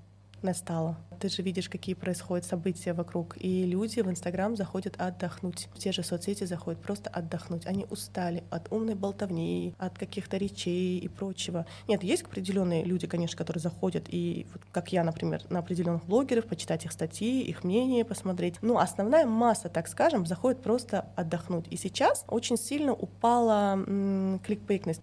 настало. 0.46 0.96
Ты 1.20 1.28
же 1.28 1.42
видишь, 1.42 1.68
какие 1.68 1.94
происходят 1.94 2.44
события 2.44 2.92
вокруг. 2.92 3.36
И 3.38 3.64
люди 3.64 4.00
в 4.00 4.10
Инстаграм 4.10 4.56
заходят 4.56 4.94
отдохнуть. 4.98 5.68
В 5.74 5.78
те 5.78 5.92
же 5.92 6.02
соцсети 6.02 6.44
заходят 6.44 6.80
просто 6.80 7.10
отдохнуть. 7.10 7.66
Они 7.66 7.86
устали 7.90 8.44
от 8.50 8.70
умной 8.72 8.94
болтовни, 8.94 9.74
от 9.78 9.98
каких-то 9.98 10.36
речей 10.36 10.98
и 10.98 11.08
прочего. 11.08 11.66
Нет, 11.88 12.02
есть 12.02 12.22
определенные 12.22 12.84
люди, 12.84 13.06
конечно, 13.06 13.36
которые 13.36 13.60
заходят, 13.62 14.04
и 14.08 14.46
вот 14.52 14.62
как 14.72 14.92
я, 14.92 15.04
например, 15.04 15.42
на 15.50 15.58
определенных 15.60 16.04
блогеров, 16.04 16.46
почитать 16.46 16.84
их 16.84 16.92
статьи, 16.92 17.42
их 17.42 17.64
мнение 17.64 18.04
посмотреть. 18.04 18.56
Но 18.62 18.78
основная 18.78 19.26
масса, 19.26 19.68
так 19.68 19.88
скажем, 19.88 20.26
заходит 20.26 20.62
просто 20.62 21.06
отдохнуть. 21.16 21.66
И 21.70 21.76
сейчас 21.76 22.24
очень 22.28 22.56
сильно 22.56 22.92
упала 22.92 23.72
м- 23.74 24.40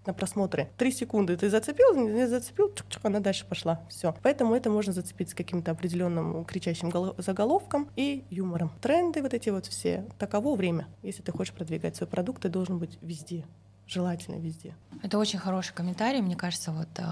на 0.06 0.14
просмотры. 0.14 0.70
Три 0.78 0.92
секунды 0.92 1.36
ты 1.38 1.50
зацепил, 1.50 1.96
не 1.96 2.28
зацепил, 2.28 2.68
чук-чук, 2.70 3.02
она 3.04 3.20
дальше 3.20 3.46
пошла. 3.46 3.82
Все. 3.90 4.16
Поэтому 4.24 4.56
это 4.56 4.70
можно 4.70 4.94
зацепить 4.94 5.33
с 5.34 5.36
каким-то 5.36 5.72
определенным 5.72 6.46
кричащим 6.46 6.92
заголовком 7.18 7.90
и 7.96 8.24
юмором. 8.30 8.72
Тренды 8.82 9.22
вот 9.22 9.34
эти 9.34 9.50
вот 9.50 9.66
все. 9.66 10.06
Таково 10.20 10.56
время. 10.56 10.88
Если 11.02 11.24
ты 11.24 11.32
хочешь 11.32 11.54
продвигать 11.54 11.96
свой 11.96 12.08
продукт, 12.08 12.44
ты 12.44 12.50
должен 12.50 12.78
быть 12.78 12.98
везде 13.02 13.46
желательно 13.86 14.38
везде. 14.38 14.74
Это 15.04 15.20
очень 15.20 15.38
хороший 15.38 15.74
комментарий, 15.74 16.22
мне 16.22 16.38
кажется, 16.38 16.72
вот 16.72 16.88
э, 16.98 17.04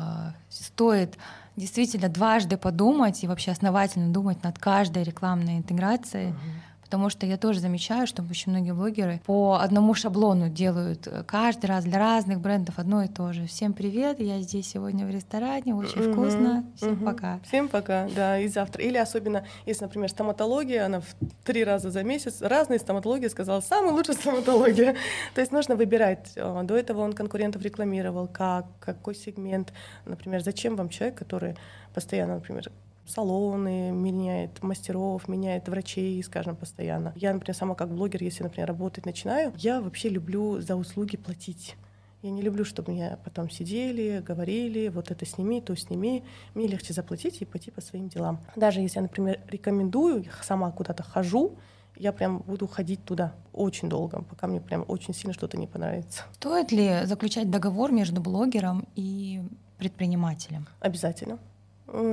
стоит 0.49 1.17
действительно 1.57 2.07
дважды 2.07 2.55
подумать 2.57 3.23
и 3.23 3.27
вообще 3.27 3.51
основательно 3.51 4.13
думать 4.13 4.41
над 4.41 4.57
каждой 4.57 5.03
рекламной 5.03 5.57
интеграцией. 5.57 6.29
Uh-huh 6.29 6.70
потому 6.91 7.09
что 7.09 7.25
я 7.25 7.37
тоже 7.37 7.61
замечаю, 7.61 8.05
что 8.05 8.21
очень 8.21 8.51
многие 8.51 8.73
блогеры 8.73 9.21
по 9.25 9.57
одному 9.61 9.93
шаблону 9.93 10.49
делают 10.49 11.07
э, 11.07 11.23
каждый 11.25 11.67
раз 11.67 11.85
для 11.85 11.97
разных 11.97 12.41
брендов 12.41 12.79
одно 12.79 13.01
и 13.01 13.07
то 13.07 13.31
же. 13.31 13.47
Всем 13.47 13.71
привет, 13.71 14.19
я 14.19 14.41
здесь 14.41 14.67
сегодня 14.67 15.05
в 15.05 15.09
ресторане, 15.09 15.73
очень 15.73 16.01
угу, 16.01 16.11
вкусно, 16.11 16.65
всем 16.75 16.91
угу. 16.91 17.05
пока. 17.05 17.39
Всем 17.47 17.69
пока, 17.69 18.09
да, 18.13 18.37
и 18.39 18.49
завтра. 18.49 18.83
Или 18.83 18.97
особенно, 18.97 19.45
если, 19.65 19.85
например, 19.85 20.09
стоматология, 20.09 20.85
она 20.85 20.99
в 20.99 21.15
три 21.45 21.63
раза 21.63 21.91
за 21.91 22.03
месяц, 22.03 22.41
разные 22.41 22.77
стоматологии 22.77 23.29
сказала, 23.29 23.61
самая 23.61 23.93
лучшая 23.93 24.17
стоматология. 24.17 24.97
То 25.33 25.39
есть 25.39 25.53
нужно 25.53 25.77
выбирать. 25.77 26.33
Э, 26.35 26.61
до 26.63 26.75
этого 26.75 27.03
он 27.03 27.13
конкурентов 27.13 27.61
рекламировал, 27.61 28.27
как, 28.27 28.65
какой 28.81 29.15
сегмент. 29.15 29.71
Например, 30.03 30.43
зачем 30.43 30.75
вам 30.75 30.89
человек, 30.89 31.17
который 31.17 31.55
постоянно, 31.93 32.35
например, 32.35 32.69
салоны, 33.07 33.91
меняет 33.91 34.61
мастеров, 34.63 35.27
меняет 35.27 35.67
врачей, 35.67 36.21
скажем, 36.23 36.55
постоянно. 36.55 37.13
Я, 37.15 37.33
например, 37.33 37.55
сама 37.55 37.75
как 37.75 37.89
блогер, 37.93 38.23
если, 38.23 38.43
например, 38.43 38.67
работать 38.67 39.05
начинаю, 39.05 39.53
я 39.57 39.81
вообще 39.81 40.09
люблю 40.09 40.61
за 40.61 40.75
услуги 40.75 41.17
платить. 41.17 41.75
Я 42.21 42.29
не 42.29 42.43
люблю, 42.43 42.63
чтобы 42.63 42.91
меня 42.91 43.17
потом 43.23 43.49
сидели, 43.49 44.23
говорили, 44.25 44.89
вот 44.89 45.09
это 45.09 45.25
сними, 45.25 45.59
то 45.59 45.75
сними. 45.75 46.23
Мне 46.53 46.67
легче 46.67 46.93
заплатить 46.93 47.41
и 47.41 47.45
пойти 47.45 47.71
по 47.71 47.81
своим 47.81 48.09
делам. 48.09 48.39
Даже 48.55 48.79
если 48.79 48.99
я, 48.99 49.01
например, 49.01 49.39
рекомендую, 49.47 50.25
сама 50.43 50.71
куда-то 50.71 51.01
хожу, 51.01 51.57
я 51.95 52.11
прям 52.11 52.39
буду 52.39 52.67
ходить 52.67 53.03
туда 53.03 53.33
очень 53.53 53.89
долго, 53.89 54.21
пока 54.23 54.47
мне 54.47 54.61
прям 54.61 54.85
очень 54.87 55.13
сильно 55.13 55.33
что-то 55.33 55.57
не 55.57 55.67
понравится. 55.67 56.23
Стоит 56.33 56.71
ли 56.71 57.05
заключать 57.05 57.49
договор 57.49 57.91
между 57.91 58.21
блогером 58.21 58.87
и 58.95 59.41
предпринимателем? 59.77 60.67
Обязательно. 60.79 61.39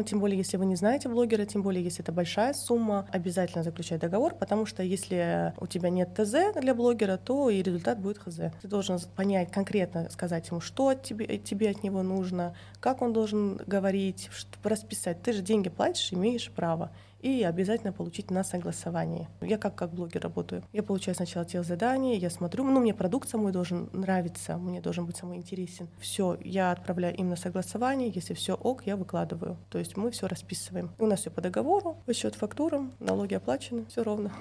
Тем 0.06 0.18
более, 0.18 0.38
если 0.38 0.56
вы 0.56 0.66
не 0.66 0.74
знаете 0.74 1.08
блогера, 1.08 1.44
тем 1.44 1.62
более, 1.62 1.84
если 1.84 2.02
это 2.02 2.10
большая 2.10 2.52
сумма, 2.52 3.06
обязательно 3.12 3.62
заключать 3.62 4.00
договор, 4.00 4.34
потому 4.34 4.66
что 4.66 4.82
если 4.82 5.52
у 5.58 5.66
тебя 5.66 5.88
нет 5.88 6.14
ТЗ 6.14 6.60
для 6.60 6.74
блогера, 6.74 7.16
то 7.16 7.48
и 7.48 7.62
результат 7.62 8.00
будет 8.00 8.18
ХЗ. 8.18 8.40
Ты 8.60 8.66
должен 8.68 8.98
понять 9.14 9.52
конкретно, 9.52 10.10
сказать 10.10 10.48
ему, 10.48 10.60
что 10.60 10.94
тебе, 10.94 11.38
тебе 11.38 11.70
от 11.70 11.84
него 11.84 12.02
нужно, 12.02 12.54
как 12.80 13.02
он 13.02 13.12
должен 13.12 13.60
говорить, 13.66 14.30
расписать. 14.64 15.22
Ты 15.22 15.32
же 15.32 15.42
деньги 15.42 15.68
платишь, 15.68 16.12
имеешь 16.12 16.50
право 16.50 16.90
и 17.20 17.42
обязательно 17.42 17.92
получить 17.92 18.30
на 18.30 18.44
согласование. 18.44 19.28
Я 19.40 19.58
как, 19.58 19.74
как 19.74 19.92
блогер 19.92 20.22
работаю. 20.22 20.62
Я 20.72 20.82
получаю 20.82 21.14
сначала 21.14 21.44
те 21.44 21.62
задания, 21.62 22.16
я 22.16 22.30
смотрю, 22.30 22.64
ну, 22.64 22.80
мне 22.80 22.94
продукт 22.94 23.28
самой 23.28 23.52
должен 23.52 23.88
нравиться, 23.92 24.56
мне 24.56 24.80
должен 24.80 25.06
быть 25.06 25.16
самый 25.16 25.38
интересен. 25.38 25.88
Все, 25.98 26.36
я 26.42 26.72
отправляю 26.72 27.16
им 27.16 27.28
на 27.28 27.36
согласование, 27.36 28.10
если 28.14 28.34
все 28.34 28.54
ок, 28.54 28.82
я 28.86 28.96
выкладываю. 28.96 29.56
То 29.70 29.78
есть 29.78 29.96
мы 29.96 30.10
все 30.10 30.28
расписываем. 30.28 30.90
У 30.98 31.06
нас 31.06 31.20
все 31.20 31.30
по 31.30 31.40
договору, 31.40 31.96
счет 32.12 32.34
фактурам, 32.34 32.92
налоги 33.00 33.34
оплачены, 33.34 33.84
все 33.86 34.02
ровно. 34.02 34.32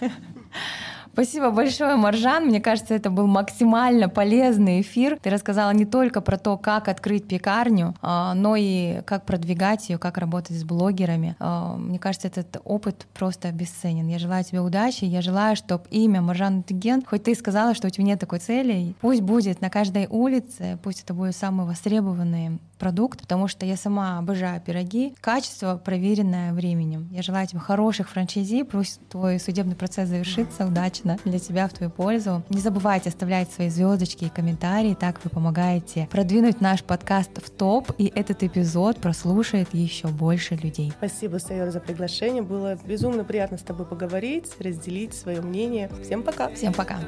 Спасибо 1.12 1.50
большое, 1.50 1.96
Маржан. 1.96 2.46
Мне 2.46 2.60
кажется, 2.60 2.94
это 2.94 3.10
был 3.10 3.26
максимально 3.26 4.08
полезный 4.08 4.80
эфир. 4.80 5.18
Ты 5.20 5.30
рассказала 5.30 5.72
не 5.72 5.84
только 5.84 6.20
про 6.20 6.38
то, 6.38 6.56
как 6.56 6.86
открыть 6.88 7.26
пекарню, 7.26 7.96
а, 8.00 8.34
но 8.34 8.54
и 8.56 9.02
как 9.02 9.24
продвигать 9.24 9.88
ее, 9.88 9.98
как 9.98 10.18
работать 10.18 10.56
с 10.56 10.62
блогерами. 10.62 11.34
А, 11.40 11.76
мне 11.76 11.98
кажется, 11.98 12.19
этот 12.24 12.60
опыт 12.64 13.06
просто 13.14 13.50
бесценен. 13.52 14.08
Я 14.08 14.18
желаю 14.18 14.44
тебе 14.44 14.60
удачи. 14.60 15.04
Я 15.04 15.22
желаю, 15.22 15.56
чтобы 15.56 15.84
имя 15.90 16.20
Маржан 16.20 16.62
Тыген, 16.62 17.02
хоть 17.04 17.24
ты 17.24 17.34
сказала, 17.34 17.74
что 17.74 17.88
у 17.88 17.90
тебя 17.90 18.04
нет 18.04 18.20
такой 18.20 18.38
цели, 18.38 18.94
пусть 19.00 19.20
будет 19.22 19.60
на 19.60 19.70
каждой 19.70 20.06
улице, 20.06 20.78
пусть 20.82 21.02
это 21.02 21.14
будет 21.14 21.36
самый 21.36 21.66
востребованный 21.66 22.58
продукт, 22.80 23.20
потому 23.20 23.46
что 23.46 23.64
я 23.66 23.76
сама 23.76 24.18
обожаю 24.18 24.60
пироги. 24.60 25.14
Качество, 25.20 25.76
проверенное 25.76 26.52
временем. 26.52 27.08
Я 27.12 27.22
желаю 27.22 27.46
тебе 27.46 27.60
хороших 27.60 28.08
франчайзи, 28.08 28.64
пусть 28.64 29.06
твой 29.08 29.38
судебный 29.38 29.76
процесс 29.76 30.08
завершится 30.08 30.66
удачно 30.66 31.18
для 31.24 31.38
тебя 31.38 31.68
в 31.68 31.72
твою 31.72 31.92
пользу. 31.92 32.42
Не 32.48 32.60
забывайте 32.60 33.10
оставлять 33.10 33.52
свои 33.52 33.68
звездочки 33.68 34.24
и 34.24 34.28
комментарии, 34.28 34.96
так 34.98 35.20
вы 35.22 35.30
помогаете 35.30 36.08
продвинуть 36.10 36.60
наш 36.60 36.82
подкаст 36.82 37.30
в 37.44 37.50
топ, 37.50 37.92
и 37.98 38.10
этот 38.14 38.42
эпизод 38.42 38.96
прослушает 38.96 39.68
еще 39.74 40.08
больше 40.08 40.56
людей. 40.56 40.92
Спасибо, 40.96 41.36
Сайор, 41.36 41.70
за 41.70 41.80
приглашение. 41.80 42.42
Было 42.42 42.76
безумно 42.84 43.24
приятно 43.24 43.58
с 43.58 43.62
тобой 43.62 43.84
поговорить, 43.84 44.46
разделить 44.58 45.14
свое 45.14 45.42
мнение. 45.42 45.90
Всем 46.02 46.22
пока. 46.22 46.48
Всем 46.54 46.72
пока. 46.72 46.98